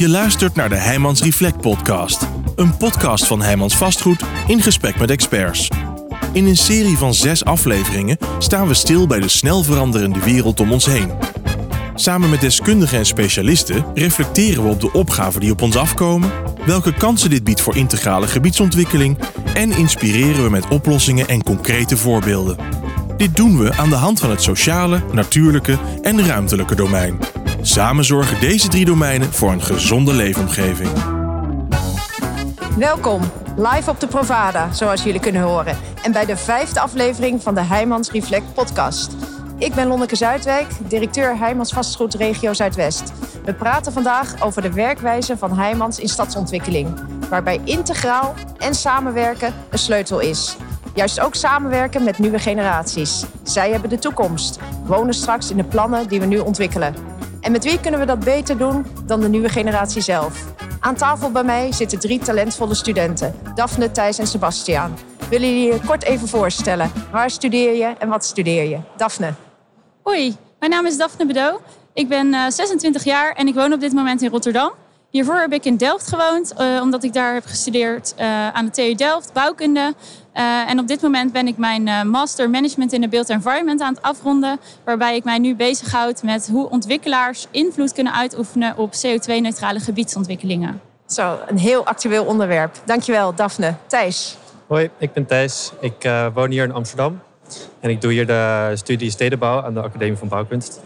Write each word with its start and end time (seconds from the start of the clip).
Je 0.00 0.08
luistert 0.08 0.54
naar 0.54 0.68
de 0.68 0.76
Heijmans 0.76 1.22
Reflect 1.22 1.60
podcast. 1.60 2.28
Een 2.56 2.76
podcast 2.76 3.26
van 3.26 3.42
Heijmans 3.42 3.76
Vastgoed 3.76 4.22
in 4.46 4.62
gesprek 4.62 4.98
met 4.98 5.10
experts. 5.10 5.68
In 6.32 6.46
een 6.46 6.56
serie 6.56 6.96
van 6.96 7.14
zes 7.14 7.44
afleveringen 7.44 8.18
staan 8.38 8.68
we 8.68 8.74
stil 8.74 9.06
bij 9.06 9.20
de 9.20 9.28
snel 9.28 9.62
veranderende 9.62 10.20
wereld 10.20 10.60
om 10.60 10.72
ons 10.72 10.86
heen. 10.86 11.10
Samen 11.94 12.30
met 12.30 12.40
deskundigen 12.40 12.98
en 12.98 13.06
specialisten 13.06 13.84
reflecteren 13.94 14.62
we 14.62 14.68
op 14.68 14.80
de 14.80 14.92
opgaven 14.92 15.40
die 15.40 15.50
op 15.50 15.62
ons 15.62 15.76
afkomen, 15.76 16.30
welke 16.66 16.94
kansen 16.94 17.30
dit 17.30 17.44
biedt 17.44 17.60
voor 17.60 17.76
integrale 17.76 18.26
gebiedsontwikkeling 18.26 19.18
en 19.54 19.72
inspireren 19.72 20.44
we 20.44 20.50
met 20.50 20.68
oplossingen 20.68 21.28
en 21.28 21.42
concrete 21.42 21.96
voorbeelden. 21.96 22.56
Dit 23.16 23.36
doen 23.36 23.58
we 23.58 23.76
aan 23.76 23.90
de 23.90 23.96
hand 23.96 24.20
van 24.20 24.30
het 24.30 24.42
sociale, 24.42 25.02
natuurlijke 25.12 25.78
en 26.02 26.26
ruimtelijke 26.26 26.74
domein. 26.74 27.18
Samen 27.62 28.04
zorgen 28.04 28.40
deze 28.40 28.68
drie 28.68 28.84
domeinen 28.84 29.32
voor 29.32 29.52
een 29.52 29.62
gezonde 29.62 30.12
leefomgeving. 30.12 30.90
Welkom, 32.76 33.20
live 33.56 33.90
op 33.90 34.00
de 34.00 34.06
Provada, 34.06 34.72
zoals 34.72 35.02
jullie 35.02 35.20
kunnen 35.20 35.42
horen. 35.42 35.76
En 36.02 36.12
bij 36.12 36.24
de 36.24 36.36
vijfde 36.36 36.80
aflevering 36.80 37.42
van 37.42 37.54
de 37.54 37.60
Heijmans 37.60 38.10
Reflect 38.10 38.54
podcast. 38.54 39.12
Ik 39.58 39.74
ben 39.74 39.86
Lonneke 39.86 40.16
Zuidwijk, 40.16 40.66
directeur 40.88 41.38
Heijmans 41.38 41.72
Vastgoed 41.72 42.14
Regio 42.14 42.52
Zuidwest. 42.52 43.12
We 43.44 43.54
praten 43.54 43.92
vandaag 43.92 44.42
over 44.42 44.62
de 44.62 44.72
werkwijze 44.72 45.36
van 45.36 45.58
Heijmans 45.58 45.98
in 45.98 46.08
stadsontwikkeling. 46.08 46.88
Waarbij 47.28 47.60
integraal 47.64 48.34
en 48.58 48.74
samenwerken 48.74 49.54
een 49.70 49.78
sleutel 49.78 50.20
is. 50.20 50.56
Juist 50.94 51.20
ook 51.20 51.34
samenwerken 51.34 52.04
met 52.04 52.18
nieuwe 52.18 52.38
generaties. 52.38 53.24
Zij 53.42 53.70
hebben 53.70 53.90
de 53.90 53.98
toekomst, 53.98 54.58
wonen 54.84 55.14
straks 55.14 55.50
in 55.50 55.56
de 55.56 55.64
plannen 55.64 56.08
die 56.08 56.20
we 56.20 56.26
nu 56.26 56.38
ontwikkelen. 56.38 57.10
En 57.40 57.52
met 57.52 57.64
wie 57.64 57.80
kunnen 57.80 58.00
we 58.00 58.06
dat 58.06 58.20
beter 58.20 58.58
doen 58.58 58.86
dan 59.06 59.20
de 59.20 59.28
nieuwe 59.28 59.48
generatie 59.48 60.02
zelf? 60.02 60.44
Aan 60.80 60.94
tafel 60.94 61.30
bij 61.30 61.42
mij 61.44 61.72
zitten 61.72 61.98
drie 61.98 62.18
talentvolle 62.18 62.74
studenten: 62.74 63.34
Daphne, 63.54 63.90
Thijs 63.90 64.18
en 64.18 64.26
Sebastiaan. 64.26 64.96
Willen 65.30 65.48
jullie 65.48 65.72
je 65.72 65.80
kort 65.86 66.04
even 66.04 66.28
voorstellen? 66.28 66.90
Waar 67.12 67.30
studeer 67.30 67.74
je 67.74 67.94
en 67.98 68.08
wat 68.08 68.24
studeer 68.24 68.68
je? 68.68 68.78
Daphne. 68.96 69.32
Hoi, 70.02 70.36
mijn 70.58 70.70
naam 70.70 70.86
is 70.86 70.96
Daphne 70.96 71.26
Bedo. 71.26 71.60
Ik 71.92 72.08
ben 72.08 72.26
uh, 72.26 72.46
26 72.48 73.04
jaar 73.04 73.32
en 73.32 73.46
ik 73.46 73.54
woon 73.54 73.72
op 73.72 73.80
dit 73.80 73.92
moment 73.92 74.22
in 74.22 74.30
Rotterdam. 74.30 74.72
Hiervoor 75.10 75.38
heb 75.40 75.52
ik 75.52 75.64
in 75.64 75.76
Delft 75.76 76.08
gewoond, 76.08 76.54
uh, 76.58 76.80
omdat 76.82 77.04
ik 77.04 77.12
daar 77.12 77.34
heb 77.34 77.44
gestudeerd 77.46 78.14
uh, 78.18 78.48
aan 78.48 78.64
de 78.64 78.70
TU 78.70 78.94
Delft, 78.94 79.32
bouwkunde. 79.32 79.94
Uh, 80.34 80.70
en 80.70 80.78
op 80.78 80.86
dit 80.86 81.02
moment 81.02 81.32
ben 81.32 81.46
ik 81.46 81.56
mijn 81.56 81.86
uh, 81.86 82.02
Master 82.02 82.50
Management 82.50 82.92
in 82.92 83.00
de 83.00 83.08
Built 83.08 83.28
Environment 83.28 83.80
aan 83.80 83.94
het 83.94 84.02
afronden. 84.02 84.60
Waarbij 84.84 85.16
ik 85.16 85.24
mij 85.24 85.38
nu 85.38 85.56
bezighoud 85.56 86.22
met 86.22 86.48
hoe 86.48 86.70
ontwikkelaars 86.70 87.46
invloed 87.50 87.92
kunnen 87.92 88.14
uitoefenen 88.14 88.76
op 88.76 88.92
CO2-neutrale 88.92 89.80
gebiedsontwikkelingen. 89.80 90.80
Zo, 91.06 91.38
een 91.46 91.58
heel 91.58 91.86
actueel 91.86 92.24
onderwerp. 92.24 92.76
Dankjewel, 92.84 93.34
Daphne. 93.34 93.74
Thijs. 93.86 94.36
Hoi, 94.66 94.90
ik 94.98 95.12
ben 95.12 95.26
Thijs. 95.26 95.72
Ik 95.80 96.04
uh, 96.04 96.26
woon 96.34 96.50
hier 96.50 96.64
in 96.64 96.72
Amsterdam. 96.72 97.20
En 97.80 97.90
ik 97.90 98.00
doe 98.00 98.12
hier 98.12 98.26
de 98.26 98.72
studie 98.74 99.10
stedenbouw 99.10 99.62
aan 99.62 99.74
de 99.74 99.82
Academie 99.82 100.16
van 100.16 100.28
Bouwkunst. 100.28 100.80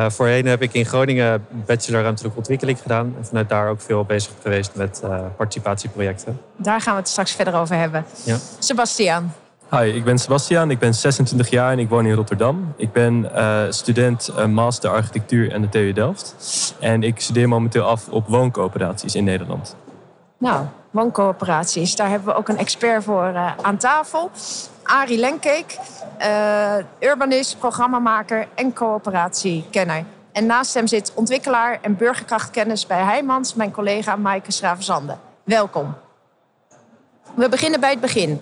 Uh, 0.00 0.10
voorheen 0.10 0.46
heb 0.46 0.62
ik 0.62 0.72
in 0.72 0.84
Groningen 0.84 1.46
bachelor 1.66 2.02
ruimtelijke 2.02 2.38
ontwikkeling 2.38 2.78
gedaan. 2.82 3.14
En 3.18 3.26
vanuit 3.26 3.48
daar 3.48 3.68
ook 3.68 3.80
veel 3.80 4.04
bezig 4.04 4.32
geweest 4.42 4.74
met 4.74 5.00
uh, 5.04 5.20
participatieprojecten. 5.36 6.40
Daar 6.56 6.80
gaan 6.80 6.94
we 6.94 7.00
het 7.00 7.08
straks 7.08 7.32
verder 7.32 7.54
over 7.54 7.76
hebben. 7.76 8.04
Ja. 8.24 8.36
Sebastiaan. 8.58 9.34
Hi, 9.70 9.84
ik 9.84 10.04
ben 10.04 10.18
Sebastiaan. 10.18 10.70
Ik 10.70 10.78
ben 10.78 10.94
26 10.94 11.50
jaar 11.50 11.72
en 11.72 11.78
ik 11.78 11.88
woon 11.88 12.06
in 12.06 12.14
Rotterdam. 12.14 12.72
Ik 12.76 12.92
ben 12.92 13.30
uh, 13.34 13.62
student 13.68 14.46
Master 14.46 14.90
Architectuur 14.90 15.54
aan 15.54 15.60
de 15.60 15.68
TU 15.68 15.92
Delft. 15.92 16.34
En 16.80 17.02
ik 17.02 17.20
studeer 17.20 17.48
momenteel 17.48 17.84
af 17.84 18.08
op 18.08 18.28
wooncoöperaties 18.28 19.14
in 19.14 19.24
Nederland. 19.24 19.76
Nou, 20.38 20.66
wooncoöperaties. 20.90 21.96
Daar 21.96 22.08
hebben 22.08 22.28
we 22.28 22.34
ook 22.34 22.48
een 22.48 22.58
expert 22.58 23.04
voor 23.04 23.54
aan 23.62 23.76
tafel. 23.76 24.30
Arie 24.82 25.18
Lenkeek, 25.18 25.78
uh, 26.20 26.74
urbanist, 26.98 27.58
programmamaker 27.58 28.48
en 28.54 28.72
coöperatiekenner. 28.72 30.04
En 30.32 30.46
naast 30.46 30.74
hem 30.74 30.86
zit 30.86 31.12
ontwikkelaar 31.14 31.78
en 31.82 31.96
burgerkrachtkennis 31.96 32.86
bij 32.86 33.02
Heijmans, 33.02 33.54
mijn 33.54 33.70
collega 33.70 34.16
Maaike 34.16 34.52
Schravenzande. 34.52 35.16
Welkom. 35.44 35.94
We 37.34 37.48
beginnen 37.48 37.80
bij 37.80 37.90
het 37.90 38.00
begin. 38.00 38.40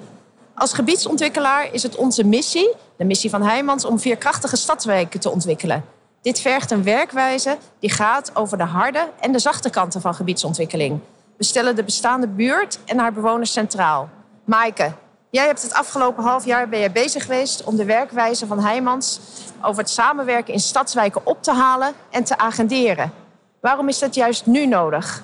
Als 0.54 0.72
gebiedsontwikkelaar 0.72 1.69
is 1.72 1.82
het 1.82 1.97
onze 1.97 2.25
missie, 2.25 2.75
de 2.97 3.04
missie 3.04 3.31
van 3.31 3.42
Heijmans, 3.42 3.84
om 3.84 3.98
veerkrachtige 3.98 4.56
stadswijken 4.56 5.20
te 5.20 5.31
ontwikkelen. 5.31 5.84
Dit 6.22 6.41
vergt 6.41 6.70
een 6.70 6.82
werkwijze 6.82 7.56
die 7.78 7.91
gaat 7.91 8.31
over 8.34 8.58
de 8.58 8.64
harde 8.64 9.08
en 9.20 9.32
de 9.32 9.38
zachte 9.38 9.70
kanten 9.70 10.00
van 10.00 10.14
gebiedsontwikkeling. 10.14 11.00
We 11.38 11.44
stellen 11.44 11.76
de 11.76 11.84
bestaande 11.84 12.28
buurt 12.28 12.78
en 12.84 12.99
haar 12.99 13.12
bewoners 13.12 13.53
centraal. 13.53 14.09
Maaike, 14.44 14.93
Jij 15.31 15.47
hebt 15.47 15.62
het 15.62 15.72
afgelopen 15.72 16.22
half 16.25 16.44
jaar 16.44 16.69
ben 16.69 16.93
bezig 16.93 17.22
geweest 17.22 17.65
om 17.65 17.76
de 17.76 17.84
werkwijze 17.84 18.47
van 18.47 18.60
Heijmans 18.60 19.21
over 19.62 19.82
het 19.82 19.91
samenwerken 19.91 20.53
in 20.53 20.60
stadswijken 20.60 21.26
op 21.26 21.43
te 21.43 21.53
halen 21.53 21.93
en 22.10 22.25
te 22.25 22.38
agenderen. 22.38 23.12
Waarom 23.60 23.88
is 23.88 23.99
dat 23.99 24.15
juist 24.15 24.47
nu 24.47 24.66
nodig? 24.66 25.22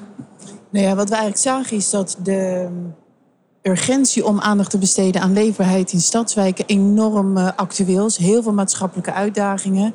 Nou 0.70 0.86
ja, 0.86 0.94
wat 0.94 1.08
we 1.08 1.14
eigenlijk 1.14 1.42
zagen 1.42 1.76
is 1.76 1.91
dat 1.91 2.16
de 2.22 2.69
urgentie 3.62 4.26
om 4.26 4.41
aandacht 4.41 4.70
te 4.70 4.78
besteden 4.78 5.20
aan 5.20 5.32
leefbaarheid 5.32 5.92
in 5.92 6.00
stadswijken 6.00 6.66
enorm 6.66 7.36
uh, 7.36 7.48
actueel 7.56 8.06
is. 8.06 8.16
Heel 8.16 8.42
veel 8.42 8.52
maatschappelijke 8.52 9.12
uitdagingen. 9.12 9.94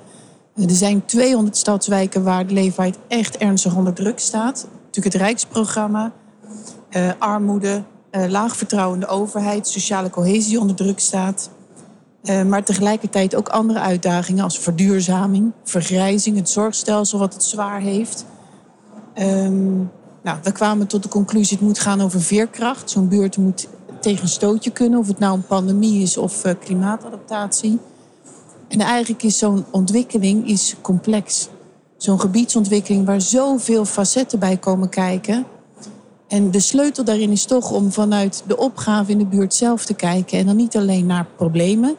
Uh, 0.55 0.65
er 0.65 0.75
zijn 0.75 1.05
200 1.05 1.57
stadswijken 1.57 2.23
waar 2.23 2.47
de 2.47 2.53
leefbaarheid 2.53 2.97
echt 3.07 3.37
ernstig 3.37 3.75
onder 3.75 3.93
druk 3.93 4.19
staat. 4.19 4.67
Natuurlijk 4.89 5.15
het 5.15 5.23
Rijksprogramma, 5.23 6.11
uh, 6.91 7.11
armoede, 7.19 7.83
uh, 8.11 8.25
laag 8.27 8.55
vertrouwende 8.55 9.07
overheid, 9.07 9.67
sociale 9.67 10.09
cohesie 10.09 10.59
onder 10.59 10.75
druk 10.75 10.99
staat. 10.99 11.49
Uh, 12.23 12.43
maar 12.43 12.63
tegelijkertijd 12.63 13.35
ook 13.35 13.49
andere 13.49 13.79
uitdagingen 13.79 14.43
als 14.43 14.59
verduurzaming, 14.59 15.51
vergrijzing, 15.63 16.37
het 16.37 16.49
zorgstelsel 16.49 17.19
wat 17.19 17.33
het 17.33 17.43
zwaar 17.43 17.79
heeft. 17.79 18.25
Um, 19.19 19.91
nou, 20.23 20.37
we 20.43 20.51
kwamen 20.51 20.87
tot 20.87 21.03
de 21.03 21.09
conclusie 21.09 21.57
het 21.57 21.65
moet 21.65 21.79
gaan 21.79 22.01
over 22.01 22.21
veerkracht. 22.21 22.89
Zo'n 22.89 23.07
buurt 23.07 23.37
moet 23.37 23.67
tegen 24.01 24.23
een 24.23 24.29
stootje 24.29 24.71
kunnen, 24.71 24.99
of 24.99 25.07
het 25.07 25.19
nou 25.19 25.33
een 25.33 25.45
pandemie 25.45 26.01
is 26.01 26.17
of 26.17 26.41
klimaatadaptatie. 26.59 27.79
En 28.67 28.79
eigenlijk 28.79 29.23
is 29.23 29.37
zo'n 29.37 29.65
ontwikkeling 29.71 30.47
is 30.47 30.75
complex. 30.81 31.49
Zo'n 31.99 32.19
gebiedsontwikkeling 32.19 33.05
waar 33.05 33.21
zoveel 33.21 33.85
facetten 33.85 34.39
bij 34.39 34.57
komen 34.57 34.89
kijken 34.89 35.45
en 36.27 36.51
de 36.51 36.59
sleutel 36.59 37.03
daarin 37.03 37.31
is 37.31 37.45
toch 37.45 37.71
om 37.71 37.91
vanuit 37.91 38.43
de 38.47 38.57
opgave 38.57 39.11
in 39.11 39.17
de 39.17 39.25
buurt 39.25 39.53
zelf 39.53 39.85
te 39.85 39.93
kijken. 39.93 40.39
En 40.39 40.45
dan 40.45 40.55
niet 40.55 40.77
alleen 40.77 41.05
naar 41.05 41.25
problemen, 41.35 41.95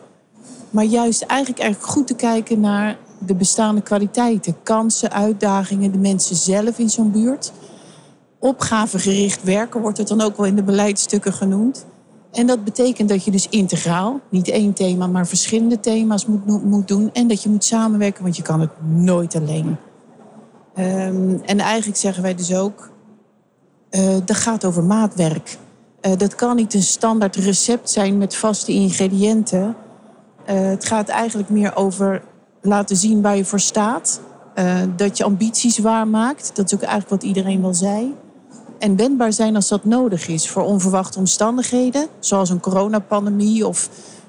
maar 0.70 0.84
juist 0.84 1.22
eigenlijk, 1.22 1.60
eigenlijk 1.60 1.92
goed 1.92 2.06
te 2.06 2.14
kijken 2.14 2.60
naar 2.60 2.96
de 3.18 3.34
bestaande 3.34 3.80
kwaliteiten, 3.80 4.56
kansen, 4.62 5.12
uitdagingen, 5.12 5.92
de 5.92 5.98
mensen 5.98 6.36
zelf 6.36 6.78
in 6.78 6.90
zo'n 6.90 7.10
buurt. 7.10 7.52
Opgavegericht 8.38 9.42
werken 9.42 9.80
wordt 9.80 9.98
het 9.98 10.08
dan 10.08 10.20
ook 10.20 10.36
wel 10.36 10.46
in 10.46 10.56
de 10.56 10.62
beleidsstukken 10.62 11.32
genoemd. 11.32 11.86
En 12.32 12.46
dat 12.46 12.64
betekent 12.64 13.08
dat 13.08 13.24
je 13.24 13.30
dus 13.30 13.48
integraal, 13.48 14.20
niet 14.28 14.48
één 14.48 14.72
thema, 14.72 15.06
maar 15.06 15.26
verschillende 15.26 15.80
thema's 15.80 16.26
moet, 16.26 16.64
moet 16.64 16.88
doen. 16.88 17.10
En 17.12 17.28
dat 17.28 17.42
je 17.42 17.48
moet 17.48 17.64
samenwerken, 17.64 18.22
want 18.22 18.36
je 18.36 18.42
kan 18.42 18.60
het 18.60 18.70
nooit 18.82 19.34
alleen. 19.34 19.76
Um, 20.78 21.42
en 21.42 21.60
eigenlijk 21.60 21.98
zeggen 21.98 22.22
wij 22.22 22.34
dus 22.34 22.54
ook, 22.54 22.90
uh, 23.90 24.16
dat 24.24 24.36
gaat 24.36 24.64
over 24.64 24.84
maatwerk. 24.84 25.58
Uh, 26.02 26.12
dat 26.16 26.34
kan 26.34 26.56
niet 26.56 26.74
een 26.74 26.82
standaard 26.82 27.36
recept 27.36 27.90
zijn 27.90 28.18
met 28.18 28.36
vaste 28.36 28.72
ingrediënten. 28.72 29.76
Uh, 30.50 30.68
het 30.68 30.84
gaat 30.84 31.08
eigenlijk 31.08 31.48
meer 31.48 31.76
over 31.76 32.22
laten 32.62 32.96
zien 32.96 33.22
waar 33.22 33.36
je 33.36 33.44
voor 33.44 33.60
staat. 33.60 34.20
dat 34.96 35.16
je 35.16 35.24
ambities 35.24 35.78
waarmaakt. 35.78 36.50
Dat 36.54 36.66
is 36.66 36.74
ook 36.74 36.80
eigenlijk 36.80 37.10
wat 37.10 37.22
iedereen 37.22 37.62
wel 37.62 37.74
zei. 37.74 38.14
En 38.78 38.96
wendbaar 38.96 39.32
zijn 39.32 39.54
als 39.54 39.68
dat 39.68 39.84
nodig 39.84 40.28
is 40.28 40.48
voor 40.48 40.62
onverwachte 40.62 41.18
omstandigheden. 41.18 42.06
Zoals 42.18 42.50
een 42.50 42.60
coronapandemie 42.60 43.66
of 43.66 43.88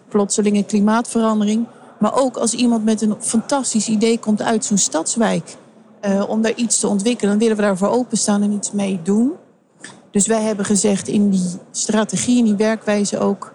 plotselinge 0.09 0.63
klimaatverandering. 0.63 1.67
Maar 1.99 2.15
ook 2.15 2.37
als 2.37 2.53
iemand 2.53 2.83
met 2.83 3.01
een 3.01 3.15
fantastisch 3.19 3.87
idee 3.87 4.19
komt 4.19 4.41
uit 4.41 4.65
zo'n 4.65 4.77
stadswijk. 4.77 5.57
Om 6.27 6.41
daar 6.41 6.55
iets 6.55 6.79
te 6.79 6.87
ontwikkelen, 6.87 7.29
dan 7.29 7.39
willen 7.39 7.55
we 7.55 7.61
daarvoor 7.61 7.87
openstaan 7.87 8.41
en 8.41 8.51
iets 8.51 8.71
mee 8.71 8.99
doen. 9.03 9.31
Dus 10.11 10.27
wij 10.27 10.41
hebben 10.41 10.65
gezegd 10.65 11.07
in 11.07 11.29
die 11.29 11.49
strategie, 11.71 12.37
in 12.37 12.45
die 12.45 12.55
werkwijze 12.55 13.19
ook... 13.19 13.53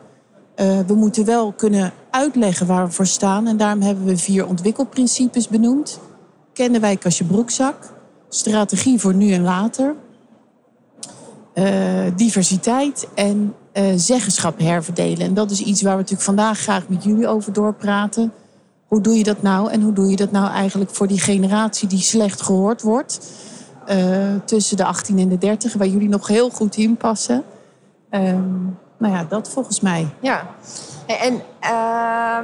Uh, 0.61 0.79
we 0.87 0.95
moeten 0.95 1.25
wel 1.25 1.53
kunnen 1.53 1.93
uitleggen 2.11 2.67
waar 2.67 2.87
we 2.87 2.93
voor 2.93 3.07
staan. 3.07 3.47
En 3.47 3.57
daarom 3.57 3.81
hebben 3.83 4.05
we 4.05 4.17
vier 4.17 4.47
ontwikkelprincipes 4.47 5.49
benoemd. 5.49 6.01
Kennenwijk 6.53 7.05
als 7.05 7.19
je 7.19 7.25
broekzak. 7.25 7.93
Strategie 8.29 9.01
voor 9.01 9.15
nu 9.15 9.33
en 9.33 9.43
later. 9.43 9.95
Uh, 11.55 11.65
diversiteit 12.17 13.09
en 13.15 13.55
zeggenschap 13.97 14.59
herverdelen. 14.59 15.27
En 15.27 15.35
dat 15.35 15.51
is 15.51 15.61
iets 15.61 15.83
waar 15.83 15.93
we 15.93 15.99
natuurlijk 15.99 16.29
vandaag 16.29 16.59
graag 16.59 16.89
met 16.89 17.05
jullie 17.05 17.29
over 17.29 17.53
doorpraten. 17.53 18.33
Hoe 18.87 19.01
doe 19.01 19.15
je 19.15 19.25
dat 19.25 19.43
nou? 19.43 19.71
En 19.71 19.83
hoe 19.83 19.93
doe 19.93 20.11
je 20.11 20.17
dat 20.17 20.31
nou 20.31 20.51
eigenlijk 20.51 20.91
voor 20.91 21.07
die 21.07 21.21
generatie 21.21 21.89
die 21.89 22.01
slecht 22.01 22.43
gehoord 22.43 22.83
wordt? 22.83 23.21
eh, 23.87 24.35
tussen 24.45 24.77
de 24.77 24.85
18 24.85 25.19
en 25.19 25.29
de 25.29 25.39
30, 25.39 25.75
waar 25.75 25.87
jullie 25.87 26.09
nog 26.09 26.27
heel 26.27 26.51
goed 26.51 26.77
in 26.77 26.97
passen. 26.97 27.45
Ehm, 28.11 28.65
nou 28.99 29.15
ja, 29.15 29.25
dat 29.29 29.51
volgens 29.51 29.81
mij. 29.81 30.09
Ja. 30.21 30.47
En 31.07 31.43
uh, 31.63 32.39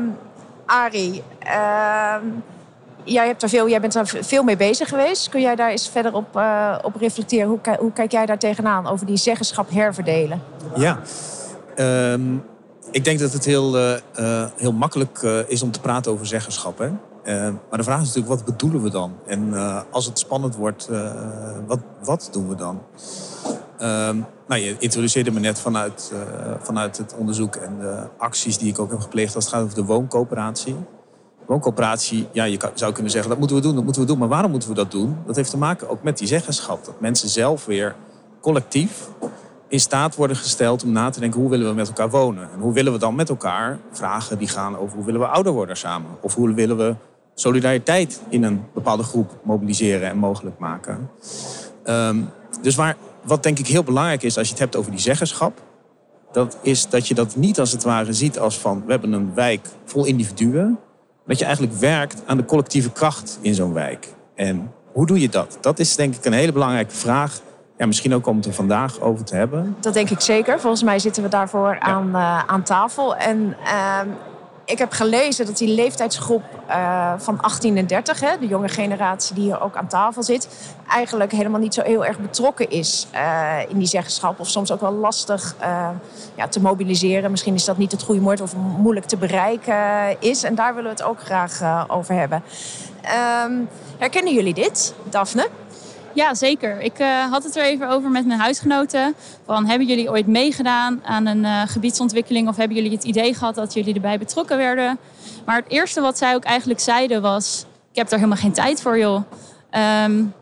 Arie, 0.66 1.22
ehm, 1.38 2.24
jij, 3.04 3.26
hebt 3.26 3.42
er 3.42 3.48
veel, 3.48 3.68
jij 3.68 3.80
bent 3.80 3.94
er 3.94 4.06
veel 4.20 4.42
mee 4.42 4.56
bezig 4.56 4.88
geweest. 4.88 5.28
Kun 5.28 5.40
jij 5.40 5.56
daar 5.56 5.70
eens 5.70 5.88
verder 5.88 6.14
op, 6.14 6.36
uh, 6.36 6.78
op 6.82 6.96
reflecteren? 6.96 7.48
Hoe, 7.48 7.58
hoe, 7.78 7.92
kijk 7.92 8.12
jij 8.12 8.26
daar 8.26 8.38
tegenaan 8.38 8.86
over 8.86 9.06
die 9.06 9.16
zeggenschap 9.16 9.70
herverdelen? 9.70 10.42
Ja, 10.76 10.98
ehm, 11.74 12.22
ik 12.92 13.04
denk 13.04 13.18
dat 13.18 13.32
het 13.32 13.44
heel, 13.44 13.78
uh, 13.78 14.46
heel 14.56 14.72
makkelijk 14.72 15.22
is 15.46 15.62
om 15.62 15.70
te 15.70 15.80
praten 15.80 16.12
over 16.12 16.26
zeggenschap. 16.26 16.78
Hè? 16.78 16.90
maar 17.68 17.78
de 17.78 17.82
vraag 17.82 18.00
is 18.00 18.06
natuurlijk, 18.06 18.34
wat 18.34 18.44
bedoelen 18.44 18.82
we 18.82 18.90
dan? 18.90 19.12
En 19.26 19.54
als 19.90 20.06
het 20.06 20.18
spannend 20.18 20.56
wordt, 20.56 20.88
wat, 21.66 21.78
wat 22.04 22.28
doen 22.32 22.48
we 22.48 22.54
dan? 22.54 22.82
Um, 23.80 24.26
nou, 24.48 24.60
je 24.60 24.76
introduceerde 24.78 25.30
me 25.30 25.40
net 25.40 25.58
vanuit, 25.58 26.12
vanuit 26.60 26.96
het 26.96 27.14
onderzoek 27.18 27.56
en 27.56 27.78
de 27.78 28.08
acties 28.18 28.58
die 28.58 28.68
ik 28.68 28.78
ook 28.78 28.90
heb 28.90 29.00
gepleegd 29.00 29.34
als 29.34 29.44
het 29.44 29.54
gaat 29.54 29.62
over 29.62 29.74
de 29.74 29.84
wooncoöperatie 29.84 30.76
wooncoöperatie, 31.46 32.28
ja, 32.32 32.44
je 32.44 32.58
zou 32.74 32.92
kunnen 32.92 33.12
zeggen 33.12 33.30
dat 33.30 33.38
moeten 33.38 33.56
we 33.56 33.62
doen, 33.62 33.74
dat 33.74 33.84
moeten 33.84 34.02
we 34.02 34.08
doen. 34.08 34.18
Maar 34.18 34.28
waarom 34.28 34.50
moeten 34.50 34.68
we 34.68 34.74
dat 34.74 34.90
doen? 34.90 35.16
Dat 35.26 35.36
heeft 35.36 35.50
te 35.50 35.56
maken 35.56 35.88
ook 35.88 36.02
met 36.02 36.18
die 36.18 36.26
zeggenschap. 36.26 36.84
Dat 36.84 37.00
mensen 37.00 37.28
zelf 37.28 37.64
weer 37.64 37.94
collectief 38.40 39.08
in 39.72 39.80
staat 39.80 40.14
worden 40.14 40.36
gesteld 40.36 40.84
om 40.84 40.92
na 40.92 41.10
te 41.10 41.20
denken 41.20 41.40
hoe 41.40 41.50
willen 41.50 41.68
we 41.68 41.74
met 41.74 41.88
elkaar 41.88 42.10
wonen. 42.10 42.50
En 42.52 42.60
hoe 42.60 42.72
willen 42.72 42.92
we 42.92 42.98
dan 42.98 43.14
met 43.14 43.28
elkaar 43.28 43.78
vragen 43.92 44.38
die 44.38 44.48
gaan 44.48 44.78
over 44.78 44.96
hoe 44.96 45.04
willen 45.04 45.20
we 45.20 45.26
ouder 45.26 45.52
worden 45.52 45.76
samen. 45.76 46.10
Of 46.20 46.34
hoe 46.34 46.54
willen 46.54 46.76
we 46.76 46.94
solidariteit 47.34 48.20
in 48.28 48.42
een 48.42 48.64
bepaalde 48.74 49.02
groep 49.02 49.40
mobiliseren 49.44 50.08
en 50.08 50.16
mogelijk 50.16 50.58
maken. 50.58 51.10
Ehm, 51.84 52.20
dus 52.62 52.74
waar, 52.74 52.96
wat 53.22 53.42
denk 53.42 53.58
ik 53.58 53.66
heel 53.66 53.82
belangrijk 53.82 54.22
is 54.22 54.38
als 54.38 54.46
je 54.46 54.52
het 54.52 54.62
hebt 54.62 54.76
over 54.76 54.90
die 54.90 55.00
zeggenschap. 55.00 55.62
Dat 56.32 56.58
is 56.62 56.88
dat 56.88 57.08
je 57.08 57.14
dat 57.14 57.36
niet 57.36 57.60
als 57.60 57.72
het 57.72 57.82
ware 57.82 58.12
ziet 58.12 58.38
als 58.38 58.58
van 58.58 58.82
we 58.84 58.90
hebben 58.90 59.12
een 59.12 59.34
wijk 59.34 59.68
vol 59.84 60.04
individuen 60.04 60.78
dat 61.26 61.38
je 61.38 61.44
eigenlijk 61.44 61.74
werkt 61.74 62.22
aan 62.26 62.36
de 62.36 62.44
collectieve 62.44 62.90
kracht 62.90 63.38
in 63.40 63.54
zo'n 63.54 63.72
wijk. 63.72 64.14
En 64.34 64.72
hoe 64.92 65.06
doe 65.06 65.20
je 65.20 65.28
dat? 65.28 65.58
Dat 65.60 65.78
is 65.78 65.96
denk 65.96 66.14
ik 66.14 66.24
een 66.24 66.32
hele 66.32 66.52
belangrijke 66.52 66.94
vraag. 66.94 67.40
Ja, 67.76 67.86
misschien 67.86 68.14
ook 68.14 68.26
om 68.26 68.36
het 68.36 68.46
er 68.46 68.52
vandaag 68.52 69.00
over 69.00 69.24
te 69.24 69.34
hebben. 69.34 69.76
Dat 69.80 69.94
denk 69.94 70.10
ik 70.10 70.20
zeker. 70.20 70.60
Volgens 70.60 70.82
mij 70.82 70.98
zitten 70.98 71.22
we 71.22 71.28
daarvoor 71.28 71.78
aan, 71.80 72.08
uh, 72.08 72.38
aan 72.46 72.62
tafel. 72.62 73.16
En 73.16 73.56
uh, 73.64 74.00
ik 74.64 74.78
heb 74.78 74.92
gelezen 74.92 75.46
dat 75.46 75.58
die 75.58 75.74
leeftijdsgroep 75.74 76.42
uh, 76.68 77.12
van 77.16 77.40
18 77.40 77.76
en 77.76 77.86
30, 77.86 78.20
hè, 78.20 78.38
de 78.38 78.46
jonge 78.46 78.68
generatie 78.68 79.34
die 79.34 79.44
hier 79.44 79.60
ook 79.60 79.76
aan 79.76 79.86
tafel 79.86 80.22
zit, 80.22 80.48
eigenlijk 80.88 81.32
helemaal 81.32 81.60
niet 81.60 81.74
zo 81.74 81.82
heel 81.82 82.04
erg 82.04 82.18
betrokken 82.18 82.70
is 82.70 83.06
uh, 83.14 83.58
in 83.68 83.78
die 83.78 83.86
zeggenschap. 83.86 84.40
Of 84.40 84.48
soms 84.48 84.72
ook 84.72 84.80
wel 84.80 84.92
lastig 84.92 85.56
ja, 86.34 86.48
te 86.48 86.60
mobiliseren. 86.60 87.30
Misschien 87.30 87.54
is 87.54 87.64
dat 87.64 87.76
niet 87.76 87.92
het 87.92 88.02
goede 88.02 88.20
woord 88.20 88.40
of 88.40 88.56
moeilijk 88.56 89.06
te 89.06 89.16
bereiken 89.16 90.20
is. 90.20 90.42
En 90.42 90.54
daar 90.54 90.74
willen 90.74 90.90
we 90.90 90.96
het 90.96 91.08
ook 91.08 91.20
graag 91.20 91.88
over 91.90 92.14
hebben. 92.14 92.42
Um, 93.44 93.68
herkennen 93.98 94.34
jullie 94.34 94.54
dit, 94.54 94.94
Daphne? 95.10 95.48
Ja, 96.14 96.34
zeker. 96.34 96.80
Ik 96.80 97.00
uh, 97.00 97.30
had 97.30 97.44
het 97.44 97.56
er 97.56 97.64
even 97.64 97.88
over 97.88 98.10
met 98.10 98.26
mijn 98.26 98.40
huisgenoten. 98.40 99.14
Van, 99.46 99.66
hebben 99.66 99.86
jullie 99.86 100.10
ooit 100.10 100.26
meegedaan 100.26 101.00
aan 101.04 101.26
een 101.26 101.44
uh, 101.44 101.62
gebiedsontwikkeling... 101.66 102.48
of 102.48 102.56
hebben 102.56 102.76
jullie 102.76 102.92
het 102.92 103.04
idee 103.04 103.34
gehad 103.34 103.54
dat 103.54 103.72
jullie 103.72 103.94
erbij 103.94 104.18
betrokken 104.18 104.56
werden? 104.56 104.98
Maar 105.44 105.56
het 105.56 105.68
eerste 105.68 106.00
wat 106.00 106.18
zij 106.18 106.34
ook 106.34 106.44
eigenlijk 106.44 106.80
zeiden 106.80 107.22
was... 107.22 107.64
ik 107.90 107.96
heb 107.96 108.08
daar 108.08 108.18
helemaal 108.18 108.40
geen 108.40 108.52
tijd 108.52 108.82
voor, 108.82 108.98
joh. 108.98 109.22
Um, 110.04 110.32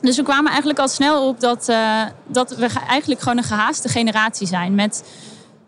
dus 0.00 0.16
we 0.16 0.22
kwamen 0.22 0.48
eigenlijk 0.48 0.78
al 0.78 0.88
snel 0.88 1.28
op 1.28 1.40
dat, 1.40 1.68
uh, 1.68 2.02
dat 2.26 2.56
we 2.56 2.68
eigenlijk 2.88 3.20
gewoon 3.20 3.38
een 3.38 3.44
gehaaste 3.44 3.88
generatie 3.88 4.46
zijn... 4.46 4.74
met 4.74 5.04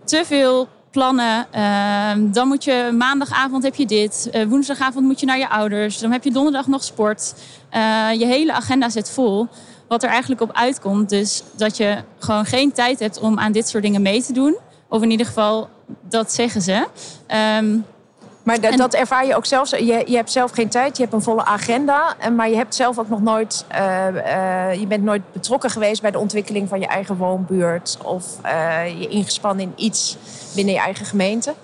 te 0.05 0.23
veel 0.25 0.69
plannen. 0.93 1.47
Uh, 1.55 2.33
dan 2.33 2.49
moet 2.49 2.65
je 2.65 2.91
maandagavond 2.99 3.62
heb 3.62 3.75
je 3.75 3.87
dit. 3.87 4.31
Uh, 4.33 4.44
woensdagavond 4.44 5.06
moet 5.06 5.21
je 5.21 5.27
naar 5.27 5.39
je 5.39 5.49
ouders. 5.49 5.99
Dan 5.99 6.12
heb 6.12 6.25
je 6.25 6.31
donderdag 6.31 6.67
nog 6.67 6.85
sport. 6.85 7.35
Uh, 7.75 8.09
je 8.12 8.27
hele 8.27 8.53
agenda 8.53 8.89
zit 8.89 9.11
vol. 9.11 9.49
Wat 9.89 10.03
er 10.03 10.09
eigenlijk 10.09 10.41
op 10.41 10.53
uitkomt. 10.53 11.09
Dus 11.09 11.43
dat 11.56 11.77
je 11.77 11.99
gewoon 12.19 12.44
geen 12.44 12.73
tijd 12.73 12.99
hebt 12.99 13.21
om 13.21 13.39
aan 13.39 13.53
dit 13.53 13.69
soort 13.69 13.83
dingen 13.83 14.03
mee 14.03 14.23
te 14.23 14.33
doen. 14.33 14.56
Of 14.89 15.03
in 15.03 15.11
ieder 15.11 15.27
geval, 15.27 15.69
dat 16.09 16.33
zeggen 16.33 16.62
ze. 16.62 16.87
Um, 17.59 17.85
maar 18.43 18.61
dat, 18.61 18.77
dat, 18.77 18.94
ervaar 18.94 19.27
je 19.27 19.37
ook 19.37 19.47
zelf. 19.47 19.71
Je, 19.71 20.03
je 20.06 20.17
hebt 20.17 20.31
zelf 20.31 20.50
geen 20.50 20.69
tijd, 20.69 20.97
je 20.97 21.03
hebt 21.03 21.15
een 21.15 21.23
volle 21.23 21.44
agenda. 21.44 22.17
Maar 22.37 22.49
je 22.49 22.56
hebt 22.56 22.75
zelf 22.75 22.99
ook 22.99 23.09
nog 23.09 23.23
nooit. 23.23 23.65
Uh, 23.73 24.06
uh, 24.15 24.81
je 24.81 24.87
bent 24.87 25.03
nooit 25.03 25.23
betrokken 25.33 25.71
geweest 25.71 26.03
bij 26.03 26.11
de 26.11 26.19
ontwikkeling 26.19 26.69
van 26.69 26.81
je 26.81 26.87
eigen 26.87 27.17
woonbuurt. 27.17 27.99
Of 28.05 28.25
uh, 28.44 29.00
je 29.00 29.09
ingespannen 29.09 29.65
in 29.65 29.73
iets 29.77 30.17
binnen 30.55 30.75
je 30.75 30.81
eigen 30.81 31.06
gemeente. 31.06 31.55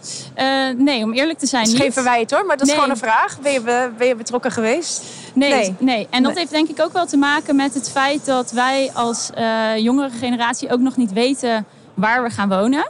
nee, 0.77 1.05
om 1.05 1.13
eerlijk 1.13 1.39
te 1.39 1.47
zijn. 1.47 1.65
Dat 1.65 1.73
is 1.73 1.81
geen 1.81 1.93
verwijt 1.93 2.31
hoor, 2.31 2.47
maar 2.47 2.57
dat 2.57 2.67
is 2.67 2.75
gewoon 2.75 2.91
een 2.91 2.97
vraag. 2.97 3.41
Ben 3.41 3.53
je, 3.53 3.91
ben 3.99 4.07
je 4.07 4.15
betrokken 4.15 4.51
geweest? 4.51 5.03
Nee, 5.35 5.51
nee. 5.51 5.75
nee. 5.79 6.07
En 6.11 6.23
dat 6.23 6.33
nee. 6.33 6.41
heeft 6.41 6.53
denk 6.53 6.69
ik 6.69 6.81
ook 6.81 6.93
wel 6.93 7.07
te 7.07 7.17
maken 7.17 7.57
met 7.57 7.75
het 7.75 7.91
feit 7.91 8.25
dat 8.25 8.51
wij 8.51 8.91
als 8.95 9.31
jongere 9.77 10.11
generatie 10.11 10.73
ook 10.73 10.81
nog 10.81 10.97
niet 10.97 11.13
weten 11.13 11.67
waar 11.95 12.23
we 12.23 12.31
gaan 12.31 12.49
wonen. 12.49 12.87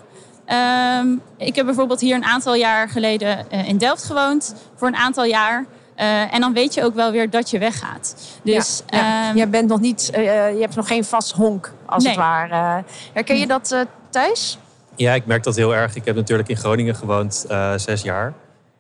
Um, 0.53 1.23
ik 1.37 1.57
heb 1.57 1.65
bijvoorbeeld 1.65 2.01
hier 2.01 2.15
een 2.15 2.25
aantal 2.25 2.55
jaar 2.55 2.89
geleden 2.89 3.47
uh, 3.53 3.69
in 3.69 3.79
Delft 3.79 4.05
gewoond. 4.05 4.55
Voor 4.77 4.89
een 4.89 4.97
aantal 4.97 5.25
jaar. 5.25 5.67
Uh, 5.97 6.35
en 6.35 6.41
dan 6.41 6.53
weet 6.53 6.75
je 6.75 6.85
ook 6.85 6.95
wel 6.95 7.11
weer 7.11 7.31
dat 7.31 7.51
je 7.51 7.59
weggaat. 7.59 8.15
Dus, 8.43 8.83
ja, 8.87 8.99
ja. 8.99 9.31
Um, 9.31 9.37
je, 9.37 9.47
bent 9.47 9.69
nog 9.69 9.81
niet, 9.81 10.11
uh, 10.15 10.23
je 10.53 10.61
hebt 10.61 10.77
nog 10.77 10.87
geen 10.87 11.05
vast 11.05 11.33
honk, 11.33 11.73
als 11.87 12.03
nee. 12.03 12.13
het 12.13 12.23
ware. 12.23 12.85
Herken 13.13 13.39
je 13.39 13.47
dat, 13.47 13.87
Thijs? 14.11 14.59
Ja, 14.97 15.15
ik 15.15 15.27
merk 15.27 15.43
dat 15.43 15.57
heel 15.57 15.75
erg. 15.75 15.97
Ik 15.97 16.05
heb 16.05 16.17
natuurlijk 16.17 16.49
in 16.49 16.57
Groningen 16.57 16.95
gewoond 16.95 17.47
zes 17.77 18.03
jaar. 18.03 18.33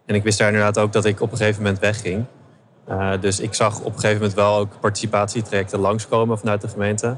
En 0.07 0.15
ik 0.15 0.23
wist 0.23 0.39
daar 0.39 0.49
inderdaad 0.49 0.79
ook 0.79 0.93
dat 0.93 1.05
ik 1.05 1.21
op 1.21 1.31
een 1.31 1.37
gegeven 1.37 1.63
moment 1.63 1.81
wegging. 1.81 2.25
dus 3.21 3.41
ik 3.41 3.55
zag 3.55 3.79
op 3.79 3.87
een 3.87 4.01
gegeven 4.01 4.17
moment 4.17 4.35
wel 4.35 4.57
ook 4.57 4.81
participatietrajecten 4.81 5.79
langskomen 5.79 6.39
vanuit 6.39 6.61
de 6.61 6.69
gemeente. 6.69 7.17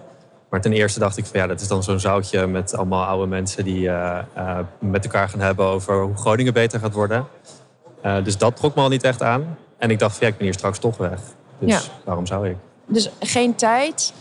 Maar 0.51 0.61
ten 0.61 0.73
eerste 0.73 0.99
dacht 0.99 1.17
ik 1.17 1.27
van 1.27 1.41
ja, 1.41 1.47
dat 1.47 1.61
is 1.61 1.69
dan 1.69 1.83
zo'n 1.83 2.01
zoutje 2.01 2.47
met 2.47 2.77
allemaal 2.77 3.05
oude 3.05 3.27
mensen 3.27 3.65
die 3.65 3.81
uh, 3.81 4.19
uh, 4.37 4.59
met 4.79 5.05
elkaar 5.05 5.29
gaan 5.29 5.41
hebben 5.41 5.65
over 5.65 6.03
hoe 6.03 6.17
Groningen 6.17 6.53
beter 6.53 6.81
gaat 6.81 6.93
worden. 6.93 7.27
Uh, 8.05 8.25
dus 8.25 8.39
dat 8.39 8.57
trok 8.57 8.75
me 8.75 8.83
al 8.83 8.89
niet 8.89 9.03
echt 9.03 9.23
aan. 9.23 9.57
En 9.79 9.91
ik 9.91 9.99
dacht 9.99 10.17
van 10.17 10.27
ja, 10.27 10.33
ik 10.33 10.37
ben 10.37 10.47
hier 10.47 10.55
straks 10.55 10.79
toch 10.79 10.97
weg. 10.97 11.21
Dus 11.59 11.73
ja. 11.73 11.81
waarom 12.05 12.27
zou 12.27 12.49
ik? 12.49 12.57
Dus 12.87 13.11
geen 13.21 13.55
tijd, 13.55 14.13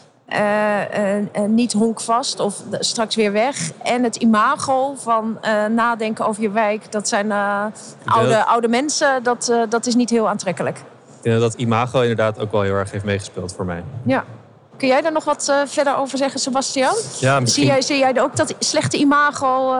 niet 1.48 1.74
honkvast 1.74 2.39
of 2.39 2.63
straks 2.71 3.15
weer 3.15 3.31
weg. 3.31 3.71
En 3.83 4.03
het 4.03 4.15
imago 4.15 4.93
van 4.95 5.39
nadenken 5.75 6.25
over 6.25 6.41
je 6.41 6.51
wijk, 6.51 6.91
dat 6.91 7.07
zijn 7.07 7.31
oude, 8.05 8.45
oude 8.45 8.67
mensen, 8.67 9.24
dat, 9.24 9.53
dat 9.69 9.86
is 9.86 9.95
niet 9.95 10.09
heel 10.09 10.29
aantrekkelijk. 10.29 10.77
Ik 10.77 11.24
denk 11.24 11.39
dat 11.39 11.51
dat 11.51 11.62
imago 11.62 12.01
inderdaad 12.01 12.39
ook 12.39 12.51
wel 12.51 12.62
heel 12.62 12.75
erg 12.75 12.91
heeft 12.91 13.05
meegespeeld 13.05 13.53
voor 13.53 13.65
mij. 13.65 13.83
Ja. 14.03 14.24
Kun 14.79 14.88
jij 14.88 15.01
daar 15.01 15.12
nog 15.12 15.24
wat 15.24 15.48
uh, 15.50 15.55
verder 15.65 15.95
over 15.95 16.17
zeggen, 16.17 16.39
Sebastian? 16.39 16.95
Ja, 17.19 17.39
misschien... 17.39 17.63
zie, 17.63 17.74
jij, 17.74 17.81
zie 17.81 17.98
jij 17.98 18.21
ook 18.21 18.36
dat 18.36 18.55
slechte 18.59 18.98
imago? 18.98 19.74
Uh, 19.74 19.79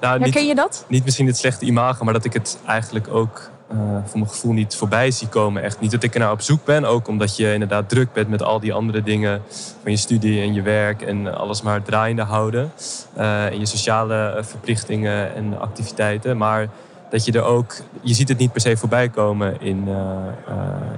nou, 0.00 0.20
herken 0.20 0.40
niet, 0.40 0.48
je 0.48 0.54
dat? 0.54 0.84
Niet 0.88 1.04
misschien 1.04 1.26
het 1.26 1.36
slechte 1.36 1.64
imago, 1.64 2.04
maar 2.04 2.12
dat 2.12 2.24
ik 2.24 2.32
het 2.32 2.58
eigenlijk 2.66 3.08
ook 3.08 3.50
uh, 3.72 3.78
voor 4.04 4.18
mijn 4.18 4.30
gevoel 4.30 4.52
niet 4.52 4.76
voorbij 4.76 5.10
zie 5.10 5.28
komen. 5.28 5.62
Echt 5.62 5.80
niet 5.80 5.90
dat 5.90 6.02
ik 6.02 6.14
er 6.14 6.20
nou 6.20 6.32
op 6.32 6.40
zoek 6.40 6.64
ben, 6.64 6.84
ook 6.84 7.08
omdat 7.08 7.36
je 7.36 7.52
inderdaad 7.52 7.88
druk 7.88 8.12
bent 8.12 8.28
met 8.28 8.42
al 8.42 8.60
die 8.60 8.72
andere 8.72 9.02
dingen 9.02 9.42
van 9.82 9.90
je 9.90 9.98
studie 9.98 10.42
en 10.42 10.54
je 10.54 10.62
werk 10.62 11.02
en 11.02 11.36
alles 11.36 11.62
maar 11.62 11.82
draaiende 11.82 12.22
houden. 12.22 12.72
en 13.16 13.58
je 13.58 13.66
sociale 13.66 14.40
verplichtingen 14.40 15.34
en 15.34 15.60
activiteiten. 15.60 16.36
Maar 16.36 16.68
dat 17.10 17.24
je 17.24 17.32
er 17.32 17.42
ook, 17.42 17.74
je 18.00 18.14
ziet 18.14 18.28
het 18.28 18.38
niet 18.38 18.52
per 18.52 18.60
se 18.60 18.76
voorbij 18.76 19.08
komen 19.08 19.60
in, 19.60 19.88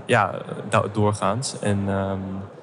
ja, 0.06 0.34
doorgaans. 0.92 1.54
En 1.60 1.88
um, 1.88 1.88
uh, 1.88 2.55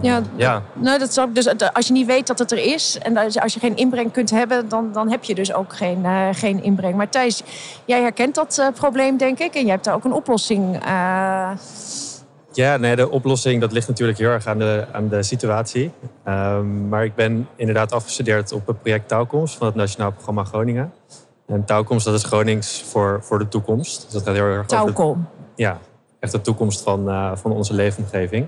ja, 0.00 0.22
ja. 0.36 0.62
Nou, 0.72 0.98
dat 0.98 1.08
is 1.08 1.18
ook, 1.18 1.34
dus 1.34 1.72
als 1.72 1.86
je 1.86 1.92
niet 1.92 2.06
weet 2.06 2.26
dat 2.26 2.38
het 2.38 2.52
er 2.52 2.58
is 2.58 2.98
en 2.98 3.16
als 3.16 3.54
je 3.54 3.60
geen 3.60 3.76
inbreng 3.76 4.12
kunt 4.12 4.30
hebben, 4.30 4.68
dan, 4.68 4.92
dan 4.92 5.10
heb 5.10 5.24
je 5.24 5.34
dus 5.34 5.52
ook 5.52 5.76
geen, 5.76 5.98
uh, 6.04 6.28
geen 6.32 6.62
inbreng. 6.62 6.96
Maar 6.96 7.08
Thijs, 7.08 7.42
jij 7.84 8.00
herkent 8.00 8.34
dat 8.34 8.56
uh, 8.60 8.66
probleem, 8.74 9.16
denk 9.16 9.38
ik, 9.38 9.54
en 9.54 9.62
jij 9.62 9.70
hebt 9.70 9.84
daar 9.84 9.94
ook 9.94 10.04
een 10.04 10.12
oplossing. 10.12 10.78
Ja, 12.52 12.76
nee, 12.76 12.96
de 12.96 13.10
oplossing 13.10 13.60
dat 13.60 13.72
ligt 13.72 13.88
natuurlijk 13.88 14.18
heel 14.18 14.28
erg 14.28 14.46
aan 14.46 14.58
de, 14.58 14.86
aan 14.92 15.08
de 15.08 15.22
situatie. 15.22 15.90
Um, 16.28 16.88
maar 16.88 17.04
ik 17.04 17.14
ben 17.14 17.48
inderdaad 17.56 17.92
afgestudeerd 17.92 18.52
op 18.52 18.66
het 18.66 18.82
project 18.82 19.08
Touwkomst 19.08 19.56
van 19.56 19.66
het 19.66 19.76
Nationaal 19.76 20.12
Programma 20.12 20.44
Groningen. 20.44 20.92
En 21.46 21.64
Touwkomst, 21.64 22.04
dat 22.04 22.14
is 22.14 22.24
Gronings 22.24 22.82
voor, 22.82 23.18
voor 23.22 23.38
de 23.38 23.48
toekomst. 23.48 24.02
Dus 24.02 24.12
dat 24.12 24.22
gaat 24.22 24.34
heel 24.34 24.44
erg 24.44 24.66
Touwkom. 24.66 25.08
over 25.08 25.20
de, 25.54 25.62
ja, 25.62 25.78
echt 26.18 26.32
de 26.32 26.40
toekomst 26.40 26.82
van, 26.82 27.32
van 27.38 27.52
onze 27.52 27.74
leefomgeving. 27.74 28.46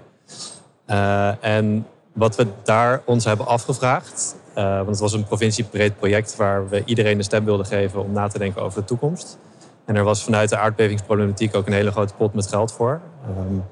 Uh, 0.87 1.45
en 1.45 1.87
wat 2.13 2.37
we 2.37 2.47
daar 2.63 3.03
ons 3.05 3.25
hebben 3.25 3.47
afgevraagd, 3.47 4.37
uh, 4.57 4.77
want 4.77 4.89
het 4.89 4.99
was 4.99 5.13
een 5.13 5.25
provinciebreed 5.25 5.97
project 5.97 6.37
waar 6.37 6.69
we 6.69 6.83
iedereen 6.85 7.17
de 7.17 7.23
stem 7.23 7.45
wilden 7.45 7.67
geven 7.67 8.03
om 8.03 8.13
na 8.13 8.29
te 8.29 8.39
denken 8.39 8.63
over 8.63 8.81
de 8.81 8.87
toekomst. 8.87 9.39
En 9.85 9.97
er 9.97 10.05
was 10.05 10.25
vanuit 10.25 10.49
de 10.49 10.57
aardbevingsproblematiek 10.57 11.57
ook 11.57 11.67
een 11.67 11.73
hele 11.73 11.91
grote 11.91 12.15
pot 12.15 12.35
met 12.35 12.47
geld 12.47 12.73
voor. 12.73 13.01
Um, 13.29 13.65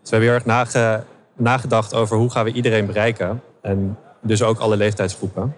dus 0.00 0.10
we 0.10 0.16
hebben 0.16 0.28
heel 0.28 0.38
erg 0.38 0.44
nage, 0.44 1.02
nagedacht 1.36 1.94
over 1.94 2.16
hoe 2.16 2.30
gaan 2.30 2.44
we 2.44 2.52
iedereen 2.52 2.86
bereiken. 2.86 3.42
En 3.62 3.98
dus 4.20 4.42
ook 4.42 4.58
alle 4.58 4.76
leeftijdsgroepen. 4.76 5.54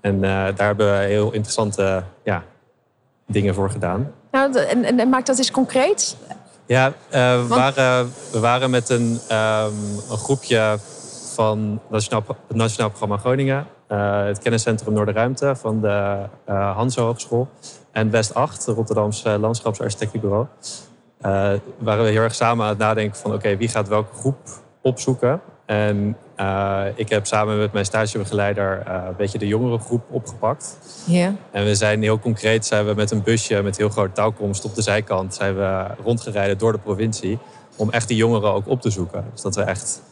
En 0.00 0.14
uh, 0.14 0.20
daar 0.20 0.66
hebben 0.66 1.00
we 1.00 1.06
heel 1.06 1.32
interessante 1.32 2.02
ja, 2.24 2.42
dingen 3.26 3.54
voor 3.54 3.70
gedaan. 3.70 4.12
Nou, 4.30 4.58
en, 4.58 4.98
en 4.98 5.08
maak 5.08 5.26
dat 5.26 5.38
eens 5.38 5.50
concreet. 5.50 6.16
Ja, 6.68 6.86
uh, 6.88 6.92
we, 7.12 7.46
waren, 7.48 8.12
we 8.32 8.38
waren 8.40 8.70
met 8.70 8.88
een, 8.88 9.20
um, 9.32 10.00
een 10.10 10.16
groepje 10.16 10.78
van 11.34 11.80
Nationaal, 11.88 12.22
het 12.46 12.56
Nationaal 12.56 12.88
Programma 12.88 13.16
Groningen, 13.16 13.66
uh, 13.88 14.24
het 14.24 14.38
Kenniscentrum 14.38 14.92
Noorderruimte 14.94 15.56
van 15.56 15.80
de 15.80 16.24
uh, 16.48 16.76
Hanse 16.76 17.00
Hogeschool 17.00 17.48
en 17.92 18.10
West 18.10 18.34
8, 18.34 18.66
het 18.66 18.76
Rotterdamse 18.76 19.38
Landschapsarchitectenbureau. 19.38 20.46
Waren 21.78 22.04
we 22.04 22.10
heel 22.10 22.22
erg 22.22 22.34
samen 22.34 22.64
aan 22.64 22.70
het 22.70 22.78
nadenken 22.78 23.18
van 23.18 23.34
oké, 23.34 23.56
wie 23.56 23.68
gaat 23.68 23.88
welke 23.88 24.14
groep 24.14 24.38
opzoeken. 24.82 25.40
En 25.66 26.16
uh, 26.40 26.84
ik 26.94 27.08
heb 27.08 27.26
samen 27.26 27.58
met 27.58 27.72
mijn 27.72 27.84
stagebegeleider 27.84 28.82
uh, 28.88 28.94
een 29.08 29.16
beetje 29.16 29.38
de 29.38 29.46
jongere 29.46 29.78
groep 29.78 30.02
opgepakt. 30.10 30.78
Ja. 31.06 31.34
En 31.50 31.64
we 31.64 31.74
zijn 31.74 32.02
heel 32.02 32.18
concreet 32.18 32.66
zijn 32.66 32.86
we 32.86 32.94
met 32.94 33.10
een 33.10 33.22
busje 33.22 33.62
met 33.62 33.76
heel 33.76 33.88
groot 33.88 34.14
touwkomst 34.14 34.64
op 34.64 34.74
de 34.74 34.82
zijkant 34.82 35.34
zijn 35.34 35.56
we 35.56 35.86
rondgereden 36.04 36.58
door 36.58 36.72
de 36.72 36.78
provincie 36.78 37.38
om 37.76 37.90
echt 37.90 38.08
die 38.08 38.16
jongeren 38.16 38.52
ook 38.52 38.68
op 38.68 38.80
te 38.80 38.90
zoeken. 38.90 39.24
Dus 39.32 39.42
dat 39.42 39.54
we 39.54 39.62
echt 39.62 40.02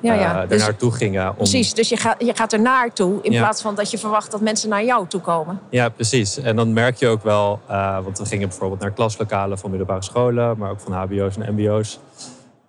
ja, 0.00 0.14
ja. 0.14 0.34
Uh, 0.34 0.40
er 0.40 0.48
dus, 0.48 0.62
naartoe 0.62 0.92
gingen. 0.92 1.28
Om... 1.28 1.34
Precies, 1.34 1.74
dus 1.74 1.88
je 1.88 1.96
gaat, 1.96 2.16
je 2.18 2.34
gaat 2.34 2.52
er 2.52 2.60
naartoe 2.60 3.18
in 3.22 3.32
ja. 3.32 3.38
plaats 3.38 3.62
van 3.62 3.74
dat 3.74 3.90
je 3.90 3.98
verwacht 3.98 4.30
dat 4.30 4.40
mensen 4.40 4.68
naar 4.68 4.84
jou 4.84 5.06
toe 5.06 5.20
komen. 5.20 5.60
Ja, 5.70 5.88
precies. 5.88 6.38
En 6.38 6.56
dan 6.56 6.72
merk 6.72 6.96
je 6.96 7.06
ook 7.06 7.22
wel, 7.22 7.60
uh, 7.70 7.98
want 8.04 8.18
we 8.18 8.26
gingen 8.26 8.48
bijvoorbeeld 8.48 8.80
naar 8.80 8.90
klaslokalen 8.90 9.58
van 9.58 9.70
middelbare 9.70 10.02
scholen, 10.02 10.58
maar 10.58 10.70
ook 10.70 10.80
van 10.80 10.92
HBO's 10.92 11.36
en 11.36 11.54
MBO's. 11.54 11.98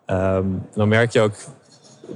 Um, 0.06 0.16
en 0.16 0.68
dan 0.74 0.88
merk 0.88 1.12
je 1.12 1.22
ook 1.22 1.34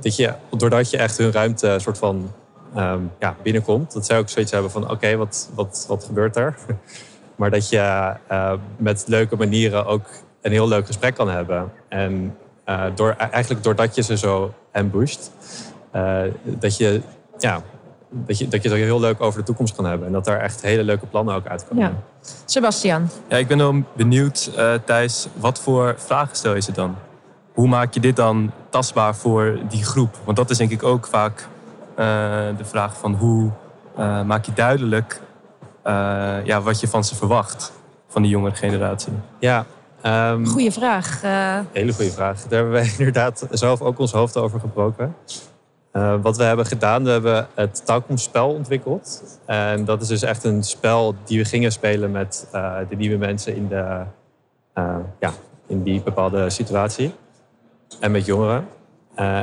dat 0.01 0.15
je, 0.15 0.33
doordat 0.57 0.89
je 0.89 0.98
echt 0.98 1.17
hun 1.17 1.31
ruimte 1.31 1.75
soort 1.79 1.98
van 1.98 2.31
um, 2.77 3.12
ja, 3.19 3.36
binnenkomt, 3.43 3.93
dat 3.93 4.05
zij 4.05 4.17
ook 4.17 4.29
zoiets 4.29 4.51
hebben 4.51 4.71
van: 4.71 4.83
oké, 4.83 4.91
okay, 4.91 5.17
wat, 5.17 5.50
wat, 5.53 5.86
wat 5.88 6.03
gebeurt 6.03 6.36
er? 6.36 6.55
maar 7.36 7.50
dat 7.50 7.69
je 7.69 8.13
uh, 8.31 8.53
met 8.77 9.03
leuke 9.07 9.36
manieren 9.36 9.86
ook 9.86 10.05
een 10.41 10.51
heel 10.51 10.67
leuk 10.67 10.86
gesprek 10.86 11.15
kan 11.15 11.29
hebben. 11.29 11.71
En 11.89 12.38
uh, 12.65 12.83
door, 12.95 13.15
eigenlijk 13.31 13.63
doordat 13.63 13.95
je 13.95 14.01
ze 14.01 14.17
zo 14.17 14.53
ambusht, 14.71 15.31
uh, 15.95 16.21
dat 16.43 16.77
je 16.77 17.01
ja, 17.38 17.62
dat 18.10 18.38
je, 18.38 18.48
dat 18.48 18.63
je 18.63 18.69
het 18.69 18.77
heel 18.77 19.00
leuk 19.00 19.21
over 19.21 19.39
de 19.39 19.45
toekomst 19.45 19.75
kan 19.75 19.86
hebben. 19.86 20.07
En 20.07 20.13
dat 20.13 20.25
daar 20.25 20.39
echt 20.39 20.62
hele 20.62 20.83
leuke 20.83 21.05
plannen 21.05 21.36
ook 21.36 21.48
uitkomen. 21.48 21.83
Ja. 21.83 21.93
Sebastian. 22.45 23.10
Ja, 23.27 23.38
ik 23.38 23.48
ben 23.48 23.57
dan 23.57 23.86
benieuwd, 23.93 24.51
uh, 24.57 24.74
Thijs, 24.86 25.27
wat 25.33 25.60
voor 25.60 25.95
vragen 25.98 26.36
stel 26.36 26.55
je 26.55 26.62
ze 26.62 26.71
dan? 26.71 26.95
Hoe 27.62 27.70
maak 27.70 27.94
je 27.94 28.00
dit 28.00 28.15
dan 28.15 28.51
tastbaar 28.70 29.15
voor 29.15 29.60
die 29.70 29.84
groep? 29.84 30.18
Want 30.24 30.38
dat 30.38 30.50
is 30.50 30.58
denk 30.58 30.72
ik 30.72 30.84
ook 30.84 31.08
vaak 31.08 31.48
uh, 31.91 32.06
de 32.58 32.65
vraag 32.65 32.98
van 32.98 33.13
hoe 33.13 33.50
uh, 34.00 34.22
maak 34.24 34.46
je 34.46 34.53
duidelijk 34.53 35.22
ja, 36.44 36.62
wat 36.62 36.80
je 36.80 36.88
van 36.88 37.03
ze 37.03 37.15
verwacht, 37.15 37.72
van 38.08 38.22
die 38.22 38.32
jongere 38.32 38.56
generatie? 38.56 39.13
Ja, 39.39 39.65
Um, 40.06 40.48
goeie 40.48 40.72
vraag. 40.72 41.24
Uh... 41.24 41.60
Hele 41.72 41.94
goede 41.94 42.12
vraag. 42.12 42.41
Daar 42.41 42.60
hebben 42.60 42.72
wij 42.72 42.91
inderdaad 42.98 43.48
zelf 43.51 43.82
ook 43.82 44.00
ons 44.00 44.12
hoofd 44.12 44.38
over 44.38 44.60
gebroken. 44.60 45.15
Uh, 45.94 46.15
wat 46.22 46.38
we 46.38 46.44
hebben 46.44 46.65
gedaan, 46.65 47.03
we 47.03 47.10
hebben 47.10 47.48
het 47.53 47.86
touwkomstspel 47.86 48.50
ontwikkeld. 48.50 49.24
En 49.46 49.86
dat 49.86 50.01
is 50.01 50.08
dus 50.08 50.22
echt 50.22 50.44
een 50.44 50.63
spel 50.63 51.15
die 51.24 51.38
we 51.38 51.46
gingen 51.46 51.72
spelen 51.72 52.12
met 52.12 52.48
uh, 52.53 52.75
de 52.89 52.96
nieuwe 52.96 53.18
mensen 53.18 53.56
in, 53.56 53.68
de, 53.68 54.03
ja, 55.20 55.32
in 55.68 55.84
die 55.84 56.01
bepaalde 56.01 56.50
situatie. 56.50 57.13
En 58.00 58.12
met 58.12 58.25
jongeren. 58.25 58.67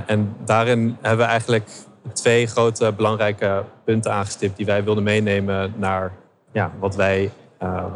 en 0.07 0.37
daarin 0.45 0.97
hebben 1.01 1.27
we 1.27 1.31
eigenlijk 1.31 1.71
twee 2.13 2.47
grote 2.47 2.93
belangrijke 2.93 3.65
punten 3.85 4.13
aangestipt 4.13 4.57
die 4.57 4.67
wij 4.67 4.85
wilden 4.85 5.03
meenemen 5.03 5.75
naar 5.77 6.13
ja, 6.53 6.73
wat 6.79 6.97
wij 6.97 7.31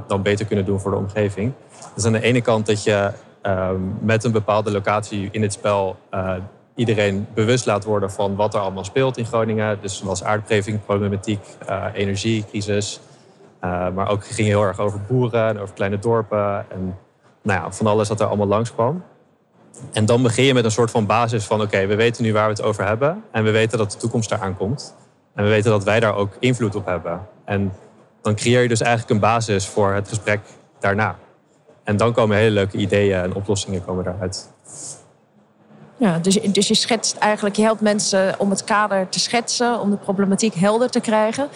dan 0.06 0.23
beter 0.23 0.47
kunnen 0.47 0.64
doen 0.64 0.80
voor 0.80 0.90
de 0.90 0.97
omgeving. 0.97 1.52
Dus 1.94 2.04
aan 2.04 2.12
de 2.12 2.21
ene 2.21 2.40
kant 2.40 2.66
dat 2.66 2.85
je 2.85 3.11
uh, 3.42 3.71
met 4.00 4.25
een 4.25 4.32
bepaalde 4.32 4.71
locatie 4.71 5.28
in 5.32 5.42
het 5.42 5.52
spel 5.52 5.97
uh, 6.14 6.35
iedereen 6.75 7.26
bewust 7.35 7.66
laat 7.66 7.85
worden 7.85 8.11
van 8.11 8.37
wat 8.37 8.54
er 8.54 8.61
allemaal 8.61 8.85
speelt 8.85 9.16
in 9.16 9.25
Groningen. 9.25 9.78
Dus 9.80 9.97
zoals 9.97 10.25
aardbeving, 10.25 10.85
problematiek, 10.85 11.40
uh, 11.68 11.85
energiecrisis. 11.92 13.00
maar 13.61 14.09
ook 14.09 14.26
ging 14.26 14.49
heel 14.49 14.62
erg 14.62 14.78
over 14.78 15.00
boeren 15.09 15.49
en 15.49 15.59
over 15.59 15.75
kleine 15.75 15.99
dorpen. 15.99 16.71
En 16.71 16.99
nou 17.42 17.61
ja, 17.61 17.73
van 17.73 17.87
alles 17.87 18.09
wat 18.09 18.21
er 18.21 18.26
allemaal 18.26 18.47
langskwam. 18.47 19.02
En 19.93 20.07
dan 20.07 20.23
begin 20.23 20.45
je 20.45 20.55
met 20.55 20.64
een 20.64 20.71
soort 20.71 20.91
van 20.91 21.07
basis 21.07 21.45
van... 21.45 21.61
oké, 21.61 21.87
we 21.87 21.95
weten 21.95 22.23
nu 22.23 22.33
waar 22.33 22.45
we 22.45 22.50
het 22.50 22.62
over 22.62 22.87
hebben. 22.87 23.23
En 23.33 23.45
we 23.45 23.50
weten 23.50 23.79
dat 23.79 23.93
de 23.93 23.99
toekomst 23.99 24.33
eraan 24.33 24.57
komt. 24.57 24.95
En 25.35 25.45
we 25.45 25.50
weten 25.50 25.71
dat 25.71 25.85
wij 25.85 26.00
daar 26.00 26.14
ook 26.14 26.33
invloed 26.38 26.75
op 26.75 26.87
hebben. 26.87 27.21
En 27.45 27.73
dan 28.23 28.35
creëer 28.35 28.62
je 28.62 28.69
dus 28.69 28.81
eigenlijk 28.81 29.11
een 29.11 29.21
basis 29.21 29.67
voor 29.67 29.93
het 29.93 30.09
gesprek 30.09 30.41
daarna. 30.81 31.17
En 31.85 31.97
dan 31.97 32.12
komen 32.12 32.37
hele 32.37 32.50
leuke 32.50 32.76
ideeën 32.76 33.21
en 33.21 33.35
oplossingen 33.35 33.85
komen 33.85 34.05
daaruit. 34.05 34.50
Ja, 35.97 36.19
dus, 36.19 36.35
dus 36.35 36.69
je 36.69 36.75
schetst 36.75 37.17
eigenlijk, 37.17 37.57
je 37.57 37.62
helpt 37.62 37.81
mensen 37.81 38.35
om 38.38 38.50
het 38.50 38.64
kader 38.64 39.09
te 39.09 39.21
schetsen, 39.21 39.81
om 39.81 39.91
de 39.91 39.97
problematiek 39.97 40.55
helder 40.55 40.91
te 40.91 41.00
krijgen. 41.00 41.49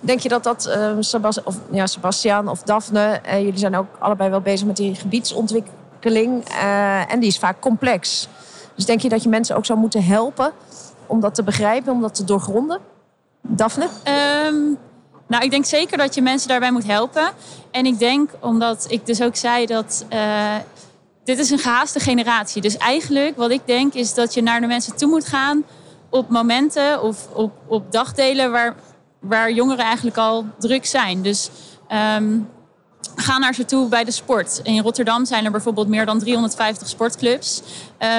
Denk 0.00 0.20
je 0.20 0.28
dat 0.28 0.42
dat, 0.42 0.74
uh, 1.14 1.36
of, 1.44 1.56
ja, 1.70 1.86
Sebastian 1.86 2.48
of 2.48 2.62
Daphne, 2.62 3.20
uh, 3.26 3.38
jullie 3.38 3.58
zijn 3.58 3.76
ook 3.76 3.86
allebei 3.98 4.30
wel 4.30 4.40
bezig 4.40 4.66
met 4.66 4.76
die 4.76 4.94
gebiedsontwikkeling 4.94 5.82
uh, 6.04 7.12
en 7.12 7.20
die 7.20 7.28
is 7.28 7.38
vaak 7.38 7.60
complex. 7.60 8.28
Dus 8.74 8.84
denk 8.84 9.00
je 9.00 9.08
dat 9.08 9.22
je 9.22 9.28
mensen 9.28 9.56
ook 9.56 9.66
zou 9.66 9.78
moeten 9.78 10.04
helpen 10.04 10.52
om 11.06 11.20
dat 11.20 11.34
te 11.34 11.42
begrijpen, 11.42 11.92
om 11.92 12.00
dat 12.00 12.14
te 12.14 12.24
doorgronden? 12.24 12.80
Daphne? 13.40 13.88
Um... 14.46 14.78
Nou, 15.26 15.44
ik 15.44 15.50
denk 15.50 15.64
zeker 15.64 15.98
dat 15.98 16.14
je 16.14 16.22
mensen 16.22 16.48
daarbij 16.48 16.72
moet 16.72 16.86
helpen. 16.86 17.30
En 17.70 17.86
ik 17.86 17.98
denk, 17.98 18.30
omdat 18.40 18.86
ik 18.88 19.06
dus 19.06 19.22
ook 19.22 19.36
zei 19.36 19.66
dat 19.66 20.04
uh, 20.12 20.54
dit 21.24 21.38
is 21.38 21.50
een 21.50 21.58
gehaaste 21.58 22.00
generatie. 22.00 22.62
Dus 22.62 22.76
eigenlijk 22.76 23.36
wat 23.36 23.50
ik 23.50 23.60
denk 23.64 23.94
is 23.94 24.14
dat 24.14 24.34
je 24.34 24.42
naar 24.42 24.60
de 24.60 24.66
mensen 24.66 24.96
toe 24.96 25.08
moet 25.08 25.26
gaan 25.26 25.64
op 26.10 26.28
momenten 26.28 27.02
of 27.02 27.28
op, 27.32 27.52
op 27.66 27.92
dagdelen 27.92 28.50
waar, 28.50 28.74
waar 29.20 29.52
jongeren 29.52 29.84
eigenlijk 29.84 30.16
al 30.16 30.44
druk 30.58 30.86
zijn. 30.86 31.22
Dus 31.22 31.50
um, 32.16 32.48
ga 33.16 33.38
naar 33.38 33.54
ze 33.54 33.64
toe 33.64 33.88
bij 33.88 34.04
de 34.04 34.10
sport. 34.10 34.60
In 34.62 34.82
Rotterdam 34.82 35.24
zijn 35.24 35.44
er 35.44 35.50
bijvoorbeeld 35.50 35.88
meer 35.88 36.06
dan 36.06 36.18
350 36.18 36.88
sportclubs. 36.88 37.62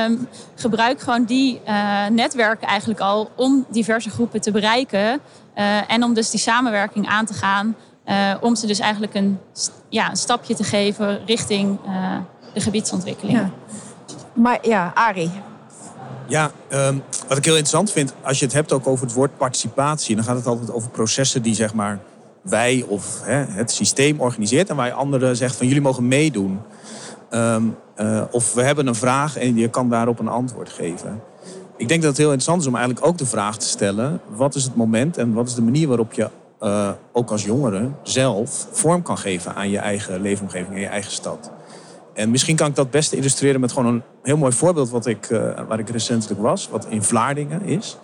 Um, 0.08 0.28
gebruik 0.56 1.02
gewoon 1.02 1.24
die 1.24 1.62
uh, 1.68 2.08
netwerken 2.08 2.68
eigenlijk 2.68 3.00
al 3.00 3.32
om 3.36 3.66
diverse 3.70 4.10
groepen 4.10 4.42
te 4.42 4.52
bereiken. 4.52 5.20
Uh, 5.58 5.92
en 5.92 6.04
om 6.04 6.14
dus 6.14 6.30
die 6.30 6.40
samenwerking 6.40 7.08
aan 7.08 7.26
te 7.26 7.34
gaan. 7.34 7.76
Uh, 8.08 8.34
om 8.42 8.56
ze 8.56 8.68
dus 8.68 8.80
eigenlijk 8.80 9.14
een, 9.14 9.40
ja, 9.90 10.10
een 10.10 10.16
stapje 10.16 10.56
te 10.56 10.64
geven 10.64 11.26
richting 11.26 11.80
de 12.54 12.62
gebiedsontwikkeling. 12.62 13.38
Ja. 13.38 13.50
Maar 14.34 14.68
ja, 14.68 14.92
Arie. 14.96 15.32
Ja, 16.28 16.52
um, 16.72 17.04
wat 17.28 17.38
ik 17.38 17.46
heel 17.46 17.58
interessant 17.58 17.92
vind, 17.92 18.14
als 18.22 18.40
je 18.40 18.46
het 18.46 18.54
hebt 18.54 18.72
ook 18.72 18.88
over 18.88 19.06
het 19.06 19.16
woord 19.16 19.38
participatie, 19.38 20.16
dan 20.16 20.24
gaat 20.24 20.36
het 20.36 20.46
altijd 20.46 20.72
over 20.72 20.90
processen 20.90 21.42
die 21.42 21.56
zeg 21.56 21.74
maar 21.74 22.00
wij 22.50 22.86
of 22.88 23.22
hè, 23.24 23.36
het 23.36 23.72
systeem 23.72 24.20
organiseert 24.20 24.70
en 24.70 24.76
waar 24.76 24.92
anderen 24.92 25.36
zegt 25.36 25.56
van 25.56 25.68
jullie 25.68 25.82
mogen 25.82 26.08
meedoen. 26.08 26.60
Um, 27.32 27.76
uh, 27.98 28.22
of 28.32 28.54
we 28.54 28.62
hebben 28.62 28.88
een 28.88 28.96
vraag 28.96 29.38
en 29.38 29.56
je 29.56 29.70
kan 29.70 29.90
daarop 29.90 30.20
een 30.20 30.28
antwoord 30.28 30.70
geven. 30.70 31.22
Ik 31.78 31.88
denk 31.88 32.02
dat 32.02 32.10
het 32.10 32.20
heel 32.20 32.32
interessant 32.32 32.62
is 32.62 32.68
om 32.68 32.76
eigenlijk 32.76 33.06
ook 33.06 33.18
de 33.18 33.26
vraag 33.26 33.58
te 33.58 33.68
stellen: 33.68 34.22
wat 34.28 34.56
is 34.56 34.64
het 34.64 34.76
moment 34.76 35.18
en 35.18 35.34
wat 35.34 35.48
is 35.48 35.54
de 35.54 35.62
manier 35.62 35.88
waarop 35.88 36.14
je 36.14 36.30
uh, 36.62 36.90
ook 37.12 37.32
als 37.32 37.44
jongere 37.44 37.90
zelf 38.04 38.68
vorm 38.72 39.02
kan 39.02 39.18
geven 39.18 39.56
aan 39.56 39.70
je 39.70 39.78
eigen 39.78 40.22
leefomgeving 40.22 40.74
en 40.74 40.82
je 40.82 40.88
eigen 40.88 41.12
stad? 41.12 41.52
En 42.14 42.32
misschien 42.32 42.56
kan 42.56 42.68
ik 42.68 42.76
dat 42.76 42.92
best 42.92 43.14
illustreren 43.14 43.60
met 43.60 43.72
gewoon 43.72 43.94
een 43.94 44.02
heel 44.24 44.38
mooi 44.38 44.52
voorbeeld 44.52 44.90
wat 44.90 45.06
ik, 45.06 45.30
uh, 45.30 45.40
waar 45.68 45.80
ik 45.80 45.90
recentelijk 45.90 46.42
was, 46.42 46.70
wat 46.70 46.86
in 46.90 47.04
Vlaardingen 47.04 47.62
is 47.62 47.98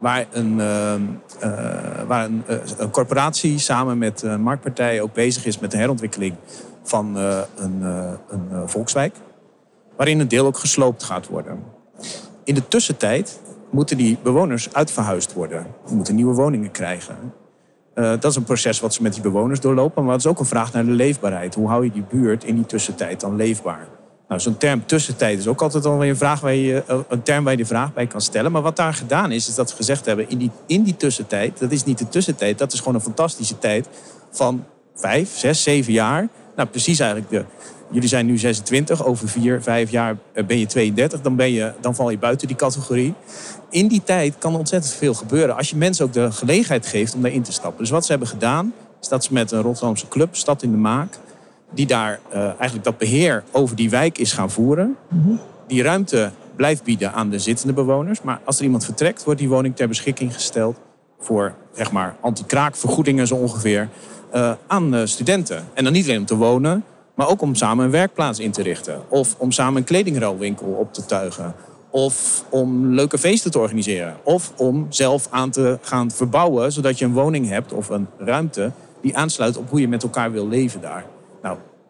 waar 0.00 0.26
een, 0.30 0.58
uh, 0.58 0.94
uh, 0.94 2.02
waar 2.06 2.24
een, 2.24 2.42
uh, 2.48 2.56
een, 2.78 2.90
corporatie 2.90 3.58
samen 3.58 3.98
met 3.98 4.22
een 4.22 4.42
marktpartij 4.42 5.00
ook 5.00 5.12
bezig 5.12 5.44
is 5.44 5.58
met 5.58 5.70
de 5.70 5.76
herontwikkeling 5.76 6.34
van 6.82 7.16
een, 7.16 7.82
een 8.28 8.68
volkswijk. 8.68 9.16
Waarin 9.96 10.20
een 10.20 10.28
deel 10.28 10.46
ook 10.46 10.58
gesloopt 10.58 11.02
gaat 11.02 11.28
worden. 11.28 11.62
In 12.44 12.54
de 12.54 12.68
tussentijd 12.68 13.40
moeten 13.70 13.96
die 13.96 14.18
bewoners 14.22 14.72
uitverhuisd 14.72 15.32
worden. 15.32 15.66
Die 15.86 15.96
moeten 15.96 16.14
nieuwe 16.14 16.34
woningen 16.34 16.70
krijgen. 16.70 17.16
dat 17.94 18.24
is 18.24 18.36
een 18.36 18.44
proces 18.44 18.80
wat 18.80 18.94
ze 18.94 19.02
met 19.02 19.12
die 19.12 19.22
bewoners 19.22 19.60
doorlopen. 19.60 20.04
Maar 20.04 20.12
het 20.12 20.24
is 20.24 20.30
ook 20.30 20.38
een 20.38 20.46
vraag 20.46 20.72
naar 20.72 20.84
de 20.84 20.90
leefbaarheid. 20.90 21.54
Hoe 21.54 21.68
hou 21.68 21.84
je 21.84 21.90
die 21.90 22.04
buurt 22.08 22.44
in 22.44 22.54
die 22.54 22.66
tussentijd 22.66 23.20
dan 23.20 23.36
leefbaar? 23.36 23.99
Nou, 24.30 24.42
zo'n 24.42 24.56
term 24.56 24.86
tussentijd 24.86 25.38
is 25.38 25.46
ook 25.46 25.62
altijd 25.62 25.84
alweer 25.84 26.10
een, 26.10 26.16
vraag 26.16 26.40
waar 26.40 26.54
je, 26.54 26.82
eh, 26.86 26.98
een 27.08 27.22
term 27.22 27.44
waar 27.44 27.52
je 27.52 27.58
de 27.58 27.66
vraag 27.66 27.92
bij 27.92 28.06
kan 28.06 28.20
stellen. 28.20 28.52
Maar 28.52 28.62
wat 28.62 28.76
daar 28.76 28.94
gedaan 28.94 29.32
is, 29.32 29.48
is 29.48 29.54
dat 29.54 29.70
we 29.70 29.76
gezegd 29.76 30.06
hebben... 30.06 30.28
in 30.28 30.38
die, 30.38 30.50
in 30.66 30.82
die 30.82 30.96
tussentijd, 30.96 31.58
dat 31.58 31.70
is 31.70 31.84
niet 31.84 31.98
de 31.98 32.08
tussentijd... 32.08 32.58
dat 32.58 32.72
is 32.72 32.78
gewoon 32.78 32.94
een 32.94 33.00
fantastische 33.00 33.58
tijd 33.58 33.88
van 34.30 34.64
vijf, 34.94 35.38
zes, 35.38 35.62
zeven 35.62 35.92
jaar... 35.92 36.28
Nou, 36.56 36.68
precies 36.68 36.98
eigenlijk. 36.98 37.30
De, 37.30 37.44
jullie 37.90 38.08
zijn 38.08 38.26
nu 38.26 38.38
26, 38.38 39.04
over 39.04 39.28
vier, 39.28 39.62
vijf 39.62 39.90
jaar 39.90 40.16
eh, 40.32 40.44
ben 40.44 40.58
je 40.58 40.66
32. 40.66 41.20
Dan, 41.20 41.36
ben 41.36 41.52
je, 41.52 41.72
dan 41.80 41.94
val 41.94 42.10
je 42.10 42.18
buiten 42.18 42.46
die 42.46 42.56
categorie. 42.56 43.14
In 43.70 43.88
die 43.88 44.02
tijd 44.02 44.34
kan 44.38 44.56
ontzettend 44.56 44.94
veel 44.94 45.14
gebeuren. 45.14 45.56
Als 45.56 45.70
je 45.70 45.76
mensen 45.76 46.04
ook 46.04 46.12
de 46.12 46.32
gelegenheid 46.32 46.86
geeft 46.86 47.14
om 47.14 47.22
daarin 47.22 47.42
te 47.42 47.52
stappen. 47.52 47.80
Dus 47.80 47.90
wat 47.90 48.04
ze 48.04 48.10
hebben 48.10 48.28
gedaan, 48.28 48.72
is 49.00 49.08
dat 49.08 49.24
ze 49.24 49.32
met 49.32 49.50
een 49.50 49.62
Rotterdamse 49.62 50.08
club, 50.08 50.36
Stad 50.36 50.62
in 50.62 50.70
de 50.70 50.76
Maak... 50.76 51.18
die 51.70 51.86
daar 51.86 52.20
uh, 52.34 52.42
eigenlijk 52.44 52.84
dat 52.84 52.98
beheer 52.98 53.44
over 53.50 53.76
die 53.76 53.90
wijk 53.90 54.18
is 54.18 54.32
gaan 54.32 54.50
voeren. 54.50 54.96
Die 55.66 55.82
ruimte 55.82 56.30
blijft 56.56 56.82
bieden 56.82 57.12
aan 57.12 57.30
de 57.30 57.38
zittende 57.38 57.72
bewoners. 57.72 58.22
Maar 58.22 58.40
als 58.44 58.58
er 58.58 58.64
iemand 58.64 58.84
vertrekt, 58.84 59.24
wordt 59.24 59.40
die 59.40 59.48
woning 59.48 59.76
ter 59.76 59.88
beschikking 59.88 60.34
gesteld... 60.34 60.76
voor, 61.20 61.54
zeg 61.72 61.92
maar, 61.92 62.16
anti-kraakvergoedingen 62.20 63.26
zo 63.26 63.34
ongeveer... 63.34 63.88
Uh, 64.34 64.52
aan 64.66 64.94
uh, 64.94 65.00
studenten. 65.04 65.64
En 65.74 65.84
dan 65.84 65.92
niet 65.92 66.04
alleen 66.04 66.18
om 66.18 66.26
te 66.26 66.36
wonen, 66.36 66.84
maar 67.14 67.28
ook 67.28 67.42
om 67.42 67.54
samen 67.54 67.84
een 67.84 67.90
werkplaats 67.90 68.38
in 68.38 68.50
te 68.50 68.62
richten. 68.62 69.02
Of 69.08 69.34
om 69.38 69.52
samen 69.52 69.76
een 69.76 69.84
kledingruilwinkel 69.84 70.66
op 70.66 70.92
te 70.92 71.06
tuigen. 71.06 71.54
Of 71.90 72.44
om 72.48 72.94
leuke 72.94 73.18
feesten 73.18 73.50
te 73.50 73.58
organiseren. 73.58 74.16
Of 74.22 74.52
om 74.56 74.86
zelf 74.88 75.26
aan 75.30 75.50
te 75.50 75.78
gaan 75.82 76.10
verbouwen, 76.10 76.72
zodat 76.72 76.98
je 76.98 77.04
een 77.04 77.12
woning 77.12 77.48
hebt 77.48 77.72
of 77.72 77.88
een 77.88 78.06
ruimte 78.18 78.70
die 79.02 79.16
aansluit 79.16 79.56
op 79.56 79.70
hoe 79.70 79.80
je 79.80 79.88
met 79.88 80.02
elkaar 80.02 80.32
wil 80.32 80.48
leven 80.48 80.80
daar. 80.80 81.04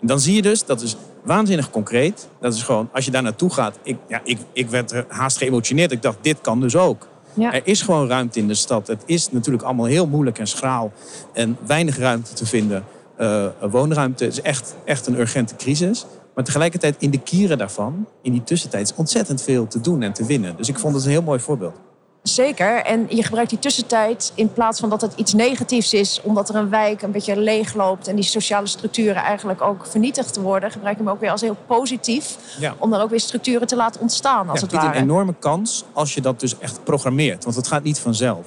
Dan 0.00 0.20
zie 0.20 0.34
je 0.34 0.42
dus, 0.42 0.64
dat 0.64 0.82
is 0.82 0.96
waanzinnig 1.24 1.70
concreet. 1.70 2.28
Dat 2.40 2.54
is 2.54 2.62
gewoon, 2.62 2.88
als 2.92 3.04
je 3.04 3.10
daar 3.10 3.22
naartoe 3.22 3.50
gaat. 3.50 3.78
Ik, 3.82 3.96
ja, 4.08 4.20
ik, 4.24 4.38
ik 4.52 4.70
werd 4.70 4.94
haast 5.08 5.38
geëmotioneerd. 5.38 5.92
Ik 5.92 6.02
dacht, 6.02 6.18
dit 6.20 6.40
kan 6.40 6.60
dus 6.60 6.76
ook. 6.76 7.08
Ja. 7.34 7.52
Er 7.52 7.62
is 7.64 7.82
gewoon 7.82 8.08
ruimte 8.08 8.38
in 8.38 8.48
de 8.48 8.54
stad. 8.54 8.86
Het 8.86 9.02
is 9.06 9.30
natuurlijk 9.30 9.64
allemaal 9.64 9.86
heel 9.86 10.06
moeilijk 10.06 10.38
en 10.38 10.46
schraal. 10.46 10.92
En 11.32 11.56
weinig 11.66 11.98
ruimte 11.98 12.32
te 12.32 12.46
vinden. 12.46 12.84
Uh, 13.18 13.46
woonruimte 13.60 14.26
is 14.26 14.40
echt, 14.40 14.74
echt 14.84 15.06
een 15.06 15.18
urgente 15.18 15.56
crisis. 15.56 16.06
Maar 16.34 16.44
tegelijkertijd 16.44 16.96
in 16.98 17.10
de 17.10 17.18
kieren 17.18 17.58
daarvan, 17.58 18.06
in 18.22 18.32
die 18.32 18.44
tussentijd, 18.44 18.90
is 18.90 18.96
ontzettend 18.96 19.42
veel 19.42 19.66
te 19.66 19.80
doen 19.80 20.02
en 20.02 20.12
te 20.12 20.24
winnen. 20.24 20.56
Dus 20.56 20.68
ik 20.68 20.78
vond 20.78 20.94
het 20.94 21.04
een 21.04 21.10
heel 21.10 21.22
mooi 21.22 21.40
voorbeeld. 21.40 21.76
Zeker. 22.22 22.84
En 22.84 23.06
je 23.08 23.22
gebruikt 23.22 23.50
die 23.50 23.58
tussentijd 23.58 24.32
in 24.34 24.52
plaats 24.52 24.80
van 24.80 24.90
dat 24.90 25.00
het 25.00 25.12
iets 25.16 25.32
negatiefs 25.32 25.94
is, 25.94 26.20
omdat 26.22 26.48
er 26.48 26.54
een 26.54 26.70
wijk 26.70 27.02
een 27.02 27.10
beetje 27.10 27.40
leeg 27.40 27.74
loopt 27.74 28.08
en 28.08 28.14
die 28.14 28.24
sociale 28.24 28.66
structuren 28.66 29.22
eigenlijk 29.22 29.62
ook 29.62 29.86
vernietigd 29.86 30.36
worden, 30.36 30.70
gebruik 30.70 30.96
je 30.96 31.02
hem 31.02 31.12
ook 31.12 31.20
weer 31.20 31.30
als 31.30 31.40
heel 31.40 31.56
positief. 31.66 32.36
Ja. 32.58 32.74
Om 32.78 32.90
dan 32.90 33.00
ook 33.00 33.10
weer 33.10 33.20
structuren 33.20 33.66
te 33.66 33.76
laten 33.76 34.00
ontstaan, 34.00 34.48
als 34.48 34.60
ja, 34.60 34.66
het 34.66 34.74
is 34.74 34.82
een 34.82 35.02
enorme 35.02 35.34
kans 35.38 35.84
als 35.92 36.14
je 36.14 36.20
dat 36.20 36.40
dus 36.40 36.58
echt 36.58 36.84
programmeert, 36.84 37.44
want 37.44 37.56
het 37.56 37.66
gaat 37.66 37.82
niet 37.82 37.98
vanzelf. 37.98 38.46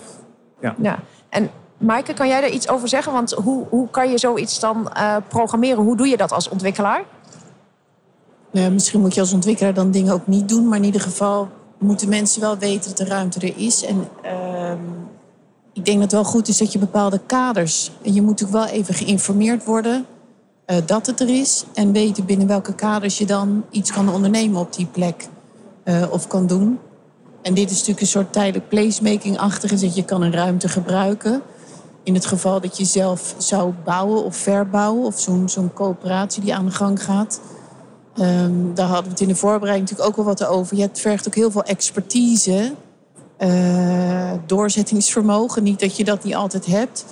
Ja. 0.61 0.75
ja. 0.81 0.99
En 1.29 1.51
Maaike, 1.77 2.13
kan 2.13 2.27
jij 2.27 2.41
daar 2.41 2.49
iets 2.49 2.69
over 2.69 2.87
zeggen? 2.87 3.13
Want 3.13 3.31
hoe, 3.31 3.65
hoe 3.69 3.89
kan 3.89 4.09
je 4.09 4.17
zoiets 4.17 4.59
dan 4.59 4.91
uh, 4.97 5.15
programmeren? 5.27 5.83
Hoe 5.83 5.97
doe 5.97 6.07
je 6.07 6.17
dat 6.17 6.31
als 6.31 6.49
ontwikkelaar? 6.49 7.03
Nou, 8.51 8.71
misschien 8.71 8.99
moet 8.99 9.13
je 9.13 9.19
als 9.19 9.33
ontwikkelaar 9.33 9.73
dan 9.73 9.91
dingen 9.91 10.13
ook 10.13 10.27
niet 10.27 10.49
doen, 10.49 10.67
maar 10.67 10.77
in 10.77 10.83
ieder 10.83 11.01
geval 11.01 11.49
moeten 11.83 12.09
mensen 12.09 12.41
wel 12.41 12.57
weten 12.57 12.89
dat 12.89 12.97
de 12.97 13.13
ruimte 13.13 13.39
er 13.39 13.57
is. 13.57 13.85
En 13.85 14.07
uh, 14.25 14.71
ik 15.73 15.85
denk 15.85 15.99
dat 15.99 16.11
het 16.11 16.21
wel 16.21 16.31
goed 16.31 16.47
is 16.47 16.57
dat 16.57 16.71
je 16.71 16.79
bepaalde 16.79 17.19
kaders. 17.25 17.91
En 18.01 18.13
je 18.13 18.21
moet 18.21 18.39
natuurlijk 18.39 18.65
wel 18.65 18.77
even 18.77 18.93
geïnformeerd 18.93 19.65
worden 19.65 20.05
uh, 20.67 20.77
dat 20.85 21.05
het 21.05 21.19
er 21.19 21.29
is. 21.29 21.65
En 21.73 21.91
weten 21.91 22.25
binnen 22.25 22.47
welke 22.47 22.73
kaders 22.73 23.17
je 23.17 23.25
dan 23.25 23.63
iets 23.69 23.91
kan 23.91 24.09
ondernemen 24.09 24.59
op 24.59 24.73
die 24.73 24.85
plek. 24.85 25.27
Uh, 25.85 26.03
of 26.09 26.27
kan 26.27 26.47
doen. 26.47 26.79
En 27.41 27.53
dit 27.53 27.69
is 27.69 27.75
natuurlijk 27.75 28.01
een 28.01 28.07
soort 28.07 28.33
tijdelijk 28.33 28.69
placemaking-achtig. 28.69 29.71
Dat 29.71 29.95
je 29.95 30.05
kan 30.05 30.21
een 30.21 30.33
ruimte 30.33 30.69
gebruiken. 30.69 31.41
In 32.03 32.13
het 32.13 32.25
geval 32.25 32.61
dat 32.61 32.77
je 32.77 32.85
zelf 32.85 33.35
zou 33.37 33.73
bouwen 33.83 34.23
of 34.23 34.35
verbouwen. 34.35 35.05
Of 35.05 35.19
zo'n 35.19 35.49
zo'n 35.49 35.73
coöperatie 35.73 36.43
die 36.43 36.55
aan 36.55 36.65
de 36.65 36.71
gang 36.71 37.03
gaat. 37.03 37.39
Um, 38.20 38.72
daar 38.75 38.86
hadden 38.86 39.03
we 39.03 39.10
het 39.10 39.20
in 39.20 39.27
de 39.27 39.36
voorbereiding 39.36 39.89
natuurlijk 39.89 40.17
ook 40.20 40.25
wel 40.25 40.36
wat 40.36 40.46
over. 40.46 40.77
Je 40.77 40.89
vergt 40.93 41.27
ook 41.27 41.36
heel 41.36 41.51
veel 41.51 41.63
expertise, 41.63 42.74
uh, 43.39 44.32
doorzettingsvermogen. 44.46 45.63
Niet 45.63 45.79
dat 45.79 45.98
je 45.98 46.03
dat 46.03 46.24
niet 46.24 46.36
altijd 46.36 46.65
hebt. 46.65 47.06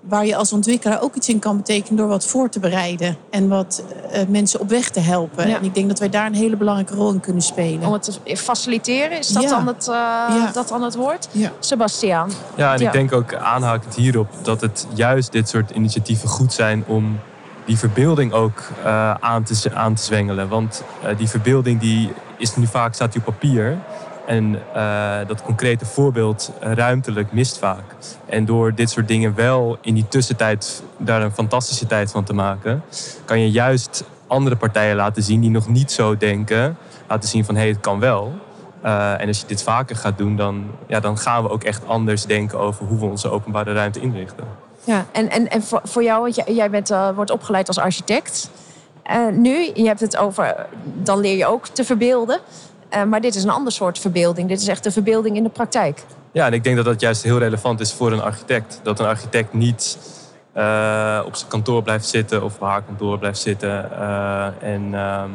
Waar 0.00 0.26
je 0.26 0.36
als 0.36 0.52
ontwikkelaar 0.52 1.02
ook 1.02 1.14
iets 1.14 1.28
in 1.28 1.38
kan 1.38 1.56
betekenen 1.56 1.96
door 1.96 2.08
wat 2.08 2.26
voor 2.26 2.48
te 2.48 2.60
bereiden. 2.60 3.16
En 3.30 3.48
wat 3.48 3.82
uh, 4.12 4.20
mensen 4.28 4.60
op 4.60 4.68
weg 4.68 4.90
te 4.90 5.00
helpen. 5.00 5.48
Ja. 5.48 5.56
En 5.56 5.64
ik 5.64 5.74
denk 5.74 5.88
dat 5.88 5.98
wij 5.98 6.08
daar 6.08 6.26
een 6.26 6.34
hele 6.34 6.56
belangrijke 6.56 6.94
rol 6.94 7.12
in 7.12 7.20
kunnen 7.20 7.42
spelen. 7.42 7.86
Om 7.86 7.92
het 7.92 8.02
te 8.24 8.36
faciliteren, 8.36 9.18
is 9.18 9.28
dat, 9.28 9.42
ja. 9.42 9.48
dan, 9.48 9.66
het, 9.66 9.86
uh, 9.88 9.94
ja. 9.94 10.50
dat 10.52 10.68
dan 10.68 10.82
het 10.82 10.94
woord? 10.94 11.28
Sebastiaan. 11.58 12.30
Ja, 12.56 12.74
en 12.74 12.80
ik 12.80 12.92
denk 12.92 13.12
ook 13.12 13.34
aanhakend 13.34 13.94
hierop 13.94 14.28
dat 14.42 14.60
het 14.60 14.86
juist 14.94 15.32
dit 15.32 15.48
soort 15.48 15.70
initiatieven 15.70 16.28
goed 16.28 16.52
zijn 16.52 16.84
om 16.86 17.18
die 17.66 17.78
verbeelding 17.78 18.32
ook 18.32 18.62
uh, 18.84 19.14
aan, 19.14 19.42
te, 19.42 19.70
aan 19.74 19.94
te 19.94 20.02
zwengelen. 20.02 20.48
Want 20.48 20.84
uh, 21.04 21.18
die 21.18 21.28
verbeelding 21.28 21.80
die 21.80 22.12
is 22.38 22.56
nu 22.56 22.66
vaak 22.66 22.94
staat 22.94 23.12
die 23.12 23.20
op 23.20 23.26
papier. 23.26 23.78
En 24.26 24.58
uh, 24.76 25.16
dat 25.26 25.42
concrete 25.42 25.84
voorbeeld 25.84 26.52
ruimtelijk 26.60 27.32
mist 27.32 27.58
vaak. 27.58 27.84
En 28.26 28.44
door 28.44 28.74
dit 28.74 28.90
soort 28.90 29.08
dingen 29.08 29.34
wel 29.34 29.78
in 29.80 29.94
die 29.94 30.08
tussentijd 30.08 30.82
daar 30.96 31.22
een 31.22 31.32
fantastische 31.32 31.86
tijd 31.86 32.10
van 32.10 32.24
te 32.24 32.32
maken, 32.32 32.82
kan 33.24 33.40
je 33.40 33.50
juist 33.50 34.04
andere 34.26 34.56
partijen 34.56 34.96
laten 34.96 35.22
zien 35.22 35.40
die 35.40 35.50
nog 35.50 35.68
niet 35.68 35.92
zo 35.92 36.16
denken, 36.16 36.76
laten 37.08 37.28
zien 37.28 37.44
van 37.44 37.54
hé, 37.54 37.60
hey, 37.60 37.70
het 37.70 37.80
kan 37.80 38.00
wel. 38.00 38.34
En 39.18 39.26
als 39.26 39.40
je 39.40 39.46
dit 39.46 39.62
vaker 39.62 39.96
gaat 39.96 40.18
doen, 40.18 40.36
dan, 40.36 40.70
ja, 40.86 41.00
dan 41.00 41.18
gaan 41.18 41.42
we 41.42 41.50
ook 41.50 41.64
echt 41.64 41.86
anders 41.86 42.24
denken 42.24 42.58
over 42.58 42.86
hoe 42.86 42.98
we 42.98 43.04
onze 43.04 43.30
openbare 43.30 43.72
ruimte 43.72 44.00
inrichten. 44.00 44.65
Ja, 44.86 45.06
en, 45.12 45.30
en, 45.30 45.50
en 45.50 45.62
voor, 45.62 45.80
voor 45.84 46.02
jou, 46.02 46.22
want 46.22 46.34
jij, 46.56 46.70
bent, 46.70 46.90
uh, 46.90 47.08
wordt 47.14 47.30
opgeleid 47.30 47.68
als 47.68 47.78
architect. 47.78 48.50
Uh, 49.10 49.26
nu, 49.32 49.70
je 49.74 49.86
hebt 49.86 50.00
het 50.00 50.16
over, 50.16 50.66
dan 50.84 51.20
leer 51.20 51.36
je 51.36 51.46
ook 51.46 51.66
te 51.66 51.84
verbeelden. 51.84 52.40
Uh, 52.94 53.04
maar 53.04 53.20
dit 53.20 53.34
is 53.34 53.42
een 53.42 53.50
ander 53.50 53.72
soort 53.72 53.98
verbeelding. 53.98 54.48
Dit 54.48 54.60
is 54.60 54.68
echt 54.68 54.84
de 54.84 54.90
verbeelding 54.90 55.36
in 55.36 55.42
de 55.42 55.48
praktijk. 55.48 56.02
Ja, 56.32 56.46
en 56.46 56.52
ik 56.52 56.64
denk 56.64 56.76
dat 56.76 56.84
dat 56.84 57.00
juist 57.00 57.22
heel 57.22 57.38
relevant 57.38 57.80
is 57.80 57.92
voor 57.92 58.12
een 58.12 58.22
architect. 58.22 58.80
Dat 58.82 59.00
een 59.00 59.06
architect 59.06 59.52
niet 59.52 59.98
op 61.24 61.36
zijn 61.36 61.48
kantoor 61.48 61.82
blijft 61.82 62.06
zitten 62.06 62.42
of 62.42 62.54
op 62.54 62.60
haar 62.60 62.82
kantoor 62.82 63.18
blijft 63.18 63.38
zitten. 63.38 63.90
en, 64.60 64.94
um, 64.94 65.32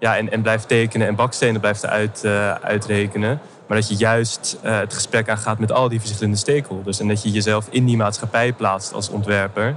ja, 0.00 0.16
en, 0.16 0.30
en 0.30 0.42
blijft 0.42 0.68
tekenen 0.68 1.06
en 1.06 1.14
bakstenen 1.14 1.60
blijft 1.60 1.86
uit, 1.86 2.24
uitrekenen. 2.62 3.40
Maar 3.70 3.78
dat 3.78 3.88
je 3.88 3.96
juist 3.96 4.58
uh, 4.64 4.78
het 4.78 4.94
gesprek 4.94 5.28
aangaat 5.28 5.58
met 5.58 5.72
al 5.72 5.88
die 5.88 6.00
verschillende 6.00 6.36
stakeholders. 6.36 7.00
En 7.00 7.08
dat 7.08 7.22
je 7.22 7.30
jezelf 7.30 7.66
in 7.70 7.84
die 7.84 7.96
maatschappij 7.96 8.52
plaatst 8.52 8.92
als 8.92 9.08
ontwerper. 9.08 9.76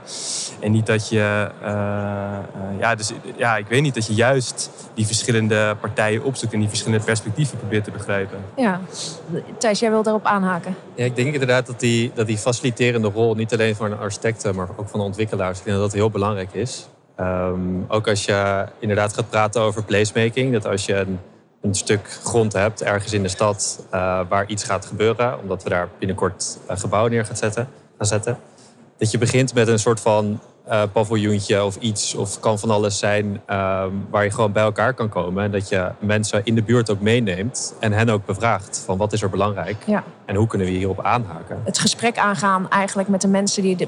En 0.60 0.72
niet 0.72 0.86
dat 0.86 1.10
je, 1.10 1.50
uh, 1.62 1.68
uh, 1.68 2.80
ja, 2.80 2.96
dus, 2.96 3.12
ja, 3.36 3.58
ik 3.58 3.68
weet 3.68 3.82
niet, 3.82 3.94
dat 3.94 4.08
je 4.08 4.14
juist 4.14 4.70
die 4.94 5.06
verschillende 5.06 5.76
partijen 5.80 6.24
opzoekt 6.24 6.54
en 6.54 6.60
die 6.60 6.68
verschillende 6.68 7.06
perspectieven 7.06 7.58
probeert 7.58 7.84
te 7.84 7.92
begrijpen. 7.92 8.38
Ja, 8.56 8.82
Thijs, 9.58 9.80
jij 9.80 9.90
wil 9.90 10.04
daarop 10.04 10.26
aanhaken. 10.26 10.76
Ja, 10.96 11.06
ik 11.06 11.16
denk 11.16 11.34
inderdaad 11.34 11.66
dat 11.66 11.80
die, 11.80 12.12
dat 12.14 12.28
die 12.28 12.38
faciliterende 12.38 13.08
rol 13.08 13.36
niet 13.36 13.54
alleen 13.54 13.76
voor 13.76 13.86
een 13.86 13.98
architect, 13.98 14.54
maar 14.54 14.68
ook 14.76 14.90
van 14.90 15.00
de 15.00 15.06
ontwikkelaars, 15.06 15.60
ik 15.60 15.66
denk 15.66 15.78
dat 15.78 15.86
dat 15.86 15.96
heel 15.96 16.10
belangrijk 16.10 16.54
is. 16.54 16.88
Um, 17.20 17.86
ook 17.88 18.08
als 18.08 18.26
je 18.26 18.66
inderdaad 18.80 19.14
gaat 19.14 19.30
praten 19.30 19.62
over 19.62 19.84
placemaking, 19.84 20.54
dat 20.54 20.66
als 20.66 20.86
je 20.86 20.96
een 20.96 21.20
een 21.64 21.76
stuk 21.76 22.20
grond 22.24 22.54
hebt 22.54 22.84
ergens 22.84 23.14
in 23.14 23.22
de 23.22 23.28
stad 23.28 23.86
uh, 23.94 24.20
waar 24.30 24.48
iets 24.48 24.64
gaat 24.64 24.86
gebeuren, 24.86 25.40
omdat 25.40 25.64
we 25.64 25.70
daar 25.70 25.90
binnenkort 26.00 26.58
een 26.68 26.78
gebouw 26.78 27.08
neer 27.08 27.26
gaan 27.26 27.36
zetten, 27.36 27.68
gaan 27.98 28.08
zetten. 28.08 28.38
Dat 28.98 29.12
je 29.12 29.18
begint 29.18 29.54
met 29.54 29.68
een 29.68 29.80
soort 29.80 30.00
van 30.00 30.40
uh, 30.70 30.84
paviljoentje 30.92 31.64
of 31.64 31.76
iets, 31.76 32.16
of 32.16 32.40
kan 32.40 32.60
van 32.60 32.70
alles 32.70 33.00
zijn, 33.00 33.26
uh, 33.26 33.84
waar 34.10 34.24
je 34.24 34.32
gewoon 34.32 34.52
bij 34.52 34.64
elkaar 34.64 34.94
kan 34.94 35.10
komen. 35.10 35.44
En 35.44 35.52
dat 35.52 35.70
je 35.70 35.92
mensen 36.00 36.42
in 36.44 36.56
de 36.56 36.64
buurt 36.64 36.90
ook 36.90 37.00
meeneemt 37.00 37.76
en 37.80 37.92
hen 37.92 38.10
ook 38.10 38.26
bevraagt 38.26 38.84
van 38.86 38.98
wat 38.98 39.14
is 39.14 39.22
er 39.22 39.30
belangrijk 39.30 39.84
ja. 39.86 40.04
en 40.26 40.36
hoe 40.36 40.48
kunnen 40.48 40.68
we 40.68 40.74
hierop 40.74 41.02
aanhaken. 41.02 41.62
Het 41.64 41.80
gesprek 41.80 42.18
aangaan 42.18 42.70
eigenlijk 42.70 43.10
met 43.10 43.22
de 43.22 43.28
mensen 43.28 43.64
die, 43.64 43.76
de, 43.76 43.88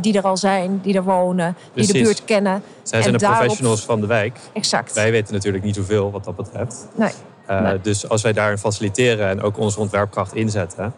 die 0.00 0.16
er 0.16 0.24
al 0.24 0.36
zijn, 0.36 0.80
die 0.82 0.94
er 0.94 1.04
wonen, 1.04 1.56
Precies. 1.72 1.92
die 1.92 2.00
de 2.00 2.08
buurt 2.08 2.24
kennen. 2.24 2.62
Zij 2.82 3.00
zijn 3.00 3.12
de 3.12 3.18
daarop... 3.18 3.38
professionals 3.38 3.84
van 3.84 4.00
de 4.00 4.06
wijk. 4.06 4.38
Exact. 4.52 4.92
Wij 4.94 5.10
weten 5.10 5.34
natuurlijk 5.34 5.64
niet 5.64 5.74
zoveel 5.74 6.10
wat 6.10 6.24
dat 6.24 6.36
betreft. 6.36 6.88
Nee. 6.94 7.12
Uh, 7.50 7.60
nee. 7.60 7.80
Dus 7.80 8.08
als 8.08 8.22
wij 8.22 8.32
daarin 8.32 8.58
faciliteren 8.58 9.28
en 9.28 9.42
ook 9.42 9.58
onze 9.58 9.80
ontwerpkracht 9.80 10.34
inzetten, 10.34 10.94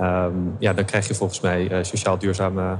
um, 0.00 0.56
ja, 0.58 0.72
dan 0.72 0.84
krijg 0.84 1.08
je 1.08 1.14
volgens 1.14 1.40
mij 1.40 1.70
uh, 1.70 1.78
sociaal 1.82 2.18
duurzame 2.18 2.76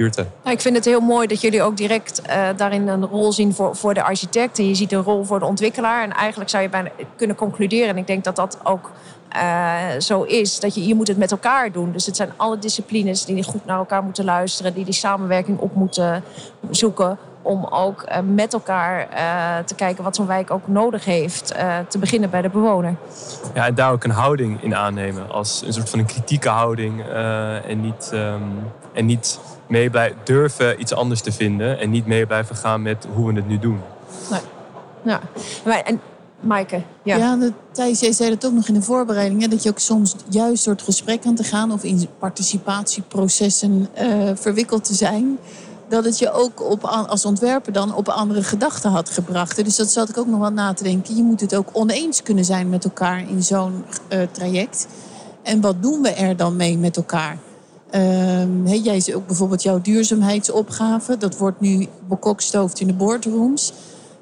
buurten. 0.00 0.32
Nou, 0.42 0.54
ik 0.56 0.62
vind 0.62 0.76
het 0.76 0.84
heel 0.84 1.00
mooi 1.00 1.26
dat 1.26 1.40
jullie 1.40 1.62
ook 1.62 1.76
direct 1.76 2.22
uh, 2.28 2.48
daarin 2.56 2.88
een 2.88 3.06
rol 3.06 3.32
zien 3.32 3.54
voor, 3.54 3.76
voor 3.76 3.94
de 3.94 4.02
architect. 4.02 4.58
En 4.58 4.68
je 4.68 4.74
ziet 4.74 4.92
een 4.92 5.02
rol 5.02 5.24
voor 5.24 5.38
de 5.38 5.44
ontwikkelaar. 5.44 6.02
En 6.02 6.12
eigenlijk 6.12 6.50
zou 6.50 6.62
je 6.62 6.68
bijna 6.68 6.90
kunnen 7.16 7.36
concluderen, 7.36 7.88
en 7.88 7.96
ik 7.96 8.06
denk 8.06 8.24
dat 8.24 8.36
dat 8.36 8.58
ook 8.62 8.90
uh, 9.36 9.78
zo 9.98 10.22
is, 10.22 10.60
dat 10.60 10.74
je, 10.74 10.86
je 10.86 10.94
moet 10.94 11.08
het 11.08 11.16
met 11.16 11.30
elkaar 11.30 11.72
doen. 11.72 11.92
Dus 11.92 12.06
het 12.06 12.16
zijn 12.16 12.32
alle 12.36 12.58
disciplines 12.58 13.24
die 13.24 13.44
goed 13.44 13.66
naar 13.66 13.78
elkaar 13.78 14.02
moeten 14.02 14.24
luisteren, 14.24 14.74
die 14.74 14.84
die 14.84 14.94
samenwerking 14.94 15.58
op 15.58 15.74
moeten 15.74 16.22
zoeken 16.70 17.18
om 17.42 17.64
ook 17.64 18.04
uh, 18.08 18.18
met 18.34 18.52
elkaar 18.52 19.08
uh, 19.12 19.64
te 19.64 19.74
kijken 19.74 20.04
wat 20.04 20.16
zo'n 20.16 20.26
wijk 20.26 20.50
ook 20.50 20.68
nodig 20.68 21.04
heeft. 21.04 21.54
Uh, 21.56 21.78
te 21.88 21.98
beginnen 21.98 22.30
bij 22.30 22.42
de 22.42 22.48
bewoner. 22.48 22.94
Ja, 23.54 23.66
en 23.66 23.74
daar 23.74 23.92
ook 23.92 24.04
een 24.04 24.10
houding 24.10 24.62
in 24.62 24.74
aannemen. 24.74 25.30
Als 25.30 25.62
een 25.66 25.72
soort 25.72 25.90
van 25.90 25.98
een 25.98 26.06
kritieke 26.06 26.48
houding. 26.48 27.04
en 27.66 27.80
niet, 27.80 28.10
um, 28.14 28.42
en 28.92 29.06
niet 29.06 29.40
mee 29.70 29.90
blij, 29.90 30.14
durven 30.24 30.80
iets 30.80 30.94
anders 30.94 31.20
te 31.20 31.32
vinden 31.32 31.78
en 31.78 31.90
niet 31.90 32.06
mee 32.06 32.26
blijven 32.26 32.56
gaan 32.56 32.82
met 32.82 33.06
hoe 33.14 33.26
we 33.26 33.34
het 33.34 33.48
nu 33.48 33.58
doen. 33.58 33.80
Ja. 35.02 35.20
Maar, 35.64 35.82
en 35.82 36.00
Maaike, 36.40 36.82
ja. 37.02 37.16
Ja, 37.16 37.36
de, 37.36 37.52
Thijs, 37.72 38.00
jij 38.00 38.12
zei 38.12 38.30
dat 38.30 38.46
ook 38.46 38.52
nog 38.52 38.68
in 38.68 38.74
de 38.74 38.82
voorbereiding. 38.82 39.40
Hè, 39.42 39.48
dat 39.48 39.62
je 39.62 39.68
ook 39.68 39.78
soms 39.78 40.14
juist 40.28 40.64
door 40.64 40.74
het 40.74 40.82
gesprek 40.82 41.26
aan 41.26 41.34
te 41.34 41.44
gaan... 41.44 41.72
of 41.72 41.84
in 41.84 42.08
participatieprocessen 42.18 43.88
eh, 43.92 44.08
verwikkeld 44.34 44.84
te 44.84 44.94
zijn... 44.94 45.38
dat 45.88 46.04
het 46.04 46.18
je 46.18 46.32
ook 46.32 46.70
op, 46.70 46.84
als 46.84 47.24
ontwerper 47.24 47.72
dan 47.72 47.94
op 47.94 48.08
andere 48.08 48.42
gedachten 48.42 48.90
had 48.90 49.10
gebracht. 49.10 49.64
Dus 49.64 49.76
dat 49.76 49.90
zat 49.90 50.08
ik 50.08 50.18
ook 50.18 50.26
nog 50.26 50.40
wel 50.40 50.52
na 50.52 50.72
te 50.72 50.82
denken. 50.82 51.16
Je 51.16 51.22
moet 51.22 51.40
het 51.40 51.54
ook 51.54 51.68
oneens 51.72 52.22
kunnen 52.22 52.44
zijn 52.44 52.68
met 52.68 52.84
elkaar 52.84 53.28
in 53.28 53.42
zo'n 53.42 53.84
eh, 54.08 54.20
traject. 54.30 54.86
En 55.42 55.60
wat 55.60 55.82
doen 55.82 56.02
we 56.02 56.08
er 56.08 56.36
dan 56.36 56.56
mee 56.56 56.78
met 56.78 56.96
elkaar? 56.96 57.38
Ehm, 57.90 58.66
jij 58.66 59.00
zei 59.00 59.16
ook 59.16 59.26
bijvoorbeeld 59.26 59.62
jouw 59.62 59.80
duurzaamheidsopgave. 59.80 61.16
Dat 61.16 61.36
wordt 61.36 61.60
nu 61.60 61.88
bekokstoofd 62.08 62.80
in 62.80 62.86
de 62.86 62.94
boardrooms 62.94 63.72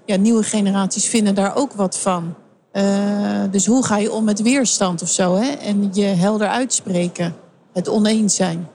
ja, 0.08 0.16
nieuwe 0.16 0.42
generaties 0.42 1.08
vinden 1.08 1.34
daar 1.34 1.56
ook 1.56 1.72
wat 1.72 1.98
van. 1.98 2.34
Uh, 2.72 2.84
dus 3.50 3.66
hoe 3.66 3.84
ga 3.84 3.96
je 3.96 4.12
om 4.12 4.24
met 4.24 4.42
weerstand 4.42 5.02
of 5.02 5.08
zo? 5.08 5.34
Hè? 5.34 5.48
En 5.48 5.90
je 5.92 6.04
helder 6.04 6.48
uitspreken. 6.48 7.34
Het 7.72 7.88
oneens 7.88 8.34
zijn. 8.34 8.68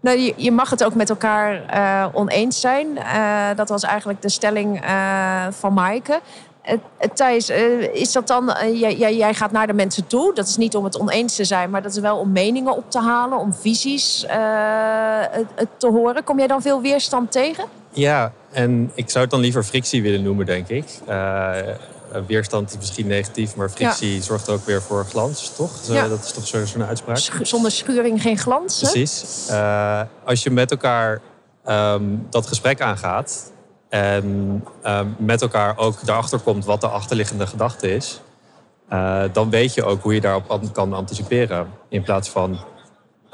Nou, 0.00 0.32
je, 0.36 0.52
mag 0.52 0.70
het 0.70 0.84
ook 0.84 0.94
met 0.94 1.10
elkaar 1.10 1.74
uh, 1.74 2.06
oneens 2.12 2.60
zijn. 2.60 2.86
Uh, 2.96 3.48
dat 3.56 3.68
was 3.68 3.82
eigenlijk 3.82 4.22
de 4.22 4.28
stelling 4.28 4.84
van 5.50 5.72
Maaike. 5.72 6.20
Thijs, 7.14 7.48
is 7.92 8.12
dat 8.12 8.26
dan... 8.26 8.52
Jij, 8.72 9.16
jij, 9.16 9.34
gaat 9.34 9.52
naar 9.52 9.66
de 9.66 9.72
mensen 9.72 10.06
toe. 10.06 10.34
Dat 10.34 10.48
is 10.48 10.56
niet 10.56 10.76
om 10.76 10.84
het 10.84 10.98
oneens 10.98 11.36
te 11.36 11.44
zijn, 11.44 11.70
maar 11.70 11.82
dat 11.82 11.92
is 11.92 11.98
wel 11.98 12.16
om 12.16 12.32
meningen 12.32 12.76
op 12.76 12.90
te 12.90 13.00
halen. 13.00 13.38
Om 13.38 13.54
visies 13.54 14.20
te 15.76 15.88
horen. 15.88 16.24
Kom 16.24 16.38
jij 16.38 16.46
dan 16.46 16.62
veel 16.62 16.80
weerstand 16.80 17.32
tegen? 17.32 17.64
Ja, 17.92 18.32
en 18.50 18.90
ik 18.94 19.10
zou 19.10 19.22
het 19.22 19.30
dan 19.32 19.40
liever 19.40 19.64
frictie 19.64 20.02
willen 20.02 20.22
noemen, 20.22 20.46
denk 20.46 20.68
ik. 20.68 20.84
Uh, 21.08 21.56
weerstand 22.26 22.70
is 22.70 22.76
misschien 22.76 23.06
negatief, 23.06 23.56
maar 23.56 23.70
frictie 23.70 24.22
zorgt 24.22 24.48
ook 24.48 24.66
weer 24.66 24.82
voor 24.82 25.04
glans, 25.04 25.52
toch? 25.56 25.70
Zo, 25.82 25.94
ja. 25.94 26.08
Dat 26.08 26.24
is 26.24 26.32
toch 26.32 26.46
zo'n 26.46 26.66
zo 26.66 26.80
uitspraak? 26.80 27.18
Zonder 27.42 27.70
schuring 27.70 28.22
geen 28.22 28.38
glans. 28.38 28.78
Precies. 28.78 29.46
Uh, 29.50 30.00
als 30.24 30.42
je 30.42 30.50
met 30.50 30.70
elkaar 30.70 31.20
um, 31.68 32.26
dat 32.30 32.46
gesprek 32.46 32.80
aangaat 32.80 33.52
en 33.90 34.24
um, 34.86 35.16
met 35.18 35.42
elkaar 35.42 35.78
ook 35.78 35.98
erachter 36.02 36.38
komt 36.38 36.64
wat 36.64 36.80
de 36.80 36.88
achterliggende 36.88 37.46
gedachte 37.46 37.94
is, 37.94 38.20
uh, 38.92 39.22
dan 39.32 39.50
weet 39.50 39.74
je 39.74 39.84
ook 39.84 40.02
hoe 40.02 40.14
je 40.14 40.20
daarop 40.20 40.70
kan 40.72 40.92
anticiperen. 40.92 41.70
In 41.88 42.02
plaats 42.02 42.28
van 42.28 42.58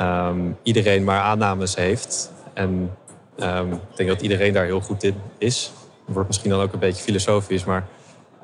um, 0.01 0.57
iedereen 0.63 1.05
maar 1.05 1.21
aannames 1.21 1.75
heeft 1.75 2.33
en 2.55 2.91
Um, 3.43 3.73
ik 3.73 3.97
denk 3.97 4.09
dat 4.09 4.21
iedereen 4.21 4.53
daar 4.53 4.65
heel 4.65 4.81
goed 4.81 5.03
in 5.03 5.15
is. 5.39 5.73
Het 6.05 6.15
wordt 6.15 6.29
misschien 6.29 6.51
dan 6.51 6.61
ook 6.61 6.73
een 6.73 6.79
beetje 6.79 7.03
filosofisch, 7.03 7.65
maar 7.65 7.87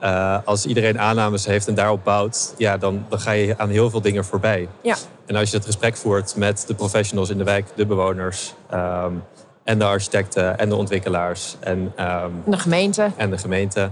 uh, 0.02 0.38
als 0.44 0.66
iedereen 0.66 1.00
aannames 1.00 1.46
heeft 1.46 1.68
en 1.68 1.74
daarop 1.74 2.04
bouwt, 2.04 2.54
ja, 2.56 2.76
dan, 2.76 3.04
dan 3.08 3.20
ga 3.20 3.30
je 3.30 3.58
aan 3.58 3.68
heel 3.68 3.90
veel 3.90 4.00
dingen 4.00 4.24
voorbij. 4.24 4.68
Ja. 4.82 4.96
En 5.26 5.36
als 5.36 5.50
je 5.50 5.56
het 5.56 5.66
gesprek 5.66 5.96
voert 5.96 6.36
met 6.36 6.64
de 6.66 6.74
professionals 6.74 7.30
in 7.30 7.38
de 7.38 7.44
wijk, 7.44 7.66
de 7.74 7.86
bewoners 7.86 8.54
um, 8.72 9.22
en 9.64 9.78
de 9.78 9.84
architecten 9.84 10.58
en 10.58 10.68
de 10.68 10.76
ontwikkelaars 10.76 11.56
en 11.60 11.78
um, 11.78 12.42
de 12.46 12.58
gemeente. 12.58 13.10
En 13.16 13.30
de 13.30 13.38
gemeente. 13.38 13.90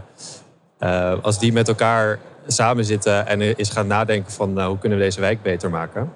Uh, 0.80 1.12
als 1.22 1.38
die 1.38 1.52
met 1.52 1.68
elkaar 1.68 2.18
samen 2.46 2.84
zitten 2.84 3.26
en 3.26 3.40
eens 3.40 3.70
gaan 3.70 3.86
nadenken 3.86 4.32
van 4.32 4.58
uh, 4.58 4.66
hoe 4.66 4.78
kunnen 4.78 4.98
we 4.98 5.04
deze 5.04 5.20
wijk 5.20 5.42
beter 5.42 5.70
maken. 5.70 6.12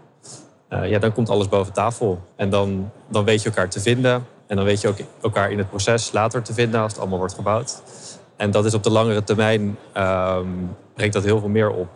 ja, 0.69 0.99
dan 0.99 1.13
komt 1.13 1.31
alles 1.31 1.49
boven 1.49 1.73
tafel. 1.73 2.23
En 2.37 2.51
dan, 2.51 2.91
dan 3.09 3.25
weet 3.25 3.43
je 3.43 3.49
elkaar 3.49 3.69
te 3.69 3.81
vinden. 3.81 4.27
En 4.47 4.57
dan 4.57 4.65
weet 4.65 4.81
je 4.81 4.89
ook 4.89 4.99
elkaar 5.23 5.51
in 5.51 5.59
het 5.59 5.69
proces 5.69 6.13
later 6.13 6.43
te 6.43 6.55
vinden 6.55 6.81
als 6.81 6.93
het 6.93 7.01
allemaal 7.01 7.19
wordt 7.19 7.35
gebouwd. 7.35 7.83
En 8.37 8.51
dat 8.51 8.65
is 8.65 8.75
op 8.75 8.83
de 8.83 8.91
langere 8.91 9.25
termijn, 9.25 9.79
um, 9.97 10.77
brengt 10.95 11.15
dat 11.15 11.25
heel 11.25 11.41
veel 11.41 11.49
meer 11.49 11.71
op. 11.71 11.89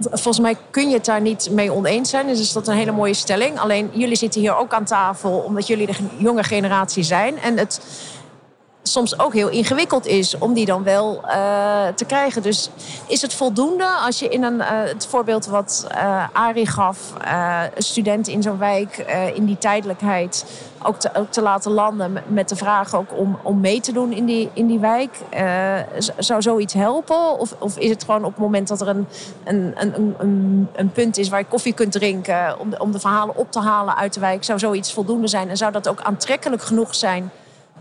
Volgens 0.00 0.40
mij 0.40 0.56
kun 0.70 0.88
je 0.88 0.94
het 0.94 1.04
daar 1.04 1.20
niet 1.20 1.50
mee 1.50 1.72
oneens 1.72 2.10
zijn. 2.10 2.26
Dus 2.26 2.40
is 2.40 2.52
dat 2.52 2.68
een 2.68 2.76
hele 2.76 2.92
mooie 2.92 3.14
stelling. 3.14 3.58
Alleen 3.58 3.90
jullie 3.92 4.16
zitten 4.16 4.40
hier 4.40 4.56
ook 4.56 4.72
aan 4.72 4.84
tafel 4.84 5.30
omdat 5.30 5.66
jullie 5.66 5.86
de 5.86 5.92
jonge 6.18 6.44
generatie 6.44 7.02
zijn. 7.02 7.38
En 7.38 7.58
het 7.58 7.80
soms 8.82 9.18
ook 9.18 9.32
heel 9.32 9.48
ingewikkeld 9.48 10.06
is 10.06 10.38
om 10.38 10.54
die 10.54 10.64
dan 10.66 10.82
wel 10.82 11.20
uh, 11.24 11.88
te 11.88 12.04
krijgen. 12.04 12.42
Dus 12.42 12.70
is 13.06 13.22
het 13.22 13.34
voldoende 13.34 13.84
als 13.84 14.18
je 14.18 14.28
in 14.28 14.42
een, 14.42 14.54
uh, 14.54 14.66
het 14.68 15.06
voorbeeld 15.06 15.46
wat 15.46 15.86
uh, 15.94 16.24
Arie 16.32 16.66
gaf, 16.66 16.98
student 17.76 18.28
in 18.28 18.42
zo'n 18.42 18.58
wijk 18.58 18.96
in 19.34 19.44
die 19.44 19.58
tijdelijkheid 19.58 20.44
ook 20.86 20.96
te, 20.96 21.10
ook 21.14 21.30
te, 21.30 21.42
laten 21.42 21.72
landen 21.72 22.22
met 22.26 22.48
de 22.48 22.56
vraag 22.56 22.94
ook 22.94 23.18
om, 23.18 23.38
om 23.42 23.60
mee 23.60 23.80
te 23.80 23.92
doen 23.92 24.12
in 24.12 24.24
die, 24.24 24.50
in 24.52 24.66
die 24.66 24.78
wijk. 24.78 25.18
zou 26.18 26.42
zoiets 26.42 26.74
helpen? 26.74 27.38
Of, 27.38 27.54
of 27.58 27.78
is 27.78 27.90
het 27.90 28.04
gewoon 28.04 28.24
op 28.24 28.30
het 28.30 28.40
moment 28.40 28.68
dat 28.68 28.80
er 28.80 28.88
een, 28.88 29.06
een, 29.44 29.72
een, 29.74 30.14
een, 30.18 30.68
een 30.72 30.90
punt 30.90 31.18
is 31.18 31.28
waar 31.28 31.40
je 31.40 31.46
koffie 31.46 31.74
kunt 31.74 31.92
drinken 31.92 32.58
om 32.58 32.70
de, 32.70 32.78
om 32.78 32.92
de 32.92 33.00
verhalen 33.00 33.36
op 33.36 33.52
te 33.52 33.60
halen 33.60 33.96
uit 33.96 34.14
de 34.14 34.20
wijk, 34.20 34.44
zou 34.44 34.58
zoiets 34.58 34.92
voldoende 34.92 35.28
zijn? 35.28 35.48
En 35.48 35.56
zou 35.56 35.72
dat 35.72 35.88
ook 35.88 36.00
aantrekkelijk 36.00 36.62
genoeg 36.62 36.94
zijn? 36.94 37.30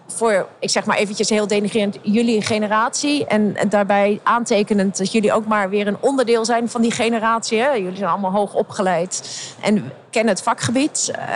Voor, 0.08 0.48
ik 0.60 0.70
zeg 0.70 0.86
maar 0.86 0.98
eventjes 0.98 1.30
heel 1.30 1.48
denigrerend, 1.48 1.98
jullie 2.02 2.42
generatie. 2.42 3.26
En, 3.26 3.56
daarbij 3.70 4.20
aantekenend 4.24 4.98
dat 4.98 5.12
jullie 5.12 5.34
ook 5.34 5.46
maar 5.46 5.70
weer 5.70 5.88
een 5.88 5.98
onderdeel 6.00 6.46
zijn 6.46 6.70
van 6.70 6.82
die 6.82 6.92
generatie. 6.92 7.60
Hè? 7.60 7.70
Jullie 7.70 7.98
zijn 7.98 8.10
allemaal 8.10 8.32
hoog 8.32 8.54
opgeleid 8.54 9.42
en 9.62 9.92
kennen 10.10 10.34
het 10.34 10.44
vakgebied. 10.44 11.12
Uh, 11.12 11.28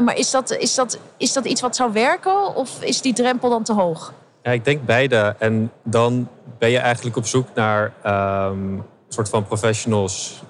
maar 0.00 0.16
is 0.16 0.30
dat, 0.30 0.50
is, 0.50 0.74
dat, 0.74 0.98
is 1.16 1.32
dat 1.32 1.44
iets 1.44 1.60
wat 1.60 1.76
zou 1.76 1.92
werken 1.92 2.54
of 2.54 2.82
is 2.82 3.00
die 3.00 3.14
drempel 3.14 3.50
dan 3.50 3.62
te 3.62 3.72
hoog? 3.72 4.12
Ja, 4.42 4.50
ik 4.50 4.64
denk 4.64 4.84
beide. 4.84 5.34
En 5.38 5.72
dan 5.82 6.28
ben 6.58 6.70
je 6.70 6.78
eigenlijk 6.78 7.16
op 7.16 7.26
zoek 7.26 7.46
naar 7.54 7.92
um, 8.50 8.84
soort 9.08 9.28
van 9.28 9.46
professionals, 9.46 10.42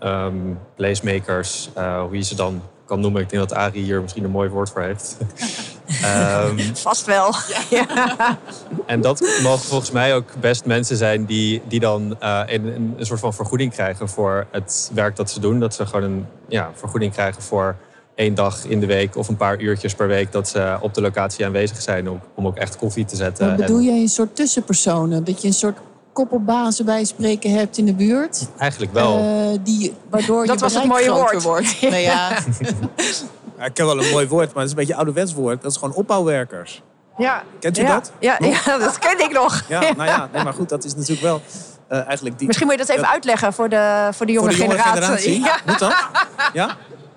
um, 0.00 0.58
placemakers, 0.74 1.70
uh, 1.78 2.00
hoe 2.00 2.16
je 2.16 2.22
ze 2.22 2.34
dan 2.34 2.62
kan 2.84 3.00
noemen. 3.00 3.22
Ik 3.22 3.30
denk 3.30 3.48
dat 3.48 3.58
Arie 3.58 3.82
hier 3.84 4.02
misschien 4.02 4.24
een 4.24 4.30
mooi 4.30 4.48
woord 4.48 4.70
voor 4.70 4.82
heeft. 4.82 5.16
um, 5.86 6.58
Vast 6.74 7.06
wel. 7.06 7.34
Ja. 7.70 8.38
En 8.86 9.00
dat 9.00 9.20
mogen 9.42 9.64
volgens 9.64 9.90
mij 9.90 10.14
ook 10.14 10.30
best 10.40 10.64
mensen 10.64 10.96
zijn 10.96 11.24
die, 11.24 11.62
die 11.68 11.80
dan 11.80 12.16
uh, 12.22 12.42
een, 12.46 12.66
een, 12.96 13.06
soort 13.06 13.20
van 13.20 13.34
vergoeding 13.34 13.72
krijgen 13.72 14.08
voor 14.08 14.46
het 14.50 14.90
werk 14.94 15.16
dat 15.16 15.30
ze 15.30 15.40
doen. 15.40 15.60
Dat 15.60 15.74
ze 15.74 15.86
gewoon 15.86 16.02
een 16.02 16.26
ja, 16.48 16.70
vergoeding 16.74 17.12
krijgen 17.12 17.42
voor 17.42 17.76
één 18.14 18.34
dag 18.34 18.64
in 18.64 18.80
de 18.80 18.86
week 18.86 19.16
of 19.16 19.28
een 19.28 19.36
paar 19.36 19.60
uurtjes 19.60 19.94
per 19.94 20.08
week 20.08 20.32
dat 20.32 20.48
ze 20.48 20.78
op 20.80 20.94
de 20.94 21.00
locatie 21.00 21.44
aanwezig 21.44 21.82
zijn 21.82 22.10
om, 22.10 22.20
om 22.34 22.46
ook 22.46 22.56
echt 22.56 22.76
koffie 22.76 23.04
te 23.04 23.16
zetten. 23.16 23.46
Maar 23.46 23.56
bedoel 23.56 23.80
jij 23.80 24.00
een 24.00 24.08
soort 24.08 24.36
tussenpersonen? 24.36 25.24
Dat 25.24 25.42
je 25.42 25.48
een 25.48 25.54
soort 25.54 25.78
koppelbazen 26.12 26.84
bij 26.84 27.04
spreken 27.04 27.50
hebt 27.50 27.78
in 27.78 27.84
de 27.84 27.94
buurt. 27.94 28.46
Eigenlijk 28.58 28.92
wel. 28.92 29.18
Uh, 29.18 29.58
die, 29.62 29.94
waardoor 30.10 30.46
dat 30.46 30.54
je 30.54 30.60
was 30.60 30.74
het 30.74 30.84
mooie 30.84 31.12
woord. 31.12 31.42
wordt. 31.42 31.80
nou 31.80 31.96
ja. 32.12 32.38
Ik 33.64 33.74
ken 33.74 33.86
wel 33.86 34.04
een 34.04 34.10
mooi 34.10 34.28
woord, 34.28 34.46
maar 34.46 34.62
het 34.62 34.64
is 34.64 34.70
een 34.70 34.76
beetje 34.76 34.94
ouderwets 34.94 35.34
woord. 35.34 35.62
Dat 35.62 35.70
is 35.70 35.76
gewoon 35.76 35.94
opbouwwerkers. 35.94 36.82
Ja. 37.16 37.42
Kent 37.60 37.78
u 37.78 37.82
ja. 37.82 37.94
dat? 37.94 38.12
Ja, 38.18 38.36
ja, 38.40 38.78
dat 38.78 38.98
ken 38.98 39.18
ik 39.18 39.32
nog. 39.32 39.62
Ja, 39.68 39.80
nou 39.80 40.04
ja, 40.04 40.28
nee, 40.32 40.44
maar 40.44 40.52
goed, 40.52 40.68
dat 40.68 40.84
is 40.84 40.94
natuurlijk 40.94 41.20
wel 41.20 41.40
uh, 41.90 42.06
eigenlijk 42.06 42.38
die... 42.38 42.46
Misschien 42.46 42.68
moet 42.68 42.78
je 42.78 42.84
dat 42.86 42.96
even 42.96 43.08
uitleggen 43.08 43.52
voor 43.52 43.68
de, 43.68 44.08
voor 44.12 44.26
de 44.26 44.32
jonge, 44.32 44.52
voor 44.52 44.56
de 44.56 44.64
jonge 44.64 44.78
generatie. 44.82 45.32
generatie. 45.32 45.40
Ja. 45.40 45.58
Moet 45.66 45.78
dat? 45.78 46.08
Ja? 46.52 46.64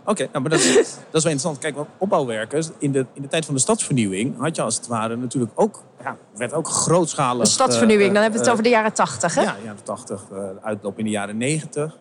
Oké, 0.09 0.21
okay, 0.21 0.29
nou, 0.31 0.41
maar 0.41 0.51
dat 0.51 0.59
is, 0.59 0.75
dat 0.75 0.85
is 0.85 1.23
wel 1.23 1.31
interessant. 1.31 1.57
Kijk, 1.57 1.75
want 1.75 1.87
opbouwwerkers, 1.97 2.69
in 2.77 2.91
de, 2.91 3.05
in 3.13 3.21
de 3.21 3.27
tijd 3.27 3.45
van 3.45 3.53
de 3.53 3.59
stadsvernieuwing 3.59 4.37
had 4.39 4.55
je 4.55 4.61
als 4.61 4.75
het 4.75 4.87
ware 4.87 5.15
natuurlijk 5.15 5.51
ook, 5.55 5.83
ja, 6.03 6.17
werd 6.35 6.53
ook 6.53 6.67
grootschalig. 6.67 7.43
De 7.43 7.49
stadsvernieuwing, 7.49 8.07
uh, 8.07 8.13
dan 8.13 8.23
hebben 8.23 8.39
we 8.39 8.45
het 8.45 8.53
over 8.53 8.63
de 8.63 8.69
jaren 8.69 8.93
80, 8.93 9.35
hè? 9.35 9.41
Ja, 9.41 9.55
jaren 9.63 9.83
80, 9.83 10.23
uh, 10.31 10.39
uitloop 10.61 10.99
in 10.99 11.05
de 11.05 11.11
jaren 11.11 11.37
90. 11.37 11.97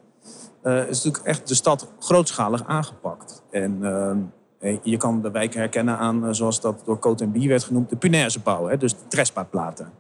Uh, 0.62 0.88
is 0.88 0.96
natuurlijk 0.96 1.24
echt 1.24 1.48
de 1.48 1.54
stad 1.54 1.88
grootschalig 1.98 2.64
aangepakt. 2.66 3.42
En 3.50 3.80
je 4.82 4.96
kan 4.96 5.22
de 5.22 5.30
wijken 5.30 5.58
herkennen 5.58 5.98
aan, 5.98 6.34
zoals 6.34 6.60
dat 6.60 6.82
door 6.84 6.98
Coat 6.98 7.20
en 7.20 7.32
Bier 7.32 7.48
werd 7.48 7.64
genoemd, 7.64 7.90
de 7.90 7.96
punairsebouw, 7.96 8.66
hè, 8.66 8.76
dus 8.76 8.92
de 8.92 9.06
trespaatplaten. 9.08 9.92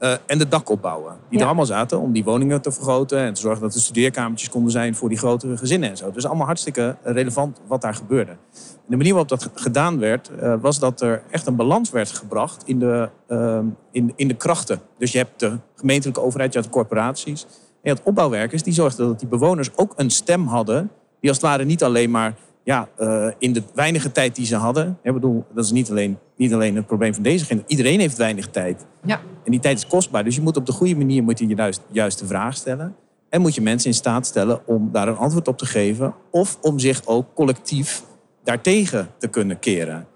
Uh, 0.00 0.12
en 0.26 0.38
de 0.38 0.48
dak 0.48 0.68
opbouwen. 0.68 1.12
Die 1.12 1.38
ja. 1.38 1.38
er 1.38 1.46
allemaal 1.46 1.66
zaten 1.66 2.00
om 2.00 2.12
die 2.12 2.24
woningen 2.24 2.60
te 2.60 2.72
vergroten. 2.72 3.18
En 3.18 3.34
te 3.34 3.40
zorgen 3.40 3.62
dat 3.62 3.74
er 3.74 3.80
studeerkamertjes 3.80 4.48
konden 4.50 4.70
zijn 4.70 4.94
voor 4.94 5.08
die 5.08 5.18
grotere 5.18 5.56
gezinnen 5.56 5.90
en 5.90 5.96
zo. 5.96 6.10
Dus 6.10 6.26
allemaal 6.26 6.46
hartstikke 6.46 6.96
relevant 7.02 7.60
wat 7.66 7.80
daar 7.80 7.94
gebeurde. 7.94 8.30
En 8.30 8.38
de 8.86 8.96
manier 8.96 9.12
waarop 9.12 9.28
dat 9.28 9.50
gedaan 9.54 9.98
werd, 9.98 10.30
uh, 10.42 10.54
was 10.60 10.78
dat 10.78 11.00
er 11.00 11.22
echt 11.30 11.46
een 11.46 11.56
balans 11.56 11.90
werd 11.90 12.10
gebracht 12.10 12.62
in 12.66 12.78
de, 12.78 13.08
uh, 13.28 13.58
in, 13.90 14.12
in 14.16 14.28
de 14.28 14.36
krachten. 14.36 14.80
Dus 14.98 15.12
je 15.12 15.18
hebt 15.18 15.40
de 15.40 15.58
gemeentelijke 15.74 16.20
overheid, 16.20 16.52
je 16.52 16.58
had 16.58 16.66
de 16.68 16.74
corporaties. 16.74 17.46
En 17.82 17.90
je 17.90 17.96
had 17.96 18.02
opbouwwerkers 18.02 18.62
die 18.62 18.72
zorgden 18.72 19.06
dat 19.06 19.18
die 19.18 19.28
bewoners 19.28 19.76
ook 19.76 19.92
een 19.96 20.10
stem 20.10 20.46
hadden. 20.46 20.90
Die 21.20 21.30
als 21.30 21.38
het 21.38 21.46
ware 21.46 21.64
niet 21.64 21.82
alleen 21.82 22.10
maar 22.10 22.34
ja, 22.64 22.88
uh, 22.98 23.26
in 23.38 23.52
de 23.52 23.62
weinige 23.74 24.12
tijd 24.12 24.36
die 24.36 24.46
ze 24.46 24.56
hadden. 24.56 24.98
Ik 25.02 25.12
bedoel, 25.12 25.44
dat 25.54 25.64
is 25.64 25.70
niet 25.70 25.90
alleen, 25.90 26.18
niet 26.36 26.54
alleen 26.54 26.76
het 26.76 26.86
probleem 26.86 27.14
van 27.14 27.22
deze 27.22 27.44
generatie. 27.44 27.76
Iedereen 27.76 28.00
heeft 28.00 28.16
weinig 28.16 28.50
tijd. 28.50 28.86
Ja. 29.04 29.20
En 29.44 29.50
die 29.50 29.60
tijd 29.60 29.78
is 29.78 29.86
kostbaar. 29.86 30.24
Dus 30.24 30.34
je 30.34 30.42
moet 30.42 30.56
op 30.56 30.66
de 30.66 30.72
goede 30.72 30.96
manier 30.96 31.22
moet 31.22 31.38
je 31.38 31.46
de 31.46 31.54
juist, 31.54 31.80
juiste 31.90 32.26
vraag 32.26 32.56
stellen. 32.56 32.94
En 33.28 33.40
moet 33.40 33.54
je 33.54 33.60
mensen 33.60 33.90
in 33.90 33.96
staat 33.96 34.26
stellen 34.26 34.66
om 34.66 34.88
daar 34.92 35.08
een 35.08 35.16
antwoord 35.16 35.48
op 35.48 35.58
te 35.58 35.66
geven. 35.66 36.14
Of 36.30 36.58
om 36.60 36.78
zich 36.78 37.02
ook 37.04 37.26
collectief 37.34 38.02
daartegen 38.44 39.08
te 39.18 39.28
kunnen 39.28 39.58
keren. 39.58 40.06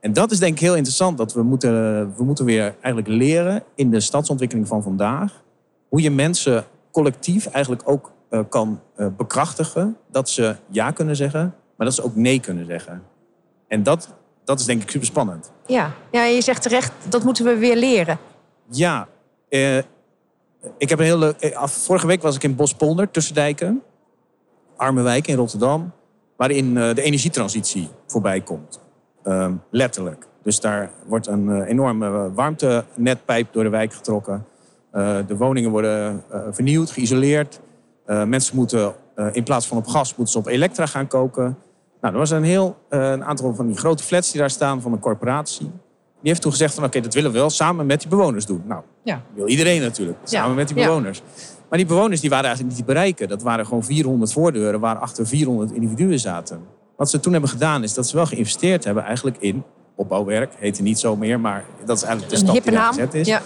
En 0.00 0.12
dat 0.12 0.30
is 0.30 0.38
denk 0.38 0.52
ik 0.52 0.60
heel 0.60 0.76
interessant. 0.76 1.18
Dat 1.18 1.32
we 1.32 1.42
moeten, 1.42 1.72
we 2.16 2.24
moeten 2.24 2.44
weer 2.44 2.62
eigenlijk 2.62 3.08
leren 3.08 3.62
in 3.74 3.90
de 3.90 4.00
stadsontwikkeling 4.00 4.68
van 4.68 4.82
vandaag. 4.82 5.42
Hoe 5.88 6.02
je 6.02 6.10
mensen 6.10 6.64
collectief 6.90 7.46
eigenlijk 7.46 7.82
ook 7.88 8.12
uh, 8.30 8.40
kan 8.48 8.80
uh, 8.96 9.06
bekrachtigen. 9.16 9.96
Dat 10.10 10.30
ze 10.30 10.56
ja 10.68 10.90
kunnen 10.90 11.16
zeggen, 11.16 11.54
maar 11.76 11.86
dat 11.86 11.94
ze 11.94 12.04
ook 12.04 12.16
nee 12.16 12.40
kunnen 12.40 12.66
zeggen. 12.66 13.02
En 13.68 13.82
dat, 13.82 14.08
dat 14.44 14.60
is 14.60 14.66
denk 14.66 14.82
ik 14.82 14.90
super 14.90 15.06
spannend. 15.06 15.50
Ja. 15.66 15.92
ja, 16.10 16.24
je 16.24 16.42
zegt 16.42 16.62
terecht, 16.62 16.92
dat 17.08 17.24
moeten 17.24 17.44
we 17.44 17.56
weer 17.56 17.76
leren. 17.76 18.18
Ja, 18.70 19.08
uh, 19.48 19.76
ik 20.78 20.88
heb 20.88 20.98
een 20.98 21.04
hele. 21.04 21.34
Vorige 21.64 22.06
week 22.06 22.22
was 22.22 22.36
ik 22.36 22.42
in 22.42 22.56
Bospolder, 22.56 23.10
Tussendijken. 23.10 23.82
Arme 24.76 25.02
wijk 25.02 25.26
in 25.26 25.36
Rotterdam. 25.36 25.92
Waarin 26.36 26.74
de 26.74 27.02
energietransitie 27.02 27.88
voorbij 28.06 28.40
komt. 28.40 28.80
Ehm, 29.22 29.52
letterlijk. 29.70 30.26
Dus 30.42 30.60
daar 30.60 30.90
wordt 31.06 31.26
een 31.26 31.62
enorme 31.62 32.32
warmtenetpijp 32.32 33.52
door 33.52 33.62
de 33.62 33.68
wijk 33.68 33.92
getrokken. 33.92 34.46
De 35.26 35.36
woningen 35.36 35.70
worden 35.70 36.22
vernieuwd, 36.50 36.90
geïsoleerd. 36.90 37.60
mensen 38.06 38.56
moeten 38.56 38.94
in 39.32 39.42
plaats 39.42 39.66
van 39.66 39.76
op 39.76 39.86
gas 39.86 40.08
moeten 40.16 40.32
ze 40.32 40.38
op 40.38 40.46
elektra 40.46 40.86
gaan 40.86 41.06
koken. 41.06 41.58
Nou, 42.00 42.12
er 42.14 42.20
was 42.20 42.30
een 42.30 42.42
heel 42.42 42.76
een 42.88 43.24
aantal 43.24 43.54
van 43.54 43.66
die 43.66 43.76
grote 43.76 44.02
flats 44.02 44.30
die 44.30 44.40
daar 44.40 44.50
staan 44.50 44.80
van 44.80 44.92
een 44.92 44.98
corporatie. 44.98 45.70
Die 46.20 46.30
heeft 46.30 46.42
toen 46.42 46.50
gezegd 46.50 46.74
van 46.74 46.84
oké, 46.84 47.00
dat 47.00 47.14
willen 47.14 47.32
we 47.32 47.38
wel 47.38 47.50
samen 47.50 47.86
met 47.86 48.00
die 48.00 48.08
bewoners 48.08 48.46
doen. 48.46 48.62
Nou, 48.66 48.82
ja. 49.02 49.22
wil 49.34 49.48
iedereen 49.48 49.80
natuurlijk. 49.80 50.18
Samen 50.24 50.56
met 50.56 50.68
die 50.68 50.76
bewoners. 50.76 51.22
Maar 51.68 51.78
die 51.78 51.86
bewoners 51.86 52.20
die 52.20 52.30
waren 52.30 52.44
eigenlijk 52.44 52.76
niet 52.76 52.86
te 52.86 52.92
bereiken. 52.92 53.28
Dat 53.28 53.42
waren 53.42 53.66
gewoon 53.66 53.84
400 53.84 54.32
voordeuren 54.32 54.80
waar 54.80 54.96
achter 54.96 55.26
400 55.26 55.72
individuen 55.72 56.20
zaten. 56.20 56.60
Wat 56.96 57.10
ze 57.10 57.20
toen 57.20 57.32
hebben 57.32 57.50
gedaan 57.50 57.82
is 57.82 57.94
dat 57.94 58.08
ze 58.08 58.16
wel 58.16 58.26
geïnvesteerd 58.26 58.84
hebben 58.84 59.04
eigenlijk 59.04 59.36
in 59.36 59.62
opbouwwerk. 59.94 60.54
Heette 60.58 60.82
niet 60.82 60.98
zo 60.98 61.16
meer, 61.16 61.40
maar 61.40 61.64
dat 61.84 61.96
is 61.96 62.02
eigenlijk 62.02 62.32
de 62.32 62.38
stap 62.38 62.64
die 62.64 62.78
gezet 62.78 63.14
is. 63.14 63.26
Ja. 63.26 63.42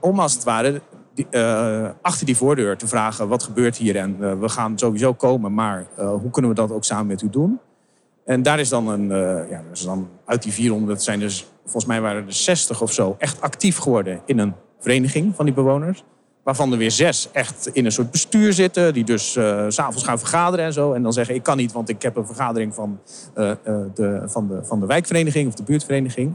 Om 0.00 0.20
als 0.20 0.34
het 0.34 0.44
ware 0.44 0.80
uh, 1.30 1.88
achter 2.02 2.26
die 2.26 2.36
voordeur 2.36 2.76
te 2.76 2.86
vragen 2.86 3.28
wat 3.28 3.42
gebeurt 3.42 3.76
hier 3.76 3.96
en 3.96 4.16
uh, 4.20 4.38
we 4.40 4.48
gaan 4.48 4.78
sowieso 4.78 5.14
komen, 5.14 5.54
maar 5.54 5.86
hoe 5.96 6.30
kunnen 6.30 6.50
we 6.50 6.56
dat 6.56 6.72
ook 6.72 6.84
samen 6.84 7.06
met 7.06 7.22
u 7.22 7.30
doen? 7.30 7.60
En 8.24 8.42
daar 8.42 8.60
is 8.60 8.68
dan 8.68 8.88
een, 8.88 9.08
ja, 9.50 9.62
dus 9.70 9.84
dan 9.84 10.08
uit 10.24 10.42
die 10.42 10.52
400 10.52 11.02
zijn 11.02 11.18
dus, 11.18 11.46
volgens 11.62 11.84
mij 11.84 12.00
waren 12.00 12.26
er 12.26 12.32
60 12.32 12.82
of 12.82 12.92
zo, 12.92 13.14
echt 13.18 13.40
actief 13.40 13.78
geworden 13.78 14.20
in 14.26 14.38
een 14.38 14.54
vereniging 14.80 15.34
van 15.36 15.44
die 15.44 15.54
bewoners. 15.54 16.04
Waarvan 16.42 16.72
er 16.72 16.78
weer 16.78 16.90
zes 16.90 17.28
echt 17.32 17.70
in 17.72 17.84
een 17.84 17.92
soort 17.92 18.10
bestuur 18.10 18.52
zitten, 18.52 18.92
die 18.92 19.04
dus 19.04 19.36
uh, 19.36 19.64
s'avonds 19.68 20.04
gaan 20.04 20.18
vergaderen 20.18 20.64
en 20.64 20.72
zo. 20.72 20.92
En 20.92 21.02
dan 21.02 21.12
zeggen: 21.12 21.34
Ik 21.34 21.42
kan 21.42 21.56
niet, 21.56 21.72
want 21.72 21.88
ik 21.88 22.02
heb 22.02 22.16
een 22.16 22.26
vergadering 22.26 22.74
van, 22.74 23.00
de, 23.34 24.22
van, 24.26 24.48
de, 24.48 24.60
van 24.64 24.80
de 24.80 24.86
wijkvereniging 24.86 25.48
of 25.48 25.54
de 25.54 25.62
buurtvereniging. 25.62 26.34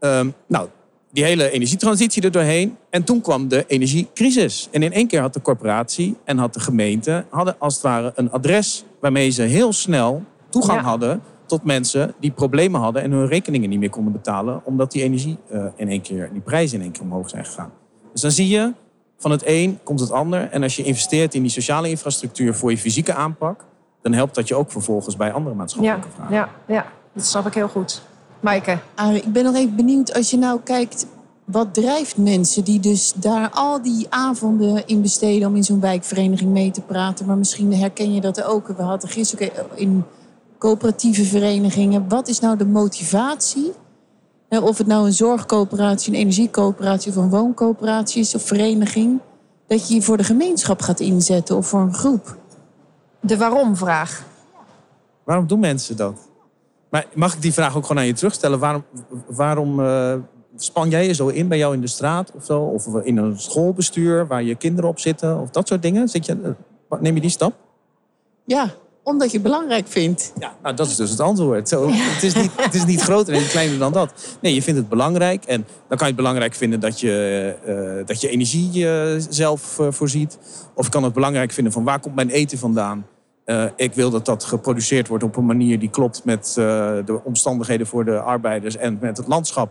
Um, 0.00 0.34
nou, 0.46 0.68
die 1.12 1.24
hele 1.24 1.50
energietransitie 1.50 2.22
er 2.22 2.30
doorheen. 2.30 2.76
En 2.90 3.04
toen 3.04 3.20
kwam 3.20 3.48
de 3.48 3.64
energiecrisis. 3.66 4.68
En 4.70 4.82
in 4.82 4.92
één 4.92 5.06
keer 5.06 5.20
had 5.20 5.34
de 5.34 5.42
corporatie 5.42 6.16
en 6.24 6.38
had 6.38 6.54
de 6.54 6.60
gemeente 6.60 7.24
hadden 7.30 7.54
als 7.58 7.74
het 7.74 7.82
ware 7.82 8.12
een 8.14 8.30
adres 8.30 8.84
waarmee 9.00 9.30
ze 9.30 9.42
heel 9.42 9.72
snel 9.72 10.22
toegang 10.48 10.80
hadden 10.80 11.22
tot 11.46 11.64
mensen 11.64 12.14
die 12.20 12.30
problemen 12.30 12.80
hadden 12.80 13.02
en 13.02 13.10
hun 13.10 13.26
rekeningen 13.26 13.68
niet 13.68 13.78
meer 13.78 13.90
konden 13.90 14.12
betalen, 14.12 14.60
omdat 14.64 14.92
die 14.92 15.02
energie 15.02 15.38
uh, 15.52 15.64
in 15.76 15.88
één 15.88 16.00
keer, 16.00 16.30
die 16.32 16.40
prijzen 16.40 16.76
in 16.76 16.82
één 16.82 16.92
keer 16.92 17.02
omhoog 17.02 17.30
zijn 17.30 17.44
gegaan. 17.44 17.72
Dus 18.12 18.20
dan 18.20 18.30
zie 18.30 18.48
je, 18.48 18.72
van 19.18 19.30
het 19.30 19.42
een 19.46 19.78
komt 19.82 20.00
het 20.00 20.10
ander. 20.10 20.48
En 20.50 20.62
als 20.62 20.76
je 20.76 20.82
investeert 20.82 21.34
in 21.34 21.42
die 21.42 21.50
sociale 21.50 21.88
infrastructuur 21.88 22.54
voor 22.54 22.70
je 22.70 22.78
fysieke 22.78 23.14
aanpak, 23.14 23.64
dan 24.02 24.12
helpt 24.12 24.34
dat 24.34 24.48
je 24.48 24.54
ook 24.54 24.70
vervolgens 24.70 25.16
bij 25.16 25.32
andere 25.32 25.54
maatschappelijke 25.54 26.08
ja, 26.08 26.14
vragen. 26.14 26.34
Ja, 26.34 26.48
ja, 26.66 26.86
dat 27.12 27.24
snap 27.24 27.46
ik 27.46 27.54
heel 27.54 27.68
goed. 27.68 28.02
Maaike? 28.42 28.78
Ah, 28.94 29.14
ik 29.14 29.32
ben 29.32 29.44
nog 29.44 29.54
even 29.54 29.76
benieuwd, 29.76 30.14
als 30.14 30.30
je 30.30 30.36
nou 30.36 30.60
kijkt, 30.64 31.06
wat 31.44 31.74
drijft 31.74 32.16
mensen 32.16 32.64
die 32.64 32.80
dus 32.80 33.12
daar 33.16 33.50
al 33.50 33.82
die 33.82 34.06
avonden 34.08 34.86
in 34.86 35.02
besteden 35.02 35.48
om 35.48 35.56
in 35.56 35.64
zo'n 35.64 35.80
wijkvereniging 35.80 36.50
mee 36.50 36.70
te 36.70 36.80
praten? 36.80 37.26
Maar 37.26 37.36
misschien 37.36 37.74
herken 37.74 38.14
je 38.14 38.20
dat 38.20 38.42
ook. 38.42 38.66
We 38.66 38.82
hadden 38.82 39.10
gisteren 39.10 39.50
in 39.74 40.04
coöperatieve 40.58 41.24
verenigingen. 41.24 42.08
Wat 42.08 42.28
is 42.28 42.40
nou 42.40 42.56
de 42.56 42.66
motivatie? 42.66 43.72
Of 44.48 44.78
het 44.78 44.86
nou 44.86 45.06
een 45.06 45.12
zorgcoöperatie, 45.12 46.12
een 46.12 46.18
energiecoöperatie 46.18 47.10
of 47.10 47.16
een 47.16 47.30
wooncoöperatie 47.30 48.20
is 48.20 48.34
of 48.34 48.42
vereniging. 48.42 49.20
Dat 49.66 49.88
je 49.88 49.94
je 49.94 50.02
voor 50.02 50.16
de 50.16 50.24
gemeenschap 50.24 50.80
gaat 50.80 51.00
inzetten 51.00 51.56
of 51.56 51.66
voor 51.66 51.80
een 51.80 51.94
groep. 51.94 52.36
De 53.20 53.36
waarom-vraag. 53.36 54.24
Waarom 55.24 55.46
doen 55.46 55.60
mensen 55.60 55.96
dat? 55.96 56.30
Maar 56.92 57.06
mag 57.14 57.34
ik 57.34 57.42
die 57.42 57.52
vraag 57.52 57.76
ook 57.76 57.86
gewoon 57.86 58.02
aan 58.02 58.08
je 58.08 58.12
terugstellen? 58.12 58.58
Waarom, 58.58 58.84
waarom 59.26 59.80
uh, 59.80 60.14
span 60.56 60.90
jij 60.90 61.06
je 61.06 61.12
zo 61.12 61.28
in 61.28 61.48
bij 61.48 61.58
jou 61.58 61.74
in 61.74 61.80
de 61.80 61.86
straat 61.86 62.32
of 62.34 62.44
zo? 62.44 62.60
Of 62.60 62.86
in 63.02 63.16
een 63.16 63.40
schoolbestuur 63.40 64.26
waar 64.26 64.42
je 64.42 64.54
kinderen 64.54 64.90
op 64.90 64.98
zitten? 64.98 65.40
Of 65.40 65.50
dat 65.50 65.68
soort 65.68 65.82
dingen? 65.82 66.08
Zit 66.08 66.26
je, 66.26 66.56
eh, 66.88 67.00
neem 67.00 67.14
je 67.14 67.20
die 67.20 67.30
stap? 67.30 67.54
Ja, 68.44 68.70
omdat 69.02 69.30
je 69.30 69.34
het 69.34 69.42
belangrijk 69.42 69.86
vindt. 69.88 70.32
Ja, 70.38 70.56
nou, 70.62 70.76
dat 70.76 70.86
is 70.86 70.96
dus 70.96 71.10
het 71.10 71.20
antwoord. 71.20 71.68
Zo, 71.68 71.88
het, 71.90 72.22
is 72.22 72.34
niet, 72.34 72.50
het 72.56 72.74
is 72.74 72.84
niet 72.84 73.00
groter 73.00 73.34
en 73.34 73.48
kleiner 73.48 73.78
dan 73.78 73.92
dat. 73.92 74.36
Nee, 74.40 74.54
je 74.54 74.62
vindt 74.62 74.80
het 74.80 74.88
belangrijk. 74.88 75.44
En 75.44 75.66
dan 75.88 75.98
kan 75.98 75.98
je 75.98 76.04
het 76.04 76.16
belangrijk 76.16 76.54
vinden 76.54 76.80
dat 76.80 77.00
je, 77.00 77.56
uh, 77.98 78.06
dat 78.06 78.20
je 78.20 78.28
energie 78.28 78.84
uh, 78.84 79.24
zelf 79.28 79.78
uh, 79.78 79.86
voorziet. 79.90 80.38
Of 80.74 80.84
je 80.84 80.90
kan 80.90 81.04
het 81.04 81.12
belangrijk 81.12 81.52
vinden 81.52 81.72
van 81.72 81.84
waar 81.84 82.00
komt 82.00 82.14
mijn 82.14 82.30
eten 82.30 82.58
vandaan. 82.58 83.06
Ik 83.76 83.94
wil 83.94 84.10
dat 84.10 84.24
dat 84.24 84.44
geproduceerd 84.44 85.08
wordt 85.08 85.24
op 85.24 85.36
een 85.36 85.46
manier 85.46 85.78
die 85.78 85.90
klopt 85.90 86.24
met 86.24 86.52
de 86.54 87.20
omstandigheden 87.24 87.86
voor 87.86 88.04
de 88.04 88.20
arbeiders 88.20 88.76
en 88.76 88.98
met 89.00 89.16
het 89.16 89.26
landschap. 89.26 89.70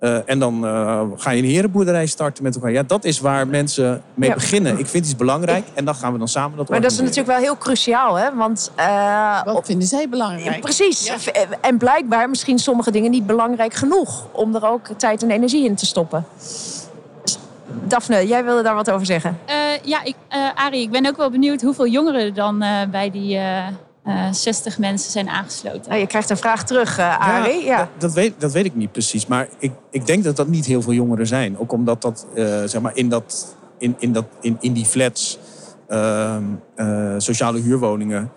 Uh, 0.00 0.18
en 0.24 0.38
dan 0.38 0.64
uh, 0.64 1.02
ga 1.16 1.30
je 1.30 1.42
een 1.42 1.48
herenboerderij 1.48 2.06
starten 2.06 2.42
met 2.42 2.54
elkaar. 2.54 2.70
Ja, 2.70 2.82
dat 2.82 3.04
is 3.04 3.20
waar 3.20 3.46
mensen 3.46 4.02
mee 4.14 4.28
ja. 4.28 4.34
beginnen. 4.34 4.78
Ik 4.78 4.86
vind 4.86 5.04
iets 5.04 5.16
belangrijk 5.16 5.64
en 5.74 5.84
dan 5.84 5.94
gaan 5.94 6.12
we 6.12 6.18
dan 6.18 6.28
samen 6.28 6.56
dat 6.56 6.68
Maar 6.68 6.80
dat 6.80 6.90
is 6.90 6.98
natuurlijk 6.98 7.26
wel 7.26 7.36
heel 7.36 7.56
cruciaal, 7.56 8.14
hè? 8.14 8.34
Want, 8.34 8.72
uh, 8.78 9.44
Wat 9.44 9.66
vinden 9.66 9.88
zij 9.88 10.08
belangrijk? 10.08 10.54
Ja, 10.54 10.60
precies. 10.60 11.06
Ja. 11.06 11.16
En 11.60 11.78
blijkbaar 11.78 12.30
misschien 12.30 12.58
sommige 12.58 12.90
dingen 12.90 13.10
niet 13.10 13.26
belangrijk 13.26 13.74
genoeg... 13.74 14.26
om 14.32 14.54
er 14.54 14.66
ook 14.66 14.88
tijd 14.96 15.22
en 15.22 15.30
energie 15.30 15.64
in 15.64 15.74
te 15.74 15.86
stoppen. 15.86 16.24
Daphne, 17.84 18.26
jij 18.26 18.44
wilde 18.44 18.62
daar 18.62 18.74
wat 18.74 18.90
over 18.90 19.06
zeggen. 19.06 19.38
Ja, 19.82 20.04
ik, 20.04 20.14
Arie, 20.54 20.82
ik 20.82 20.90
ben 20.90 21.06
ook 21.06 21.16
wel 21.16 21.30
benieuwd 21.30 21.62
hoeveel 21.62 21.86
jongeren 21.86 22.20
er 22.20 22.34
dan 22.34 22.58
bij 22.90 23.10
die 23.10 23.38
uh, 24.06 24.26
eh, 24.26 24.32
60 24.32 24.78
mensen 24.78 25.10
zijn 25.10 25.28
aangesloten. 25.28 25.92
Oh, 25.92 25.98
je 25.98 26.06
krijgt 26.06 26.30
een 26.30 26.36
vraag 26.36 26.64
terug, 26.64 26.98
uh, 26.98 27.18
Arie. 27.18 27.64
Ja, 27.64 27.78
ja. 27.78 27.88
Dat, 27.98 28.12
weet, 28.12 28.34
dat 28.38 28.52
weet 28.52 28.64
ik 28.64 28.74
niet 28.74 28.92
precies. 28.92 29.26
Maar 29.26 29.48
ik, 29.58 29.72
ik 29.90 30.06
denk 30.06 30.24
dat 30.24 30.36
dat 30.36 30.48
niet 30.48 30.66
heel 30.66 30.82
veel 30.82 30.92
jongeren 30.92 31.26
zijn. 31.26 31.58
Ook 31.58 31.72
omdat 31.72 32.02
dat, 32.02 32.26
uh, 32.34 32.62
zeg 32.64 32.80
maar, 32.80 32.96
in, 32.96 33.08
dat, 33.08 33.56
in, 33.78 33.96
in, 33.98 34.12
dat, 34.12 34.24
in, 34.40 34.56
in 34.60 34.72
die 34.72 34.84
flats, 34.84 35.38
ehm, 35.88 36.44
sociale 37.16 37.60
huurwoningen... 37.60 38.32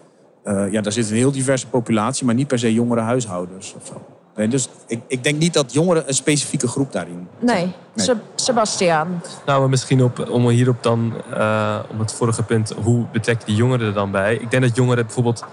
ja, 0.46 0.82
daar 0.82 0.92
zit 0.92 1.10
een 1.10 1.16
heel 1.16 1.32
diverse 1.32 1.68
populatie, 1.68 2.26
maar 2.26 2.36
niet 2.36 2.48
per 2.48 2.60
se 2.60 2.74
jongere 2.74 3.02
huishoudens 3.02 3.76
of 3.78 3.86
zo. 3.86 4.12
Nee, 4.36 4.48
dus 4.48 4.69
ik, 4.88 5.02
ik 5.08 5.24
denk 5.24 5.39
niet 5.39 5.54
dat 5.54 5.74
jongeren 5.74 6.08
een 6.08 6.13
specifieke 6.13 6.67
groep 6.67 6.91
daarin 6.91 7.28
Nee, 7.39 7.72
nee. 7.93 8.08
Sebastiaan. 8.36 9.22
Nou, 9.46 9.60
maar 9.60 9.69
misschien 9.69 10.04
op, 10.04 10.30
om 10.30 10.50
hierop 10.50 10.84
dan, 10.84 11.13
uh, 11.34 11.80
om 11.91 12.00
het 12.00 12.13
vorige 12.13 12.43
punt, 12.43 12.74
hoe 12.84 13.06
betrek 13.12 13.39
je 13.39 13.46
die 13.46 13.56
jongeren 13.56 13.88
er 13.88 13.93
dan 13.93 14.12
bij? 14.12 14.34
Ik 14.36 14.52
denk 14.52 14.63
dat 14.63 14.76
jongeren 14.76 15.06
bijvoorbeeld 15.06 15.46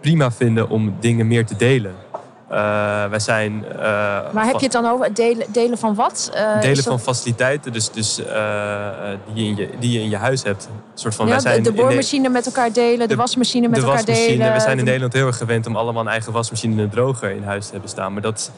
prima 0.00 0.30
vinden 0.30 0.68
om 0.68 0.94
dingen 1.00 1.26
meer 1.26 1.46
te 1.46 1.56
delen. 1.56 1.94
Uh, 2.54 2.60
wij 3.04 3.18
zijn. 3.18 3.64
Uh, 3.72 3.78
maar 4.32 4.44
heb 4.44 4.54
je 4.54 4.62
het 4.62 4.72
dan 4.72 4.86
over 4.86 5.14
delen, 5.14 5.46
delen 5.48 5.78
van 5.78 5.94
wat? 5.94 6.30
Uh, 6.34 6.60
delen 6.60 6.82
van 6.82 7.00
faciliteiten, 7.00 7.72
dus, 7.72 7.90
dus 7.90 8.14
die, 8.14 8.24
je 9.34 9.44
in 9.44 9.56
je, 9.56 9.68
die 9.80 9.90
je 9.90 10.00
in 10.00 10.08
je 10.08 10.16
huis 10.16 10.42
hebt. 10.42 10.64
Een 10.64 10.98
soort 10.98 11.14
van, 11.14 11.26
ja, 11.26 11.32
wij 11.32 11.40
zijn 11.40 11.62
de, 11.62 11.72
de 11.72 11.76
boormachine 11.76 12.28
met 12.28 12.46
elkaar 12.46 12.72
delen, 12.72 12.98
de, 12.98 13.06
de 13.06 13.16
wasmachine 13.16 13.68
met 13.68 13.76
de 13.76 13.86
elkaar 13.86 13.96
wasmachine. 13.96 14.36
delen. 14.36 14.52
We 14.52 14.60
zijn 14.60 14.78
in 14.78 14.84
Nederland 14.84 15.12
heel 15.12 15.26
erg 15.26 15.36
gewend 15.36 15.66
om 15.66 15.76
allemaal 15.76 16.02
een 16.02 16.08
eigen 16.08 16.32
wasmachine 16.32 16.76
en 16.76 16.82
een 16.82 16.90
droger 16.90 17.30
in 17.30 17.42
huis 17.42 17.64
te 17.64 17.72
hebben 17.72 17.90
staan. 17.90 18.12
Maar 18.12 18.22
dat 18.22 18.50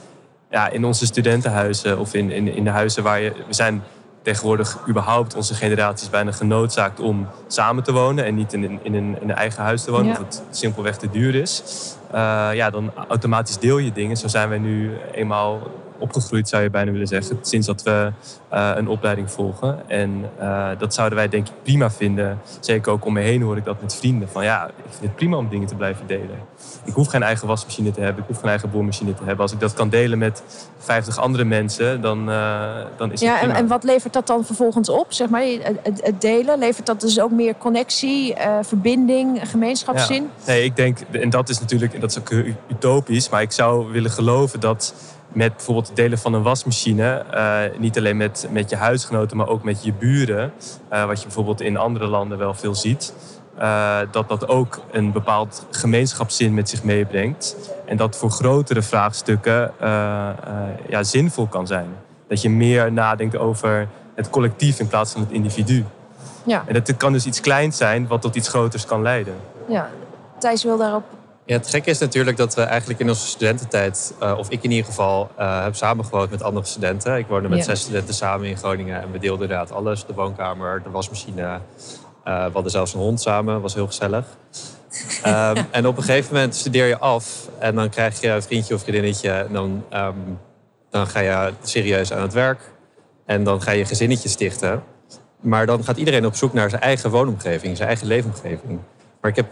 ja, 0.50 0.68
in 0.68 0.84
onze 0.84 1.06
studentenhuizen 1.06 1.98
of 1.98 2.14
in, 2.14 2.30
in, 2.30 2.54
in 2.54 2.64
de 2.64 2.70
huizen 2.70 3.02
waar 3.02 3.20
je. 3.20 3.32
We 3.46 3.54
zijn 3.54 3.82
tegenwoordig 4.22 4.78
überhaupt 4.88 5.34
onze 5.34 5.54
generatie 5.54 6.04
is 6.04 6.10
bijna 6.10 6.32
genoodzaakt 6.32 7.00
om 7.00 7.28
samen 7.46 7.82
te 7.82 7.92
wonen 7.92 8.24
en 8.24 8.34
niet 8.34 8.52
in, 8.52 8.64
in, 8.64 8.80
in, 8.82 8.94
een, 8.94 9.16
in 9.20 9.28
een 9.28 9.36
eigen 9.36 9.62
huis 9.62 9.84
te 9.84 9.90
wonen, 9.90 10.06
ja. 10.06 10.16
omdat 10.16 10.42
het 10.46 10.56
simpelweg 10.56 10.96
te 10.96 11.10
duur 11.10 11.34
is. 11.34 11.62
Uh, 12.14 12.48
ja, 12.52 12.70
dan 12.70 12.92
automatisch 13.08 13.58
deel 13.58 13.78
je 13.78 13.92
dingen. 13.92 14.16
Zo 14.16 14.28
zijn 14.28 14.48
wij 14.48 14.58
nu 14.58 14.90
eenmaal 15.12 15.60
opgegroeid, 15.98 16.48
zou 16.48 16.62
je 16.62 16.70
bijna 16.70 16.90
willen 16.90 17.06
zeggen. 17.06 17.38
Sinds 17.42 17.66
dat 17.66 17.82
we 17.82 18.12
eh, 18.48 18.70
een 18.74 18.88
opleiding 18.88 19.30
volgen. 19.30 19.78
En 19.86 20.30
eh, 20.38 20.68
dat 20.78 20.94
zouden 20.94 21.18
wij 21.18 21.28
denk 21.28 21.48
ik 21.48 21.52
prima 21.62 21.90
vinden. 21.90 22.38
Zeker 22.60 22.92
ook 22.92 23.04
om 23.04 23.12
me 23.12 23.20
heen 23.20 23.42
hoor 23.42 23.56
ik 23.56 23.64
dat 23.64 23.80
met 23.80 23.94
vrienden. 23.94 24.28
Van 24.28 24.44
ja, 24.44 24.66
ik 24.66 24.72
vind 24.90 25.02
het 25.02 25.14
prima 25.14 25.36
om 25.36 25.48
dingen 25.48 25.66
te 25.66 25.74
blijven 25.74 26.06
delen. 26.06 26.38
Ik 26.84 26.92
hoef 26.92 27.08
geen 27.08 27.22
eigen 27.22 27.48
wasmachine 27.48 27.90
te 27.90 28.00
hebben. 28.00 28.22
Ik 28.22 28.28
hoef 28.28 28.38
geen 28.38 28.48
eigen 28.48 28.70
boormachine 28.70 29.14
te 29.14 29.24
hebben. 29.24 29.42
Als 29.42 29.52
ik 29.52 29.60
dat 29.60 29.74
kan 29.74 29.88
delen 29.88 30.18
met 30.18 30.42
50 30.78 31.18
andere 31.18 31.44
mensen, 31.44 32.00
dan, 32.00 32.28
uh, 32.30 32.74
dan 32.96 33.12
is 33.12 33.20
het 33.20 33.28
ja, 33.28 33.38
prima. 33.38 33.52
En, 33.52 33.58
en 33.58 33.66
wat 33.66 33.84
levert 33.84 34.12
dat 34.12 34.26
dan 34.26 34.44
vervolgens 34.44 34.88
op? 34.88 35.12
Zeg 35.12 35.28
maar, 35.28 35.42
het, 35.42 36.00
het 36.02 36.20
delen, 36.20 36.58
levert 36.58 36.86
dat 36.86 37.00
dus 37.00 37.20
ook 37.20 37.30
meer 37.30 37.54
connectie, 37.58 38.34
verbinding, 38.62 39.48
gemeenschapszin? 39.50 40.22
Ja. 40.22 40.52
Nee, 40.52 40.64
ik 40.64 40.76
denk, 40.76 40.98
en 41.10 41.30
dat 41.30 41.48
is 41.48 41.60
natuurlijk, 41.60 42.00
dat 42.00 42.10
is 42.10 42.18
ook 42.18 42.30
utopisch. 42.68 43.28
Maar 43.28 43.42
ik 43.42 43.52
zou 43.52 43.92
willen 43.92 44.10
geloven 44.10 44.60
dat 44.60 44.94
met 45.36 45.56
bijvoorbeeld 45.56 45.86
het 45.86 45.96
delen 45.96 46.18
van 46.18 46.34
een 46.34 46.42
wasmachine, 46.42 47.24
uh, 47.34 47.78
niet 47.78 47.98
alleen 47.98 48.16
met, 48.16 48.48
met 48.50 48.70
je 48.70 48.76
huisgenoten, 48.76 49.36
maar 49.36 49.48
ook 49.48 49.62
met 49.62 49.84
je 49.84 49.92
buren, 49.92 50.52
uh, 50.92 51.06
wat 51.06 51.18
je 51.18 51.24
bijvoorbeeld 51.24 51.60
in 51.60 51.76
andere 51.76 52.06
landen 52.06 52.38
wel 52.38 52.54
veel 52.54 52.74
ziet, 52.74 53.14
uh, 53.58 53.98
dat 54.10 54.28
dat 54.28 54.48
ook 54.48 54.80
een 54.90 55.12
bepaald 55.12 55.66
gemeenschapszin 55.70 56.54
met 56.54 56.68
zich 56.68 56.82
meebrengt. 56.82 57.56
En 57.84 57.96
dat 57.96 58.16
voor 58.16 58.30
grotere 58.30 58.82
vraagstukken 58.82 59.72
ja, 60.88 61.02
zinvol 61.02 61.46
kan 61.46 61.66
zijn. 61.66 61.88
Dat 62.28 62.42
je 62.42 62.50
meer 62.50 62.92
nadenkt 62.92 63.36
over 63.36 63.88
het 64.14 64.30
collectief 64.30 64.78
in 64.78 64.88
plaats 64.88 65.12
van 65.12 65.20
het 65.20 65.30
individu. 65.30 65.84
Ja. 66.44 66.64
En 66.66 66.74
dat 66.74 66.96
kan 66.96 67.12
dus 67.12 67.26
iets 67.26 67.40
kleins 67.40 67.76
zijn 67.76 68.06
wat 68.06 68.22
tot 68.22 68.36
iets 68.36 68.48
groters 68.48 68.84
kan 68.84 69.02
leiden. 69.02 69.34
Ja, 69.68 69.90
Thijs 70.38 70.64
wil 70.64 70.76
daarop 70.76 71.15
ja, 71.46 71.56
het 71.56 71.68
gekke 71.68 71.90
is 71.90 71.98
natuurlijk 71.98 72.36
dat 72.36 72.54
we 72.54 72.62
eigenlijk 72.62 73.00
in 73.00 73.08
onze 73.08 73.26
studententijd, 73.26 74.14
uh, 74.22 74.38
of 74.38 74.50
ik 74.50 74.62
in 74.62 74.70
ieder 74.70 74.86
geval, 74.86 75.30
uh, 75.38 75.62
heb 75.62 75.74
samengewoond 75.74 76.30
met 76.30 76.42
andere 76.42 76.66
studenten. 76.66 77.16
Ik 77.16 77.26
woonde 77.26 77.48
met 77.48 77.58
ja. 77.58 77.64
zes 77.64 77.80
studenten 77.80 78.14
samen 78.14 78.48
in 78.48 78.56
Groningen 78.56 79.02
en 79.02 79.12
we 79.12 79.18
deelden 79.18 79.42
inderdaad 79.42 79.72
alles. 79.72 80.06
De 80.06 80.14
woonkamer, 80.14 80.82
de 80.82 80.90
wasmachine. 80.90 81.42
Uh, 81.42 82.44
we 82.44 82.50
hadden 82.52 82.70
zelfs 82.70 82.94
een 82.94 83.00
hond 83.00 83.20
samen, 83.20 83.60
was 83.60 83.74
heel 83.74 83.86
gezellig. 83.86 84.24
um, 85.26 85.66
en 85.70 85.86
op 85.86 85.96
een 85.96 86.02
gegeven 86.02 86.34
moment 86.34 86.54
studeer 86.54 86.86
je 86.86 86.98
af 86.98 87.48
en 87.58 87.74
dan 87.74 87.88
krijg 87.88 88.20
je 88.20 88.28
een 88.28 88.42
vriendje 88.42 88.74
of 88.74 88.80
vriendinnetje. 88.80 89.30
En 89.30 89.52
dan, 89.52 89.84
um, 89.94 90.38
dan 90.90 91.06
ga 91.06 91.20
je 91.20 91.52
serieus 91.62 92.12
aan 92.12 92.22
het 92.22 92.32
werk 92.32 92.60
en 93.26 93.44
dan 93.44 93.62
ga 93.62 93.70
je 93.70 93.80
een 93.80 93.86
gezinnetje 93.86 94.28
stichten. 94.28 94.82
Maar 95.40 95.66
dan 95.66 95.84
gaat 95.84 95.96
iedereen 95.96 96.26
op 96.26 96.36
zoek 96.36 96.52
naar 96.52 96.70
zijn 96.70 96.82
eigen 96.82 97.10
woonomgeving, 97.10 97.76
zijn 97.76 97.88
eigen 97.88 98.06
leefomgeving. 98.06 98.80
Maar 99.20 99.30
ik 99.30 99.36
heb 99.36 99.46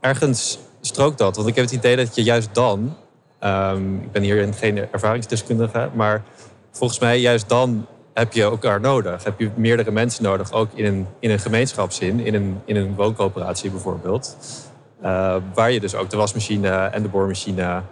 ergens 0.00 0.58
strookt 0.80 1.18
dat? 1.18 1.36
Want 1.36 1.48
ik 1.48 1.54
heb 1.54 1.64
het 1.64 1.74
idee 1.74 1.96
dat 1.96 2.14
je 2.14 2.22
juist 2.22 2.48
dan, 2.52 2.96
um, 3.44 4.00
ik 4.02 4.12
ben 4.12 4.22
hier 4.22 4.54
geen 4.54 4.78
ervaringsdeskundige, 4.92 5.90
maar 5.94 6.22
volgens 6.70 6.98
mij 6.98 7.20
juist 7.20 7.48
dan 7.48 7.86
heb 8.14 8.32
je 8.32 8.42
elkaar 8.42 8.80
nodig. 8.80 9.24
Heb 9.24 9.40
je 9.40 9.50
meerdere 9.54 9.90
mensen 9.90 10.22
nodig, 10.22 10.52
ook 10.52 10.68
in 10.74 10.84
een, 10.84 11.06
in 11.18 11.30
een 11.30 11.38
gemeenschapszin, 11.38 12.20
in 12.20 12.34
een, 12.34 12.60
in 12.64 12.76
een 12.76 12.94
wooncoöperatie 12.94 13.70
bijvoorbeeld. 13.70 14.36
Uh, 15.02 15.36
waar 15.54 15.72
je 15.72 15.80
dus 15.80 15.94
ook 15.94 16.10
de 16.10 16.16
wasmachine 16.16 16.68
en 16.68 17.02
de 17.02 17.08
boormachine 17.08 17.82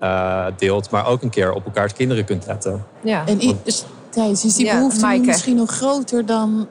uh, 0.00 0.46
deelt, 0.56 0.90
maar 0.90 1.06
ook 1.06 1.22
een 1.22 1.30
keer 1.30 1.52
op 1.52 1.64
elkaars 1.64 1.92
kinderen 1.92 2.24
kunt 2.24 2.46
letten. 2.46 2.84
Ja. 3.02 3.26
En 3.26 3.38
dus, 3.64 3.84
Thijs, 4.08 4.44
is 4.44 4.54
die 4.54 4.66
Ja, 4.66 4.76
behoefte 4.76 5.06
nu 5.06 5.20
misschien 5.20 5.56
nog 5.56 5.70
groter 5.70 6.26
dan 6.26 6.68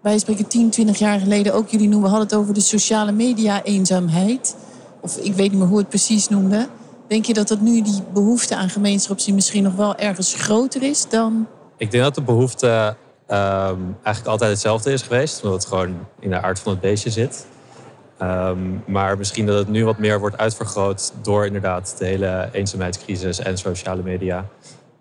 wij 0.00 0.18
spreken 0.18 0.46
10, 0.46 0.70
20 0.70 0.98
jaar 0.98 1.20
geleden 1.20 1.54
ook 1.54 1.68
jullie 1.68 1.88
noemen, 1.88 2.10
we 2.10 2.16
hadden 2.16 2.28
het 2.28 2.38
over 2.38 2.54
de 2.54 2.60
sociale 2.60 3.12
media 3.12 3.62
eenzaamheid. 3.62 4.56
Of 5.00 5.16
ik 5.16 5.34
weet 5.34 5.50
niet 5.50 5.60
meer 5.60 5.68
hoe 5.68 5.78
het 5.78 5.88
precies 5.88 6.28
noemde. 6.28 6.68
Denk 7.08 7.24
je 7.24 7.34
dat 7.34 7.48
dat 7.48 7.60
nu 7.60 7.82
die 7.82 8.02
behoefte 8.12 8.56
aan 8.56 8.68
gemeenschapszin 8.68 9.34
misschien 9.34 9.62
nog 9.62 9.74
wel 9.74 9.96
ergens 9.96 10.34
groter 10.34 10.82
is 10.82 11.08
dan. 11.08 11.46
Ik 11.76 11.90
denk 11.90 12.02
dat 12.02 12.14
de 12.14 12.22
behoefte 12.22 12.96
ehm, 13.26 13.78
eigenlijk 14.02 14.26
altijd 14.26 14.50
hetzelfde 14.50 14.92
is 14.92 15.02
geweest, 15.02 15.42
omdat 15.42 15.62
het 15.62 15.72
gewoon 15.72 16.06
in 16.20 16.30
de 16.30 16.40
aard 16.40 16.58
van 16.58 16.72
het 16.72 16.80
beestje 16.80 17.10
zit. 17.10 17.46
Ehm, 18.18 18.58
maar 18.86 19.18
misschien 19.18 19.46
dat 19.46 19.58
het 19.58 19.68
nu 19.68 19.84
wat 19.84 19.98
meer 19.98 20.20
wordt 20.20 20.38
uitvergroot 20.38 21.12
door 21.22 21.46
inderdaad 21.46 21.94
de 21.98 22.04
hele 22.04 22.48
eenzaamheidscrisis 22.52 23.38
en 23.38 23.58
sociale 23.58 24.02
media. 24.02 24.46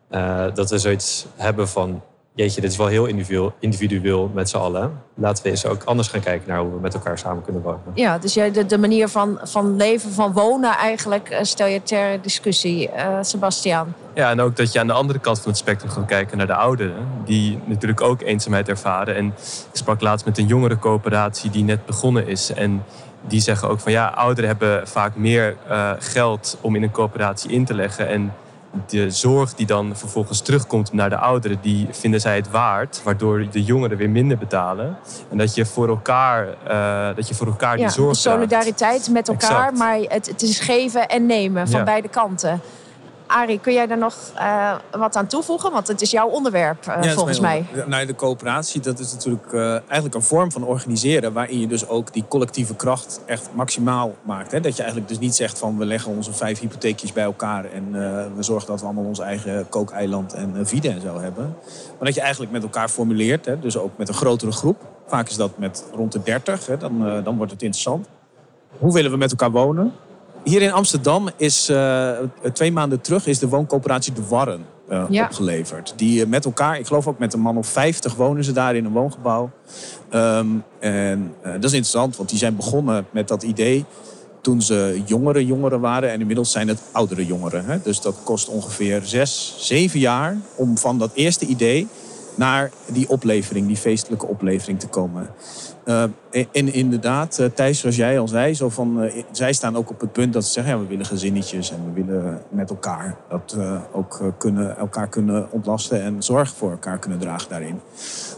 Eh, 0.10 0.46
dat 0.54 0.70
we 0.70 0.78
zoiets 0.78 1.26
hebben 1.36 1.68
van, 1.68 2.02
jeetje, 2.40 2.62
dit 2.62 2.72
is 2.72 2.78
wel 2.78 2.88
heel 2.88 3.06
individueel, 3.06 3.54
individueel 3.60 4.32
met 4.34 4.50
z'n 4.50 4.58
allen. 4.58 5.02
Laten 5.14 5.44
we 5.44 5.50
eens 5.50 5.66
ook 5.66 5.84
anders 5.84 6.08
gaan 6.08 6.22
kijken 6.22 6.50
naar 6.50 6.60
hoe 6.60 6.72
we 6.72 6.80
met 6.80 6.94
elkaar 6.94 7.18
samen 7.18 7.44
kunnen 7.44 7.62
wonen. 7.62 7.82
Ja, 7.94 8.18
dus 8.18 8.34
jij, 8.34 8.52
de, 8.52 8.66
de 8.66 8.78
manier 8.78 9.08
van, 9.08 9.40
van 9.44 9.76
leven, 9.76 10.12
van 10.12 10.34
wonen 10.34 10.78
eigenlijk, 10.78 11.30
eh, 11.30 11.44
stel 11.44 11.68
je 11.68 11.84
ter 11.84 12.22
discussie, 12.22 12.90
eh 12.90 13.18
Sebastiaan. 13.22 13.96
Ja, 14.14 14.30
en 14.30 14.42
ook 14.42 14.56
dat 14.56 14.74
je 14.74 14.80
aan 14.80 14.88
de 14.88 14.94
andere 14.94 15.20
kant 15.20 15.40
van 15.40 15.50
het 15.50 15.60
spectrum 15.60 15.92
gaat 15.92 16.06
kijken 16.06 16.38
naar 16.38 16.48
de 16.48 16.56
ouderen. 16.56 17.08
Die 17.26 17.60
natuurlijk 17.66 18.02
ook 18.02 18.22
eenzaamheid 18.22 18.70
ervaren. 18.70 19.16
En 19.16 19.26
ik 19.26 19.34
sprak 19.72 20.02
laatst 20.02 20.26
met 20.26 20.38
een 20.38 20.48
jongerencoöperatie 20.48 21.50
die 21.50 21.64
net 21.64 21.86
begonnen 21.86 22.28
is. 22.28 22.54
En 22.54 22.84
die 23.28 23.40
zeggen 23.40 23.70
ook 23.70 23.80
van 23.80 23.92
ja, 23.92 24.08
ouderen 24.08 24.50
hebben 24.50 24.88
vaak 24.88 25.16
meer 25.16 25.58
eh, 25.68 25.92
geld 26.00 26.58
om 26.62 26.76
in 26.76 26.84
een 26.84 26.92
coöperatie 26.92 27.52
in 27.52 27.66
te 27.66 27.74
leggen. 27.74 28.08
En 28.08 28.34
de 28.88 29.12
zorg 29.12 29.54
die 29.56 29.66
dan 29.66 29.96
vervolgens 29.96 30.42
terugkomt 30.42 30.94
naar 30.94 31.10
de 31.10 31.18
ouderen, 31.18 31.58
die 31.62 31.88
vinden 31.92 32.22
zij 32.22 32.36
het 32.36 32.50
waard. 32.52 33.02
Waardoor 33.04 33.48
de 33.52 33.64
jongeren 33.64 33.98
weer 33.98 34.10
minder 34.10 34.38
betalen. 34.38 34.98
En 35.30 35.38
dat 35.38 35.56
je 35.56 35.66
voor 35.66 35.88
elkaar, 35.88 36.48
eh, 36.68 37.16
dat 37.16 37.28
je 37.28 37.34
voor 37.36 37.48
elkaar 37.48 37.78
die 37.78 37.90
zorg 37.90 38.18
draagt. 38.18 38.38
solidariteit 38.40 39.10
met 39.10 39.28
elkaar, 39.28 39.50
Exact. 39.50 39.78
maar 39.78 39.98
het, 40.00 40.28
het 40.28 40.42
is 40.42 40.60
geven 40.60 41.08
en 41.08 41.26
nemen 41.26 41.68
van 41.68 41.80
Ja. 41.80 41.86
beide 41.86 42.08
kanten. 42.08 42.62
Arie, 43.32 43.60
kun 43.60 43.74
jij 43.74 43.88
daar 43.88 43.98
nog 43.98 44.16
eh, 44.36 44.76
wat 44.92 45.16
aan 45.16 45.28
toevoegen? 45.28 45.72
Want 45.72 45.88
het 45.88 46.02
is 46.02 46.12
jouw 46.12 46.28
onderwerp, 46.28 46.88
eh, 46.88 47.04
Ja, 47.04 47.14
volgens 47.14 47.40
mij. 47.40 47.66
onder- 47.72 47.90
Nou, 47.90 48.06
de 48.06 48.16
coöperatie, 48.16 48.82
dat 48.82 49.00
is 49.00 49.14
natuurlijk 49.14 49.54
eh, 49.54 49.72
eigenlijk 49.72 50.16
een 50.16 50.22
vorm 50.22 50.52
van 50.52 50.64
organiseren... 50.64 51.34
waarin 51.34 51.60
je 51.60 51.68
dus 51.68 51.88
ook 51.88 52.14
die 52.14 52.26
collectieve 52.28 52.76
kracht 52.76 53.22
echt 53.26 53.50
maximaal 53.54 54.16
maakt. 54.22 54.52
Hè? 54.52 54.60
Dat 54.60 54.72
je 54.76 54.82
eigenlijk 54.82 55.12
dus 55.12 55.20
niet 55.20 55.36
zegt 55.36 55.60
van 55.60 55.78
we 55.78 55.86
leggen 55.86 56.12
onze 56.16 56.34
vijf 56.34 56.60
hypotheekjes 56.60 57.14
bij 57.14 57.24
elkaar... 57.24 57.66
en 57.66 57.92
we 58.36 58.44
zorgen 58.44 58.68
dat 58.68 58.80
we 58.80 58.86
allemaal 58.86 59.04
ons 59.06 59.20
eigen 59.20 59.70
kookeiland 59.70 60.34
en 60.34 60.68
vide 60.68 60.90
en 60.90 61.02
zo 61.02 61.20
hebben. 61.20 61.56
Maar 61.98 62.06
dat 62.06 62.16
je 62.16 62.22
eigenlijk 62.22 62.52
met 62.52 62.64
elkaar 62.64 62.90
formuleert, 62.90 63.46
hè? 63.46 63.60
dus 63.60 63.78
ook 63.78 63.98
met 63.98 64.08
een 64.08 64.14
grotere 64.14 64.52
groep. 64.52 64.82
Vaak 65.08 65.30
is 65.30 65.36
dat 65.36 65.58
met 65.58 65.86
rond 65.96 66.12
de 66.12 66.24
30, 66.24 66.66
hè? 66.66 66.78
Dan, 66.78 67.22
dan 67.24 67.38
wordt 67.38 67.52
het 67.52 67.62
interessant. 67.62 68.08
Hoe 68.78 68.94
willen 68.94 69.12
we 69.12 69.18
met 69.18 69.32
elkaar 69.32 69.52
wonen? 69.52 69.94
Hier 70.44 70.62
in 70.62 70.72
Amsterdam 70.72 71.30
is 71.38 71.70
eh, 71.70 72.12
twee 72.54 72.72
maanden 72.72 73.02
terug 73.02 73.28
is 73.28 73.40
de 73.40 73.48
wooncoöperatie 73.48 74.14
De 74.14 74.26
Warren 74.28 74.66
eh, 74.88 75.06
Ja. 75.10 75.24
opgeleverd. 75.24 75.94
Die 75.96 76.22
eh, 76.22 76.28
met 76.28 76.46
elkaar, 76.46 76.80
ik 76.80 76.88
geloof 76.88 77.08
ook 77.08 77.20
met 77.20 77.34
een 77.34 77.40
man 77.40 77.58
of 77.58 77.68
50 77.68 78.16
wonen 78.16 78.44
ze 78.44 78.52
daar 78.52 78.76
in 78.76 78.86
een 78.86 78.92
woongebouw. 78.92 79.50
Ehm, 80.10 80.48
en 80.80 81.34
dat 81.44 81.64
is 81.64 81.74
interessant, 81.74 82.18
want 82.18 82.30
die 82.30 82.38
zijn 82.38 82.56
begonnen 82.56 83.06
met 83.12 83.28
dat 83.28 83.44
idee 83.44 83.86
toen 84.42 84.62
ze 84.62 85.02
jongere 85.06 85.46
jongeren 85.46 85.80
waren. 85.80 86.12
En 86.12 86.20
inmiddels 86.20 86.52
zijn 86.52 86.68
het 86.68 86.82
oudere 86.92 87.26
jongeren. 87.26 87.66
Hè? 87.66 87.82
Dus 87.84 88.02
dat 88.02 88.16
kost 88.24 88.48
ongeveer 88.48 89.02
zes, 89.04 89.56
zeven 89.58 90.00
jaar 90.00 90.38
om 90.56 90.78
van 90.78 90.98
dat 90.98 91.12
eerste 91.14 91.46
idee 91.46 91.88
naar 92.40 92.72
die 92.92 93.10
oplevering, 93.10 93.68
die 93.68 93.78
feestelijke 93.78 94.26
oplevering 94.26 94.80
te 94.80 94.88
komen. 94.88 95.30
Eh, 95.86 96.04
en 96.52 96.74
inderdaad, 96.74 97.40
eh, 97.40 97.46
Thijs, 97.56 97.80
zoals 97.80 97.96
jij 97.96 98.20
al 98.20 98.28
zei, 98.28 98.54
zo 98.54 98.70
van, 98.70 99.02
eh, 99.02 99.24
zij 99.32 99.54
staan 99.54 99.76
ook 99.78 99.90
op 99.90 100.00
het 100.00 100.12
punt 100.12 100.34
dat 100.34 100.46
ze 100.46 100.52
zeggen: 100.52 100.74
ja, 100.74 100.80
we 100.80 100.88
willen 100.88 101.06
gezinnetjes 101.06 101.72
en 101.72 101.94
we 101.94 102.04
willen 102.04 102.42
met 102.50 102.70
elkaar 102.70 103.18
dat 103.30 103.56
eh, 103.58 103.82
ook 103.92 104.34
kunnen, 104.38 104.78
elkaar 104.78 105.08
kunnen 105.08 105.52
ontlasten 105.52 106.02
en 106.02 106.24
zorg 106.24 106.54
voor 106.56 106.72
elkaar 106.72 107.00
kunnen 107.00 107.20
dragen 107.20 107.50
daarin. 107.50 107.80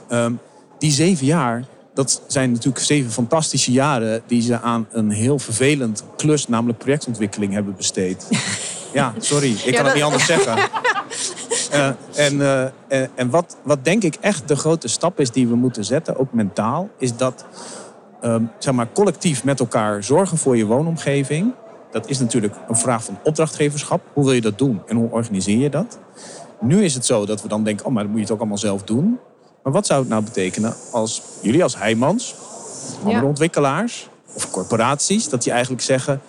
Ehm, 0.07 0.33
die 0.79 0.91
zeven 0.91 1.25
jaar, 1.25 1.63
dat 1.93 2.21
zijn 2.27 2.51
natuurlijk 2.51 2.85
zeven 2.85 3.11
fantastische 3.11 3.71
jaren 3.71 4.21
die 4.27 4.41
ze 4.41 4.59
aan 4.61 4.87
een 4.91 5.09
heel 5.11 5.39
vervelend 5.39 6.03
klus, 6.17 6.47
namelijk 6.47 6.79
projectontwikkeling, 6.79 7.53
hebben 7.53 7.75
besteed. 7.75 8.27
Ja, 8.93 9.13
sorry, 9.19 9.51
ik 9.51 9.61
kan 9.63 9.71
dat- 9.73 9.85
het 9.85 9.93
niet 9.93 10.03
anders 10.03 10.25
zeggen. 10.25 10.57
Eh, 11.71 11.87
en 12.15 12.41
eh, 12.41 12.63
en, 12.87 13.09
en 13.15 13.29
wat, 13.29 13.57
wat 13.63 13.83
denk 13.83 14.03
ik 14.03 14.15
echt 14.15 14.47
de 14.47 14.55
grote 14.55 14.87
stap 14.87 15.19
is 15.19 15.31
die 15.31 15.47
we 15.47 15.55
moeten 15.55 15.85
zetten, 15.85 16.17
ook 16.17 16.33
mentaal, 16.33 16.89
is 16.97 17.17
dat 17.17 17.45
ehm, 18.21 18.43
zeg 18.57 18.73
maar, 18.73 18.87
collectief 18.93 19.43
met 19.43 19.59
elkaar 19.59 20.03
zorgen 20.03 20.37
voor 20.37 20.57
je 20.57 20.65
woonomgeving. 20.65 21.53
Dat 21.91 22.09
is 22.09 22.19
natuurlijk 22.19 22.55
een 22.67 22.75
vraag 22.75 23.03
van 23.03 23.17
opdrachtgeverschap. 23.23 24.01
Hoe 24.13 24.23
wil 24.23 24.33
je 24.33 24.41
dat 24.41 24.57
doen 24.57 24.81
en 24.87 24.95
hoe 24.95 25.09
organiseer 25.09 25.57
je 25.57 25.69
dat? 25.69 25.99
Nu 26.59 26.83
is 26.83 26.93
het 26.93 27.05
zo 27.05 27.25
dat 27.25 27.41
we 27.41 27.47
dan 27.47 27.63
denken, 27.63 27.85
oh, 27.85 27.91
maar 27.91 28.03
dan 28.03 28.11
moet 28.11 28.19
je 28.19 28.25
het 28.25 28.33
ook 28.33 28.39
allemaal 28.39 28.57
zelf 28.57 28.83
doen. 28.83 29.19
Maar 29.63 29.73
wat 29.73 29.85
zou 29.85 29.99
het 29.99 30.09
nou 30.09 30.23
betekenen 30.23 30.73
als 30.91 31.21
jullie 31.41 31.63
als 31.63 31.77
Heijmans, 31.77 32.35
andere 33.03 33.25
ontwikkelaars 33.25 34.09
of 34.33 34.51
corporaties, 34.51 35.29
dat 35.29 35.43
die 35.43 35.51
eigenlijk 35.51 35.83
zeggen, 35.83 36.21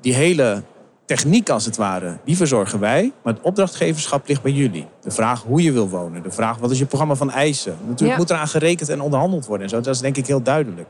die 0.00 0.14
hele 0.14 0.62
techniek 1.06 1.50
als 1.50 1.64
het 1.64 1.76
ware, 1.76 2.16
die 2.24 2.36
verzorgen 2.36 2.80
wij. 2.80 3.12
Maar 3.22 3.32
het 3.34 3.42
opdrachtgeverschap 3.42 4.28
ligt 4.28 4.42
bij 4.42 4.52
jullie. 4.52 4.86
De 5.00 5.10
vraag 5.10 5.42
hoe 5.42 5.62
je 5.62 5.72
wil 5.72 5.88
wonen. 5.88 6.22
De 6.22 6.30
vraag 6.30 6.58
wat 6.58 6.70
is 6.70 6.78
je 6.78 6.86
programma 6.86 7.14
van 7.14 7.30
eisen. 7.30 7.76
Natuurlijk 7.82 8.10
Ja. 8.10 8.16
moet 8.16 8.30
eraan 8.30 8.48
gerekend 8.48 8.88
en 8.88 9.00
onderhandeld 9.00 9.46
worden. 9.46 9.64
En 9.66 9.70
zo. 9.70 9.80
Dat 9.80 9.94
is 9.94 10.00
denk 10.00 10.16
ik 10.16 10.26
heel 10.26 10.42
duidelijk. 10.42 10.88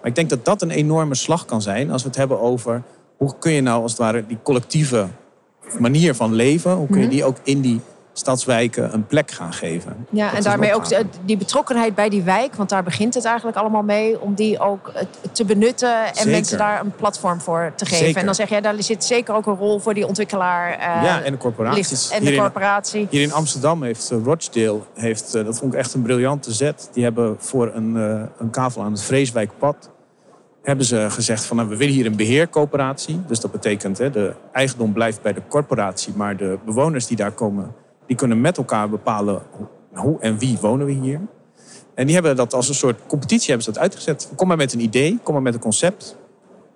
Maar 0.00 0.10
ik 0.10 0.14
denk 0.14 0.30
dat 0.30 0.44
dat 0.44 0.62
een 0.62 0.70
enorme 0.70 1.14
slag 1.14 1.44
kan 1.44 1.62
zijn 1.62 1.90
als 1.90 2.02
we 2.02 2.08
het 2.08 2.16
hebben 2.16 2.40
over... 2.40 2.82
hoe 3.16 3.34
kun 3.38 3.52
je 3.52 3.60
nou 3.60 3.82
als 3.82 3.90
het 3.90 4.00
ware 4.00 4.26
die 4.26 4.38
collectieve 4.42 5.06
manier 5.78 6.14
van 6.14 6.34
leven... 6.34 6.72
hoe 6.74 6.86
kun 6.86 6.98
je 6.98 7.02
Mhm. 7.06 7.14
die 7.14 7.24
ook 7.24 7.36
in 7.42 7.60
die 7.60 7.80
stadswijken 8.12 8.94
een 8.94 9.06
plek 9.06 9.30
gaan 9.30 9.52
geven. 9.52 10.06
Ja, 10.10 10.34
en 10.34 10.42
daarmee 10.42 10.74
ook 10.74 10.84
die 11.24 11.36
betrokkenheid 11.36 11.94
bij 11.94 12.08
die 12.08 12.22
wijk, 12.22 12.54
want 12.54 12.68
daar 12.68 12.82
begint 12.82 13.14
het 13.14 13.24
eigenlijk 13.24 13.56
allemaal 13.56 13.82
mee, 13.82 14.20
om 14.20 14.34
die 14.34 14.58
ook 14.60 14.88
eh, 14.88 15.02
te 15.32 15.44
benutten 15.44 16.04
en 16.06 16.14
Zeker. 16.14 16.30
mensen 16.30 16.58
daar 16.58 16.80
een 16.80 16.90
platform 16.96 17.40
voor 17.40 17.72
te 17.76 17.84
geven. 17.84 18.04
Zeker. 18.04 18.20
En 18.20 18.26
dan 18.26 18.34
zeg 18.34 18.48
jij, 18.48 18.60
daar 18.60 18.74
zit 18.82 19.04
zeker 19.04 19.34
ook 19.34 19.46
een 19.46 19.56
rol 19.56 19.78
voor 19.78 19.94
die 19.94 20.06
ontwikkelaar. 20.06 20.70
eh, 20.72 20.78
ja, 20.78 21.22
en 21.22 21.32
de 21.32 21.38
corporaties. 21.38 22.10
en 22.10 22.18
de 22.18 22.24
Hier 22.24 22.34
in- 22.34 22.40
corporatie. 22.40 23.06
Hier 23.10 23.22
in 23.22 23.32
Amsterdam 23.32 23.82
heeft 23.82 24.10
eh, 24.10 24.18
Rochdale, 24.24 24.80
heeft, 24.94 25.32
dat 25.32 25.58
vond 25.58 25.72
ik 25.72 25.78
echt 25.78 25.94
een 25.94 26.02
briljante 26.02 26.52
zet. 26.52 26.88
Die 26.92 27.04
hebben 27.04 27.36
voor 27.38 27.70
een, 27.74 27.94
een 28.38 28.50
kavel 28.50 28.82
aan 28.82 28.92
het 28.92 29.02
Vreeswijkpad... 29.02 29.90
hebben 30.62 30.86
ze 30.86 31.06
gezegd 31.10 31.44
van 31.44 31.56
nou, 31.56 31.68
we 31.68 31.76
willen 31.76 31.94
hier 31.94 32.06
een 32.06 32.16
beheercoöperatie. 32.16 33.20
Dus 33.26 33.40
dat 33.40 33.52
betekent 33.52 33.98
hè, 33.98 34.10
de 34.10 34.34
eigendom 34.52 34.92
blijft 34.92 35.22
bij 35.22 35.32
de 35.32 35.42
corporatie... 35.48 36.12
maar 36.16 36.36
de 36.36 36.58
bewoners 36.64 37.06
die 37.06 37.16
daar 37.16 37.30
komen, 37.32 37.74
die 38.12 38.20
kunnen 38.20 38.40
met 38.40 38.56
elkaar 38.56 38.88
bepalen... 38.88 39.42
hoe- 39.94 40.20
en 40.20 40.38
wie 40.38 40.58
wonen 40.60 40.86
we 40.86 40.92
hier. 40.92 41.20
En 41.94 42.04
die 42.06 42.14
hebben 42.14 42.36
dat 42.36 42.54
als 42.54 42.68
een 42.68 42.74
soort 42.74 43.00
competitie 43.06 43.46
hebben 43.46 43.64
ze 43.64 43.72
dat 43.72 43.82
uitgezet. 43.82 44.30
Kom 44.36 44.48
maar 44.48 44.56
met 44.56 44.72
een 44.72 44.80
idee, 44.80 45.18
kom 45.22 45.34
maar 45.34 45.42
met 45.42 45.54
een 45.54 45.60
concept. 45.60 46.16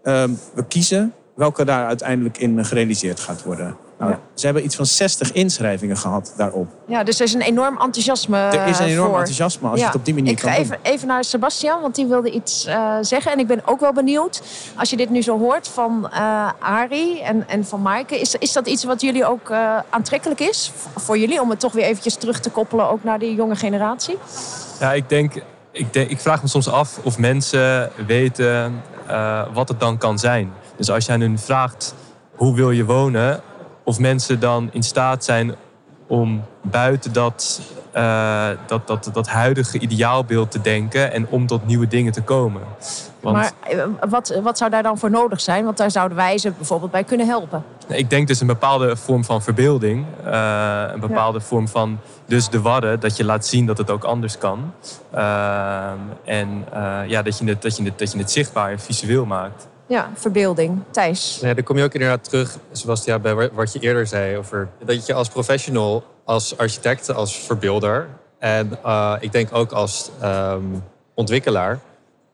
Ehm, 0.03 0.31
we 0.55 0.65
kiezen 0.67 1.13
welke 1.35 1.65
daar 1.65 1.87
uiteindelijk 1.87 2.39
in 2.39 2.65
gerealiseerd 2.65 3.21
gaat 3.21 3.43
worden. 3.43 3.77
Nou, 3.99 4.11
Ja. 4.11 4.19
Ze 4.35 4.45
hebben 4.45 4.65
iets 4.65 4.77
van 4.77 4.87
60 4.87 5.33
inschrijvingen 5.33 5.97
gehad 5.97 6.33
daarop. 6.37 6.69
Ja, 6.87 7.05
dus 7.05 7.19
er 7.19 7.25
is 7.25 7.35
een 7.35 7.41
enorm 7.41 7.79
enthousiasme 7.81 8.39
Er 8.39 8.67
is 8.67 8.79
een 8.79 8.85
enorm 8.85 8.99
Eh, 9.05 9.11
voor. 9.11 9.19
enthousiasme 9.19 9.69
als 9.69 9.77
Ja. 9.79 9.81
je 9.85 9.91
het 9.91 9.99
op 9.99 10.05
die 10.05 10.15
manier 10.15 10.31
Ik 10.33 10.39
kan 10.39 10.51
ga 10.51 10.57
doen. 10.57 10.65
even, 10.65 10.79
even 10.83 11.09
naar 11.09 11.25
Sebastian, 11.25 11.81
want 11.81 11.95
die 11.95 12.07
wilde 12.07 12.31
iets 12.31 12.65
eh, 12.65 12.95
zeggen. 13.01 13.33
En 13.33 13.39
ik 13.39 13.47
ben 13.47 13.61
ook 13.65 13.81
wel 13.81 13.93
benieuwd, 13.93 14.43
als 14.77 14.91
je 14.91 14.97
dit 14.97 15.11
nu 15.11 15.23
zo 15.23 15.39
hoort 15.39 15.69
van 15.69 16.09
eh 16.13 16.49
Ari 16.61 17.21
en, 17.21 17.49
en 17.49 17.65
van 17.65 17.83
Maaike... 17.83 18.21
Is, 18.21 18.35
is 18.35 18.53
dat 18.53 18.67
iets 18.67 18.85
wat 18.85 19.01
jullie 19.01 19.27
ook 19.27 19.51
eh, 19.51 19.77
aantrekkelijk 19.91 20.41
is 20.41 20.73
voor 20.97 21.19
jullie... 21.19 21.41
om 21.41 21.51
het 21.51 21.61
toch 21.61 21.73
weer 21.73 21.85
eventjes 21.85 22.15
terug 22.15 22.41
te 22.41 22.51
koppelen 22.51 22.89
ook 22.91 23.05
naar 23.05 23.19
die 23.19 23.35
jonge 23.35 23.57
generatie? 23.57 24.19
Ja, 24.81 24.93
ik 24.93 25.09
denk, 25.09 25.43
ik, 25.71 25.93
denk, 25.93 26.11
ik 26.11 26.21
vraag 26.21 26.43
me 26.43 26.49
soms 26.49 26.69
af 26.69 26.99
of 27.03 27.19
mensen 27.19 27.91
weten 28.07 28.83
eh, 29.07 29.43
wat 29.53 29.69
het 29.69 29.81
dan 29.81 29.99
kan 29.99 30.19
zijn. 30.19 30.53
Dus 30.77 30.91
als 30.91 31.07
jij 31.07 31.15
aan 31.15 31.21
hun 31.21 31.39
vraagt 31.39 31.95
hoe 32.35 32.55
wil 32.55 32.71
je 32.71 32.85
wonen, 32.85 33.41
of 33.87 33.99
mensen 33.99 34.41
dan 34.41 34.69
in 34.73 34.83
staat 34.83 35.25
zijn 35.25 35.55
om 36.07 36.45
buiten 36.63 37.13
dat, 37.13 37.61
eh, 37.93 38.49
dat, 38.67 38.87
dat, 38.87 39.11
dat 39.13 39.29
huidige 39.29 39.79
ideaalbeeld 39.79 40.51
te 40.51 40.61
denken 40.61 41.13
en 41.13 41.27
om 41.29 41.47
tot 41.47 41.67
nieuwe 41.67 41.87
dingen 41.87 42.13
te 42.13 42.23
komen. 42.23 42.63
Want 43.21 43.37
Maar 43.37 43.53
eh, 43.61 43.85
wat, 44.09 44.41
wat 44.43 44.59
zou 44.59 44.71
daar 44.71 44.83
dan 44.83 44.99
voor 44.99 45.11
nodig 45.11 45.41
zijn? 45.41 45.65
Want 45.65 45.77
daar 45.77 45.91
zouden 45.91 46.17
wij 46.17 46.39
ze 46.39 46.51
bijvoorbeeld 46.51 46.91
bij 46.91 47.05
kunnen 47.05 47.27
helpen. 47.27 47.65
ik 47.89 48.11
denk 48.11 48.29
dus 48.29 48.41
een 48.41 48.47
bepaalde 48.47 48.97
vorm 48.97 49.25
van 49.25 49.43
verbeelding, 49.43 50.07
eh, 50.25 50.85
een 50.93 51.01
bepaalde 51.01 51.41
vorm 51.41 51.69
van 51.69 51.99
dus 52.27 52.49
de 52.49 52.61
wadden, 52.61 53.01
dat 53.01 53.17
je 53.17 53.25
laat 53.25 53.47
zien 53.47 53.67
dat 53.67 53.79
het 53.79 53.91
ook 53.91 54.05
anders 54.05 54.39
kan. 54.39 54.73
En 56.25 56.65
ja, 57.07 57.23
dat, 57.23 57.39
je 57.39 57.45
het, 57.45 57.63
dat, 57.63 57.77
je 57.77 57.83
het, 57.83 57.99
dat 57.99 58.13
je 58.13 58.19
het 58.19 58.31
zichtbaar 58.31 58.71
en 58.71 58.81
visueel 58.81 59.25
maakt. 59.25 59.67
Ja, 59.87 60.11
verbeelding. 60.15 60.83
Thijs. 60.91 61.39
Nee, 61.43 61.55
dan 61.55 61.65
kom 61.65 61.77
je 61.79 61.85
ook 61.85 61.95
inderdaad 61.95 62.25
terug, 62.25 62.57
Sebastiaan, 62.73 63.21
bij 63.23 63.35
wa- 63.35 63.51
wat 63.53 63.73
je 63.73 63.79
eerder 63.79 64.07
zei 64.07 64.37
over 64.37 64.69
dat 64.85 65.07
je 65.07 65.15
als 65.15 65.29
professional, 65.29 66.05
als 66.25 66.59
architect, 66.59 67.15
als 67.15 67.39
verbeelder 67.39 68.09
en 68.39 68.79
eh, 68.85 69.15
ik 69.21 69.33
denk 69.33 69.55
ook 69.55 69.73
als 69.73 70.11
ehm, 70.21 70.63
ontwikkelaar, 71.15 71.79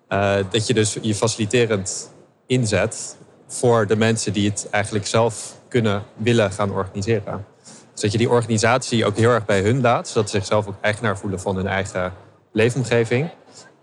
eh, 0.08 0.34
dat 0.50 0.66
je 0.66 0.74
dus 0.74 0.98
je 1.00 1.14
faciliterend 1.14 2.10
inzet 2.46 3.16
voor 3.46 3.86
de 3.86 3.96
mensen 3.96 4.32
die 4.32 4.48
het 4.48 4.66
eigenlijk 4.70 5.06
zelf 5.06 5.54
kunnen 5.68 6.02
willen 6.16 6.52
gaan 6.52 6.70
organiseren. 6.72 7.44
Dus 7.92 8.00
dat 8.00 8.12
je 8.12 8.18
die 8.18 8.30
organisatie 8.30 9.06
ook 9.06 9.16
heel 9.16 9.30
erg 9.30 9.44
bij 9.44 9.60
hun 9.60 9.80
laat, 9.80 10.08
zodat 10.08 10.30
ze 10.30 10.36
zichzelf 10.36 10.66
ook 10.66 10.74
eigenaar 10.80 11.18
voelen 11.18 11.40
van 11.40 11.56
hun 11.56 11.66
eigen 11.66 12.12
leefomgeving. 12.52 13.28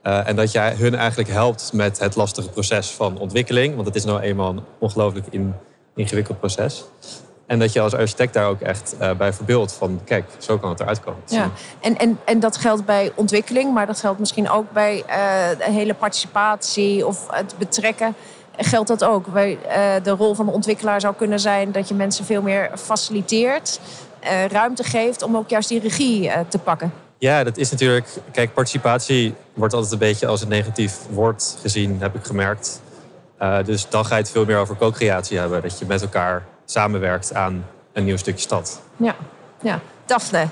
Eh, 0.01 0.27
en 0.27 0.35
dat 0.35 0.51
jij 0.51 0.75
hun 0.75 0.95
eigenlijk 0.95 1.29
helpt 1.29 1.73
met 1.73 1.99
het 1.99 2.15
lastige 2.15 2.49
proces 2.49 2.89
van 2.89 3.17
ontwikkeling. 3.17 3.75
Want 3.75 3.87
het 3.87 3.95
is 3.95 4.05
nou 4.05 4.19
eenmaal 4.19 4.49
een 4.49 4.63
ongelooflijk 4.79 5.25
in, 5.29 5.53
ingewikkeld 5.95 6.39
proces. 6.39 6.85
En 7.45 7.59
dat 7.59 7.73
je 7.73 7.79
als 7.81 7.93
architect 7.93 8.33
daar 8.33 8.47
ook 8.47 8.61
echt 8.61 8.95
eh, 8.99 9.11
bij 9.11 9.33
verbeeldt 9.33 9.73
van... 9.73 10.01
kijk, 10.05 10.25
zo 10.37 10.57
kan 10.57 10.69
het 10.69 10.79
eruit 10.79 10.99
komen. 10.99 11.19
Ja, 11.25 11.51
en, 11.79 11.97
en, 11.97 12.19
en 12.25 12.39
dat 12.39 12.57
geldt 12.57 12.85
bij 12.85 13.11
ontwikkeling, 13.15 13.73
maar 13.73 13.85
dat 13.85 13.99
geldt 13.99 14.19
misschien 14.19 14.49
ook 14.49 14.71
bij 14.71 15.03
eh, 15.07 15.17
de 15.57 15.71
hele 15.71 15.93
participatie 15.93 17.07
of 17.07 17.25
het 17.31 17.55
betrekken. 17.57 18.15
Geldt 18.57 18.87
dat 18.87 19.03
ook? 19.03 19.33
Bij, 19.33 19.57
de 20.03 20.09
rol 20.09 20.35
van 20.35 20.45
de 20.45 20.51
ontwikkelaar 20.51 21.01
zou 21.01 21.15
kunnen 21.15 21.39
zijn 21.39 21.71
dat 21.71 21.87
je 21.87 21.93
mensen 21.93 22.25
veel 22.25 22.41
meer 22.41 22.71
faciliteert, 22.75 23.79
ruimte 24.49 24.83
geeft 24.83 25.23
om 25.23 25.37
ook 25.37 25.49
juist 25.49 25.69
die 25.69 25.79
regie 25.79 26.31
te 26.47 26.57
pakken. 26.57 26.93
Ja, 27.19 27.43
dat 27.43 27.57
is 27.57 27.71
natuurlijk... 27.71 28.07
Kijk, 28.31 28.53
participatie 28.53 29.35
wordt 29.59 29.73
altijd 29.73 29.93
een 29.93 29.99
beetje 29.99 30.27
als 30.27 30.41
een 30.41 30.47
negatief 30.47 30.97
woord 31.09 31.57
gezien, 31.61 31.97
heb 31.99 32.15
ik 32.15 32.25
gemerkt. 32.25 32.81
Eh, 33.37 33.63
dus 33.63 33.89
dan 33.89 34.05
ga 34.05 34.15
je 34.15 34.21
het 34.21 34.31
veel 34.31 34.45
meer 34.45 34.57
over 34.57 34.75
co-creatie 34.75 35.37
hebben. 35.37 35.61
Dat 35.61 35.79
je 35.79 35.85
met 35.85 36.01
elkaar 36.01 36.45
samenwerkt 36.65 37.33
aan 37.33 37.65
een 37.93 38.05
nieuw 38.05 38.17
stukje 38.17 38.41
stad. 38.41 38.81
Ja, 38.97 39.15
ja. 39.61 39.79
Daphne. 40.05 40.47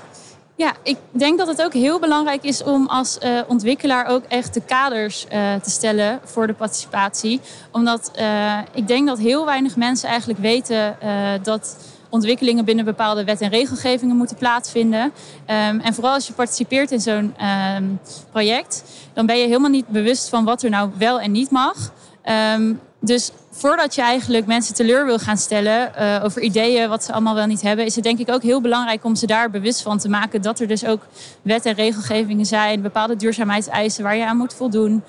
Ja, 0.58 0.74
ik 0.84 0.98
denk 1.12 1.38
dat 1.38 1.48
het 1.48 1.62
ook 1.62 1.74
heel 1.74 2.00
belangrijk 2.00 2.44
is 2.44 2.64
om 2.64 2.88
als 2.88 3.18
eh, 3.18 3.40
ontwikkelaar 3.48 4.06
ook 4.06 4.24
echt 4.28 4.54
de 4.54 4.62
kaders 4.62 5.28
eh, 5.28 5.56
te 5.56 5.70
stellen 5.70 6.20
voor 6.24 6.48
de 6.48 6.54
participatie. 6.54 7.42
Omdat 7.72 8.12
eh, 8.16 8.58
ik 8.74 8.88
denk 8.88 9.08
dat 9.08 9.18
heel 9.18 9.46
weinig 9.46 9.76
mensen 9.76 10.10
eigenlijk 10.10 10.40
weten 10.40 11.02
eh, 11.02 11.32
dat 11.44 11.78
ontwikkelingen 12.10 12.66
binnen 12.66 12.86
bepaalde 12.86 13.24
wet- 13.24 13.42
en 13.42 13.50
regelgevingen 13.50 14.16
moeten 14.16 14.38
plaatsvinden. 14.38 15.12
Ehm, 15.46 15.80
en 15.80 15.94
vooral 15.94 16.14
als 16.14 16.28
je 16.28 16.34
participeert 16.34 16.92
in 16.92 17.00
zo'n 17.02 17.34
ehm, 17.38 17.84
project, 18.32 18.84
dan 19.14 19.26
ben 19.26 19.38
je 19.38 19.46
helemaal 19.46 19.70
niet 19.70 19.88
bewust 19.88 20.30
van 20.30 20.46
wat 20.46 20.64
er 20.64 20.70
nou 20.70 20.90
wel 20.98 21.20
en 21.20 21.32
niet 21.32 21.52
mag. 21.52 21.92
Ehm, 22.22 22.74
dus 23.00 23.32
voordat 23.52 23.96
je 23.96 24.02
eigenlijk 24.02 24.46
mensen 24.46 24.76
teleur 24.76 25.06
wil 25.06 25.20
gaan 25.20 25.38
stellen 25.38 25.96
eh, 25.96 26.24
over 26.24 26.42
ideeën 26.42 26.90
wat 26.90 27.04
ze 27.04 27.12
allemaal 27.12 27.36
wel 27.36 27.46
niet 27.46 27.62
hebben, 27.62 27.86
is 27.86 27.96
het 27.96 28.04
denk 28.04 28.20
ik 28.20 28.30
ook 28.32 28.42
heel 28.42 28.62
belangrijk 28.62 29.04
om 29.04 29.16
ze 29.16 29.26
daar 29.26 29.50
bewust 29.50 29.82
van 29.82 29.98
te 29.98 30.10
maken 30.10 30.42
dat 30.42 30.60
er 30.60 30.68
dus 30.68 30.86
ook 30.86 31.02
wet- 31.42 31.66
en 31.66 31.74
regelgevingen 31.74 32.46
zijn, 32.46 32.82
bepaalde 32.82 33.16
duurzaamheidseisen 33.16 34.04
waar 34.04 34.16
je 34.16 34.26
aan 34.26 34.38
moet 34.38 34.54
voldoen. 34.54 35.04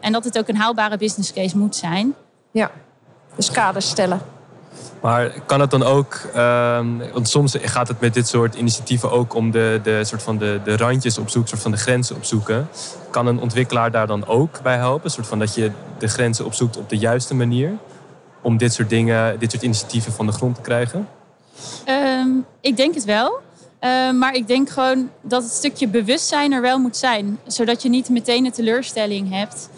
En 0.00 0.12
dat 0.12 0.24
het 0.24 0.38
ook 0.38 0.48
een 0.48 0.56
haalbare 0.56 0.96
business 0.96 1.32
case 1.32 1.58
moet 1.58 1.76
zijn. 1.76 2.14
Ja, 2.50 2.70
dus 3.36 3.50
kaders 3.50 3.88
stellen. 3.88 4.37
Maar 5.00 5.32
kan 5.46 5.60
het 5.60 5.70
dan 5.70 5.82
ook, 5.82 6.20
ehm, 6.34 6.86
want 7.12 7.28
soms 7.28 7.56
gaat 7.60 7.88
het 7.88 8.00
met 8.00 8.14
dit 8.14 8.28
soort 8.28 8.54
initiatieven 8.54 9.10
ook 9.10 9.34
om 9.34 9.50
de, 9.50 9.80
de, 9.82 10.04
soort 10.04 10.22
van 10.22 10.38
de, 10.38 10.60
de 10.64 10.76
randjes 10.76 11.18
opzoeken, 11.18 11.50
soort 11.50 11.62
van 11.62 11.70
de 11.70 11.76
grenzen 11.76 12.16
opzoeken. 12.16 12.68
Kan 13.10 13.26
een 13.26 13.40
ontwikkelaar 13.40 13.90
daar 13.90 14.06
dan 14.06 14.26
ook 14.26 14.62
bij 14.62 14.76
helpen? 14.76 15.04
Een 15.04 15.10
soort 15.10 15.26
van 15.26 15.38
dat 15.38 15.54
je 15.54 15.70
de 15.98 16.08
grenzen 16.08 16.44
opzoekt 16.44 16.76
op 16.76 16.88
de 16.88 16.98
juiste 16.98 17.34
manier 17.34 17.72
om 18.42 18.56
dit 18.56 18.72
soort 18.72 18.88
dingen, 18.88 19.38
dit 19.38 19.50
soort 19.50 19.62
initiatieven 19.62 20.12
van 20.12 20.26
de 20.26 20.32
grond 20.32 20.54
te 20.54 20.60
krijgen? 20.60 21.08
Ehm, 21.84 22.28
ik 22.60 22.76
denk 22.76 22.94
het 22.94 23.04
wel. 23.04 23.40
Ehm, 23.78 24.18
maar 24.18 24.34
ik 24.34 24.46
denk 24.46 24.70
gewoon 24.70 25.10
dat 25.22 25.42
het 25.42 25.52
stukje 25.52 25.88
bewustzijn 25.88 26.52
er 26.52 26.60
wel 26.60 26.78
moet 26.78 26.96
zijn. 26.96 27.38
Zodat 27.46 27.82
je 27.82 27.88
niet 27.88 28.08
meteen 28.08 28.44
een 28.44 28.52
teleurstelling 28.52 29.30
hebt. 29.30 29.68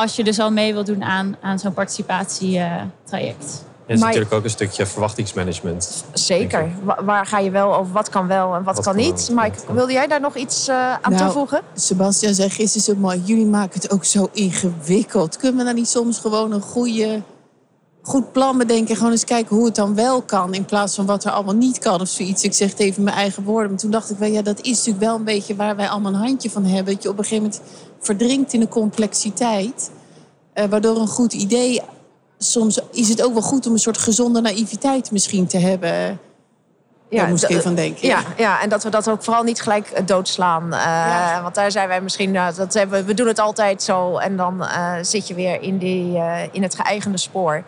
Als 0.00 0.16
je 0.16 0.24
dus 0.24 0.38
al 0.38 0.50
mee 0.50 0.72
wil 0.72 0.84
doen 0.84 1.02
aan, 1.04 1.36
aan 1.40 1.58
zo'n 1.58 1.72
participatietraject. 1.72 3.64
Er 3.86 3.96
is 3.96 4.00
Maar- 4.02 4.08
natuurlijk 4.08 4.34
ook 4.34 4.44
een 4.44 4.50
stukje 4.50 4.86
verwachtingsmanagement. 4.86 6.04
Zeker. 6.12 6.68
Wa- 6.82 7.04
waar 7.04 7.26
ga 7.26 7.38
je 7.38 7.50
wel 7.50 7.74
over 7.76 7.92
wat 7.92 8.08
kan 8.08 8.26
wel 8.26 8.54
en 8.54 8.62
wat, 8.64 8.74
Wat 8.74 8.84
kan 8.84 8.94
kan 8.94 9.02
niet? 9.04 9.28
Mike, 9.32 9.58
wilde 9.72 9.92
jij 9.92 10.06
daar 10.06 10.20
nog 10.20 10.36
iets 10.36 10.68
eh, 10.68 10.92
aan 10.92 11.12
Nou, 11.12 11.16
toevoegen? 11.16 11.60
Sebastian 11.74 12.34
zei 12.34 12.50
gisteren 12.50 12.82
zo 12.82 12.94
mooi, 13.00 13.22
jullie 13.24 13.46
maken 13.46 13.80
het 13.80 13.90
ook 13.90 14.04
zo 14.04 14.28
ingewikkeld. 14.32 15.36
Kunnen 15.36 15.58
we 15.58 15.64
dan 15.64 15.74
niet 15.74 15.88
soms 15.88 16.18
gewoon 16.18 16.52
een 16.52 16.60
goede, 16.62 17.22
goed 18.02 18.32
plan 18.32 18.58
bedenken... 18.58 18.88
en 18.88 18.96
gewoon 18.96 19.12
eens 19.12 19.24
kijken 19.24 19.56
hoe 19.56 19.64
het 19.64 19.74
dan 19.74 19.94
wel 19.94 20.22
kan... 20.22 20.54
in 20.54 20.64
plaats 20.64 20.94
van 20.94 21.06
wat 21.06 21.24
er 21.24 21.30
allemaal 21.30 21.54
niet 21.54 21.78
kan 21.78 22.00
of 22.00 22.08
zoiets. 22.08 22.44
Ik 22.44 22.52
zeg 22.52 22.70
het 22.70 22.78
even 22.78 22.96
in 22.96 23.04
mijn 23.04 23.16
eigen 23.16 23.42
woorden. 23.42 23.70
Maar 23.70 23.80
toen 23.80 23.90
dacht 23.90 24.10
ik 24.10 24.18
wel, 24.18 24.28
ja, 24.28 24.42
dat 24.42 24.60
is 24.60 24.76
natuurlijk 24.76 25.04
wel 25.04 25.14
een 25.14 25.24
beetje... 25.24 25.56
waar 25.56 25.76
wij 25.76 25.88
allemaal 25.88 26.12
een 26.12 26.18
handje 26.18 26.50
van 26.50 26.64
hebben. 26.64 26.94
Dat 26.94 27.02
je 27.02 27.08
op 27.08 27.18
een 27.18 27.24
gegeven 27.24 27.44
moment 27.44 27.62
verdrinkt 28.00 28.52
in 28.52 28.60
de 28.60 28.68
complexiteit... 28.68 29.90
eh, 30.52 30.64
waardoor 30.64 30.96
een 30.96 31.08
goed 31.08 31.32
idee... 31.32 31.80
Soms 32.42 32.78
is 32.90 33.08
het 33.08 33.22
ook 33.22 33.32
wel 33.32 33.42
goed 33.42 33.66
om 33.66 33.72
een 33.72 33.78
soort 33.78 33.98
gezonde 33.98 34.40
naïviteit 34.40 35.10
misschien 35.10 35.46
te 35.46 35.58
hebben. 35.58 36.20
Daar 37.10 37.28
moest 37.28 37.42
ik 37.42 37.48
d- 37.48 37.52
even 37.52 37.66
aan 37.66 37.74
denken. 37.74 38.06
Ja, 38.08 38.20
ja, 38.36 38.60
en 38.62 38.68
dat 38.68 38.82
we 38.82 38.90
dat 38.90 39.08
ook 39.10 39.22
vooral 39.22 39.42
niet 39.42 39.60
gelijk 39.62 39.86
eh, 39.90 40.06
doodslaan. 40.06 40.72
Eh, 40.74 40.78
Ja. 40.80 41.42
Want 41.42 41.54
daar 41.54 41.70
zijn 41.70 41.88
wij 41.88 42.00
misschien, 42.00 42.30
nou, 42.30 42.54
dat 42.54 42.74
hebben, 42.74 43.04
we- 43.06 43.14
doen 43.14 43.26
het 43.26 43.38
altijd 43.38 43.82
zo. 43.82 44.16
En 44.16 44.36
dan 44.36 44.64
eh, 44.66 44.92
zit 45.02 45.28
je 45.28 45.34
weer 45.34 45.62
in, 45.62 45.78
die, 45.78 46.16
eh, 46.18 46.38
in 46.52 46.62
het 46.62 46.74
geëigende 46.74 47.18
spoor. 47.18 47.62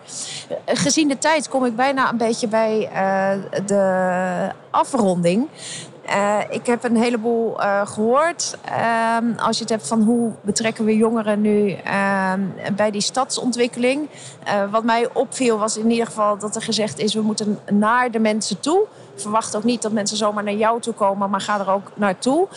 Eh, 0.64 0.76
gezien 0.76 1.08
de 1.08 1.18
tijd 1.18 1.48
kom 1.48 1.64
ik 1.64 1.76
bijna 1.76 2.10
een 2.10 2.16
beetje 2.16 2.48
bij 2.48 2.88
eh, 2.92 3.30
de 3.66 4.48
afronding. 4.70 5.48
Uh, 6.16 6.38
ik 6.50 6.66
heb 6.66 6.84
een 6.84 6.96
heleboel 6.96 7.60
uh, 7.62 7.80
gehoord. 7.86 8.56
Uh, 8.70 9.16
als 9.46 9.56
je 9.56 9.62
het 9.62 9.72
hebt 9.72 9.86
van 9.88 10.02
hoe 10.02 10.32
betrekken 10.40 10.84
we 10.84 10.96
jongeren 10.96 11.40
nu 11.40 11.70
ehm, 11.84 12.40
bij 12.76 12.90
die 12.90 13.00
stadsontwikkeling. 13.00 14.08
Uh, 14.48 14.52
wat 14.70 14.84
mij 14.84 15.08
opviel 15.12 15.58
was 15.58 15.76
in 15.76 15.90
ieder 15.90 16.06
geval 16.06 16.38
dat 16.38 16.56
er 16.56 16.62
gezegd 16.62 16.98
is... 16.98 17.14
we 17.14 17.20
moeten 17.20 17.58
naar 17.70 18.10
de 18.10 18.18
mensen 18.18 18.60
toe. 18.60 18.80
Verwacht 19.16 19.56
ook 19.56 19.64
niet 19.64 19.82
dat 19.82 19.92
mensen 19.92 20.16
zomaar 20.16 20.44
naar 20.44 20.54
jou 20.54 20.80
toe 20.80 20.94
komen, 20.94 21.30
maar 21.30 21.40
ga 21.40 21.60
er 21.60 21.70
ook 21.70 21.90
naartoe. 21.94 22.48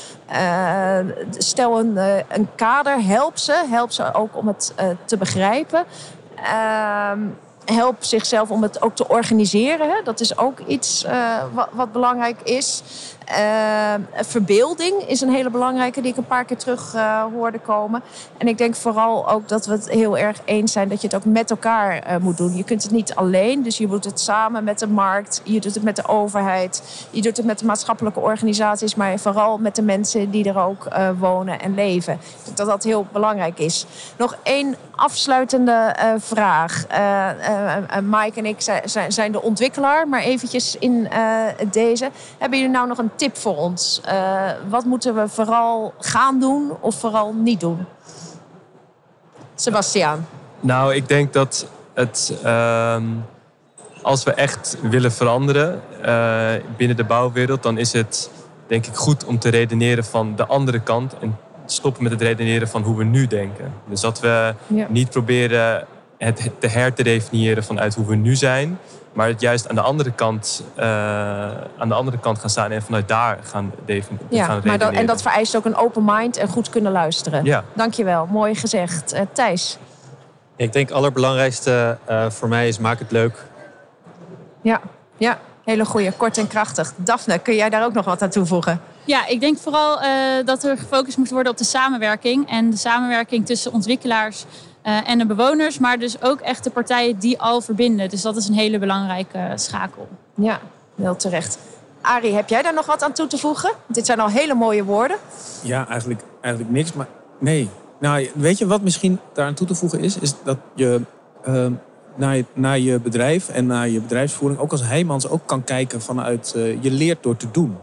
stel 1.37 1.79
een, 1.79 1.97
een 2.27 2.47
kader, 2.55 3.03
help 3.03 3.37
ze. 3.37 3.65
Help 3.69 3.91
ze 3.91 4.13
ook 4.13 4.37
om 4.37 4.47
het 4.47 4.73
te 5.05 5.17
begrijpen. 5.17 5.85
Ehm, 6.35 7.19
help 7.65 8.03
zichzelf 8.03 8.51
om 8.51 8.61
het 8.63 8.81
ook 8.81 8.95
te 8.95 9.07
organiseren. 9.07 9.89
Hè. 9.89 10.01
Dat 10.03 10.19
is 10.19 10.37
ook 10.37 10.59
iets 10.59 11.05
wat, 11.53 11.67
wat, 11.71 11.91
belangrijk 11.91 12.41
is. 12.41 12.83
Uh, 13.29 13.93
verbeelding 14.13 15.01
is 15.01 15.21
een 15.21 15.29
hele 15.29 15.49
belangrijke 15.49 16.01
die 16.01 16.11
ik 16.11 16.17
een 16.17 16.25
paar 16.25 16.45
keer 16.45 16.57
terug 16.57 16.93
uh, 16.95 17.23
hoorde 17.33 17.59
komen. 17.59 18.01
En 18.37 18.47
ik 18.47 18.57
denk 18.57 18.75
vooral 18.75 19.29
ook 19.29 19.47
dat 19.47 19.65
we 19.65 19.71
het 19.71 19.89
heel 19.89 20.17
erg 20.17 20.37
eens 20.45 20.71
zijn 20.71 20.89
dat 20.89 21.01
je 21.01 21.07
het 21.07 21.15
ook 21.15 21.25
met 21.25 21.49
elkaar 21.49 22.17
moet 22.21 22.37
doen. 22.37 22.55
Je 22.55 22.63
kunt 22.63 22.83
het 22.83 22.91
niet 22.91 23.15
alleen, 23.15 23.63
dus 23.63 23.77
je 23.77 23.87
moet 23.87 24.03
het 24.03 24.19
samen 24.19 24.63
met 24.63 24.79
de 24.79 24.87
markt. 24.87 25.41
Je 25.43 25.59
doet 25.59 25.73
het 25.73 25.83
met 25.83 25.95
de 25.95 26.07
overheid. 26.07 27.07
Je 27.09 27.21
doet 27.21 27.37
het 27.37 27.45
met 27.45 27.59
de 27.59 27.65
maatschappelijke 27.65 28.19
organisaties. 28.19 28.95
Maar 28.95 29.19
vooral 29.19 29.57
met 29.57 29.75
de 29.75 29.81
mensen 29.81 30.31
die 30.31 30.49
er 30.49 30.59
ook 30.59 30.87
wonen 31.19 31.59
en 31.59 31.73
leven. 31.75 32.13
Ik 32.13 32.45
denk 32.45 32.57
dat 32.57 32.67
dat 32.67 32.83
heel 32.83 33.05
belangrijk 33.11 33.59
is. 33.59 33.85
Nog 34.17 34.37
één 34.43 34.75
afsluitende 34.95 35.95
vraag. 36.17 36.85
Mike 38.03 38.39
en 38.39 38.45
ik 38.45 38.61
zijn, 38.61 39.11
zijn 39.11 39.31
de 39.31 39.41
ontwikkelaar. 39.41 40.07
Maar 40.07 40.21
eventjes 40.21 40.77
in 40.77 41.07
deze. 41.71 42.09
Hebben 42.37 42.59
jullie 42.59 42.73
nou 42.73 42.87
nog 42.87 42.97
een 42.97 43.11
tip 43.15 43.37
voor 43.37 43.55
ons? 43.55 44.01
Uh, 44.07 44.51
wat 44.69 44.85
moeten 44.85 45.15
we 45.15 45.27
vooral 45.27 45.93
gaan 45.99 46.39
doen 46.39 46.71
of 46.79 46.95
vooral 46.95 47.33
niet 47.33 47.59
doen? 47.59 47.85
Sebastiaan. 49.55 50.27
Nou, 50.59 50.95
ik 50.95 51.07
denk 51.07 51.33
dat 51.33 51.67
het. 51.93 52.39
Uh, 52.43 52.97
als 54.01 54.23
we 54.23 54.33
echt 54.33 54.77
willen 54.81 55.11
veranderen 55.11 55.81
uh, 56.05 56.49
binnen 56.77 56.97
de 56.97 57.03
bouwwereld, 57.03 57.63
dan 57.63 57.77
is 57.77 57.93
het 57.93 58.29
denk 58.67 58.85
ik 58.85 58.95
goed 58.95 59.25
om 59.25 59.39
te 59.39 59.49
redeneren 59.49 60.05
van 60.05 60.35
de 60.35 60.45
andere 60.45 60.79
kant. 60.79 61.17
En 61.19 61.37
stoppen 61.65 62.03
met 62.03 62.11
het 62.11 62.21
redeneren 62.21 62.67
van 62.67 62.81
hoe 62.81 62.97
we 62.97 63.03
nu 63.03 63.27
denken. 63.27 63.73
Dus 63.89 64.01
dat 64.01 64.19
we 64.19 64.53
ja. 64.67 64.85
niet 64.89 65.09
proberen 65.09 65.87
het 66.17 66.51
te 66.59 66.67
hertedefiniëren 66.67 67.63
vanuit 67.63 67.95
hoe 67.95 68.05
we 68.05 68.15
nu 68.15 68.35
zijn. 68.35 68.79
Maar 69.13 69.27
het 69.27 69.41
juist 69.41 69.69
aan 69.69 69.75
de 69.75 69.81
andere 69.81 70.11
kant, 70.11 70.63
uh, 70.77 70.83
aan 71.77 71.87
de 71.87 71.93
andere 71.93 72.19
kant 72.19 72.39
gaan 72.39 72.49
staan 72.49 72.71
en 72.71 72.81
vanuit 72.81 73.07
daar 73.07 73.39
gaan, 73.43 73.71
definiëren. 73.85 74.27
Ja, 74.29 74.59
maar 74.63 74.77
dat, 74.77 74.93
en 74.93 75.05
dat 75.05 75.21
vereist 75.21 75.55
ook 75.55 75.65
een 75.65 75.75
open 75.75 76.03
mind 76.05 76.37
en 76.37 76.47
goed 76.47 76.69
kunnen 76.69 76.91
luisteren. 76.91 77.45
Ja. 77.45 77.63
Dankjewel, 77.73 78.25
mooi 78.25 78.55
gezegd. 78.55 79.13
Uh, 79.13 79.19
Thijs? 79.33 79.77
Ik 80.55 80.73
denk 80.73 80.87
het 80.87 80.97
allerbelangrijkste 80.97 81.97
uh, 82.09 82.29
voor 82.29 82.47
mij 82.47 82.67
is 82.67 82.79
maak 82.79 82.99
het 82.99 83.11
leuk. 83.11 83.45
Ja, 84.61 84.81
ja. 85.17 85.39
hele 85.63 85.85
goede, 85.85 86.11
kort 86.11 86.37
en 86.37 86.47
krachtig. 86.47 86.93
Daphne, 86.95 87.39
kun 87.39 87.55
jij 87.55 87.69
daar 87.69 87.83
ook 87.83 87.93
nog 87.93 88.05
wat 88.05 88.21
aan 88.21 88.29
toevoegen? 88.29 88.81
Ja, 89.05 89.27
ik 89.27 89.39
denk 89.39 89.57
vooral 89.57 89.99
dat 90.45 90.63
er 90.63 90.77
gefocust 90.77 91.17
moet 91.17 91.29
worden 91.29 91.51
op 91.51 91.57
de 91.57 91.63
samenwerking. 91.63 92.49
En 92.49 92.69
de 92.69 92.77
samenwerking 92.77 93.45
tussen 93.45 93.71
ontwikkelaars 93.73 94.45
uh, 94.85 95.09
en 95.09 95.17
de 95.17 95.25
bewoners, 95.25 95.79
maar 95.79 95.99
dus 95.99 96.21
ook 96.21 96.39
echt 96.39 96.63
de 96.63 96.69
partijen 96.69 97.19
die 97.19 97.39
al 97.39 97.61
verbinden. 97.61 98.09
Dus 98.09 98.21
dat 98.21 98.35
is 98.35 98.47
een 98.47 98.53
hele 98.53 98.79
belangrijke 98.79 99.51
schakel. 99.55 100.07
Ja, 100.33 100.59
heel 100.95 101.15
terecht. 101.15 101.57
Arie, 102.01 102.33
heb 102.33 102.49
jij 102.49 102.61
daar 102.61 102.73
nog 102.73 102.85
wat 102.85 103.03
aan 103.03 103.13
toe 103.13 103.27
te 103.27 103.37
voegen? 103.37 103.71
Dit 103.87 104.05
zijn 104.05 104.19
al 104.19 104.29
hele 104.29 104.53
mooie 104.53 104.83
woorden. 104.83 105.17
Ja, 105.63 105.87
eigenlijk, 105.87 106.21
eigenlijk 106.41 106.73
niks. 106.73 106.93
Maar 106.93 107.07
nee. 107.39 107.69
Nou, 107.99 108.29
weet 108.33 108.57
je 108.57 108.67
wat 108.67 108.81
misschien 108.81 109.19
daar 109.33 109.45
aan 109.45 109.53
toe 109.53 109.67
te 109.67 109.75
voegen 109.75 109.99
is? 109.99 110.17
Is 110.19 110.33
dat 110.43 110.57
je 110.73 111.01
uh, 111.47 111.67
naar, 112.15 112.35
je, 112.35 112.45
naar 112.53 112.79
je 112.79 112.99
bedrijf 112.99 113.49
en 113.49 113.65
naar 113.65 113.89
je 113.89 114.01
bedrijfsvoering... 114.01 114.59
ook 114.59 114.71
als 114.71 114.83
heimans 114.83 115.27
ook 115.27 115.41
kan 115.45 115.63
kijken 115.63 116.01
vanuit... 116.01 116.53
Uh, 116.57 116.83
je 116.83 116.91
leert 116.91 117.23
door 117.23 117.37
te 117.37 117.51
doen. 117.51 117.77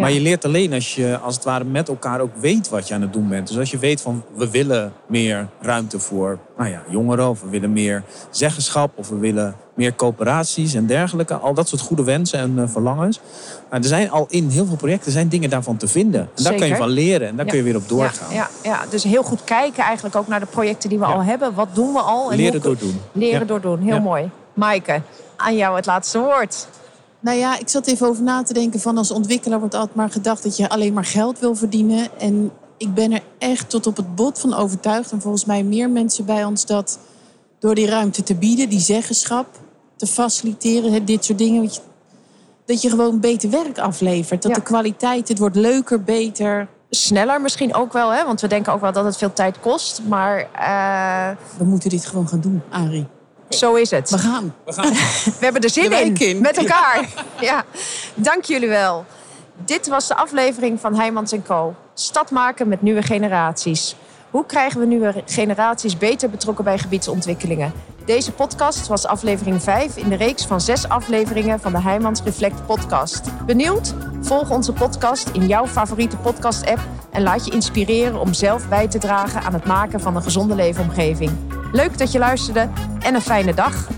Maar 0.00 0.12
je 0.12 0.20
leert 0.20 0.44
alleen 0.44 0.72
als 0.72 0.94
je 0.94 1.18
als 1.18 1.34
het 1.34 1.44
ware 1.44 1.64
met 1.64 1.88
elkaar 1.88 2.20
ook 2.20 2.36
weet 2.36 2.68
wat 2.68 2.88
je 2.88 2.94
aan 2.94 3.00
het 3.00 3.12
doen 3.12 3.28
bent. 3.28 3.48
Dus 3.48 3.58
als 3.58 3.70
je 3.70 3.78
weet 3.78 4.00
van 4.00 4.24
we 4.36 4.50
willen 4.50 4.92
meer 5.06 5.48
ruimte 5.60 5.98
voor 5.98 6.38
nou 6.56 6.70
ja, 6.70 6.82
jongeren, 6.88 7.28
of 7.28 7.42
we 7.42 7.48
willen 7.48 7.72
meer 7.72 8.02
zeggenschap, 8.30 8.92
of 8.94 9.08
we 9.08 9.16
willen 9.16 9.56
meer 9.74 9.94
coöperaties 9.94 10.74
en 10.74 10.86
dergelijke. 10.86 11.34
Al 11.34 11.54
dat 11.54 11.68
soort 11.68 11.82
goede 11.82 12.04
wensen 12.04 12.38
en 12.38 12.54
uh, 12.58 12.64
verlangens. 12.66 13.20
Maar 13.70 13.80
er 13.80 13.86
zijn 13.86 14.10
al 14.10 14.26
in 14.28 14.48
heel 14.48 14.66
veel 14.66 14.76
projecten 14.76 15.12
zijn 15.12 15.28
dingen 15.28 15.50
daarvan 15.50 15.76
te 15.76 15.88
vinden. 15.88 16.20
En 16.20 16.42
daar 16.42 16.54
kun 16.54 16.66
je 16.66 16.76
van 16.76 16.88
leren 16.88 17.28
en 17.28 17.36
daar 17.36 17.46
kun 17.46 17.56
je 17.56 17.62
weer 17.62 17.76
op 17.76 17.88
doorgaan. 17.88 18.34
Ja, 18.34 18.48
ja, 18.62 18.70
ja, 18.70 18.84
dus 18.90 19.02
heel 19.02 19.22
goed 19.22 19.44
kijken 19.44 19.84
eigenlijk 19.84 20.16
ook 20.16 20.28
naar 20.28 20.40
de 20.40 20.46
projecten 20.46 20.88
die 20.88 20.98
we 20.98 21.04
al 21.04 21.22
hebben. 21.22 21.54
Wat 21.54 21.68
doen 21.74 21.92
we 21.92 22.00
al? 22.00 22.30
En 22.30 22.36
leren 22.36 22.60
door 22.60 22.78
doen. 22.78 23.00
Leren 23.12 23.46
door 23.46 23.60
doen, 23.60 23.80
heel 23.80 24.00
mooi. 24.00 24.30
Maaike, 24.54 25.02
aan 25.36 25.56
jou 25.56 25.76
het 25.76 25.86
laatste 25.86 26.18
woord. 26.18 26.66
Nou 27.24 27.38
ja, 27.38 27.58
ik 27.58 27.68
zat 27.68 27.86
even 27.86 28.06
over 28.06 28.22
na 28.22 28.42
te 28.42 28.52
denken 28.52 28.80
van 28.80 28.98
als 28.98 29.10
ontwikkelaar 29.10 29.58
wordt 29.58 29.74
altijd 29.74 29.96
maar 29.96 30.10
gedacht 30.10 30.42
dat 30.42 30.56
je 30.56 30.68
alleen 30.68 30.92
maar 30.92 31.04
geld 31.04 31.38
wil 31.38 31.54
verdienen. 31.54 32.18
En 32.18 32.50
ik 32.76 32.94
ben 32.94 33.12
er 33.12 33.22
echt 33.38 33.70
tot 33.70 33.86
op 33.86 33.96
het 33.96 34.14
bot 34.14 34.38
van 34.38 34.54
overtuigd. 34.54 35.12
En 35.12 35.20
volgens 35.20 35.44
mij 35.44 35.62
meer 35.62 35.90
mensen 35.90 36.24
bij 36.24 36.44
ons 36.44 36.66
dat 36.66 36.98
door 37.58 37.74
die 37.74 37.86
ruimte 37.86 38.22
te 38.22 38.34
bieden, 38.34 38.68
die 38.68 38.80
zeggenschap 38.80 39.46
te 39.96 40.06
faciliteren, 40.06 41.04
dit 41.04 41.24
soort 41.24 41.38
dingen. 41.38 41.70
Dat 42.64 42.82
je 42.82 42.90
gewoon 42.90 43.20
beter 43.20 43.50
werk 43.50 43.78
aflevert. 43.78 44.42
Dat 44.42 44.54
de 44.54 44.62
kwaliteit, 44.62 45.28
het 45.28 45.38
wordt 45.38 45.56
leuker, 45.56 46.02
beter. 46.02 46.68
Sneller 46.90 47.40
misschien 47.40 47.74
ook 47.74 47.92
wel, 47.92 48.12
hè? 48.12 48.24
want 48.24 48.40
we 48.40 48.46
denken 48.46 48.72
ook 48.72 48.80
wel 48.80 48.92
dat 48.92 49.04
het 49.04 49.16
veel 49.16 49.32
tijd 49.32 49.60
kost. 49.60 50.02
Maar 50.08 50.38
uh... 50.40 51.36
we 51.58 51.64
moeten 51.64 51.90
dit 51.90 52.06
gewoon 52.06 52.28
gaan 52.28 52.40
doen, 52.40 52.62
Arie. 52.70 53.06
Zo 53.58 53.74
is 53.74 53.90
het. 53.90 54.10
We 54.10 54.18
gaan. 54.18 54.54
We, 54.64 54.72
gaan. 54.72 54.92
we 55.38 55.40
hebben 55.40 55.62
er 55.62 55.70
zin 55.70 55.92
in. 55.92 56.16
in. 56.16 56.40
Met 56.40 56.56
elkaar. 56.56 57.08
Ja. 57.40 57.64
Dank 58.14 58.44
jullie 58.44 58.68
wel. 58.68 59.04
Dit 59.64 59.88
was 59.88 60.08
de 60.08 60.14
aflevering 60.14 60.80
van 60.80 60.94
Heijmans 60.94 61.34
Co. 61.46 61.74
Stad 61.94 62.30
maken 62.30 62.68
met 62.68 62.82
nieuwe 62.82 63.02
generaties. 63.02 63.96
Hoe 64.30 64.46
krijgen 64.46 64.80
we 64.80 64.86
nieuwe 64.86 65.14
generaties 65.26 65.98
beter 65.98 66.30
betrokken 66.30 66.64
bij 66.64 66.78
gebiedsontwikkelingen? 66.78 67.72
Deze 68.04 68.32
podcast 68.32 68.86
was 68.86 69.06
aflevering 69.06 69.62
5 69.62 69.96
in 69.96 70.08
de 70.08 70.14
reeks 70.14 70.46
van 70.46 70.60
zes 70.60 70.88
afleveringen 70.88 71.60
van 71.60 71.72
de 71.72 71.80
Heijmans 71.80 72.22
Reflect 72.22 72.66
podcast. 72.66 73.46
Benieuwd? 73.46 73.94
Volg 74.20 74.50
onze 74.50 74.72
podcast 74.72 75.28
in 75.28 75.46
jouw 75.46 75.66
favoriete 75.66 76.16
podcast-app 76.16 76.80
en 77.10 77.22
laat 77.22 77.44
je 77.44 77.52
inspireren 77.52 78.20
om 78.20 78.32
zelf 78.32 78.68
bij 78.68 78.88
te 78.88 78.98
dragen 78.98 79.42
aan 79.42 79.52
het 79.52 79.64
maken 79.64 80.00
van 80.00 80.16
een 80.16 80.22
gezonde 80.22 80.54
leefomgeving. 80.54 81.30
Leuk 81.72 81.98
dat 81.98 82.12
je 82.12 82.18
luisterde 82.18 82.68
en 83.00 83.14
een 83.14 83.20
fijne 83.20 83.54
dag. 83.54 83.88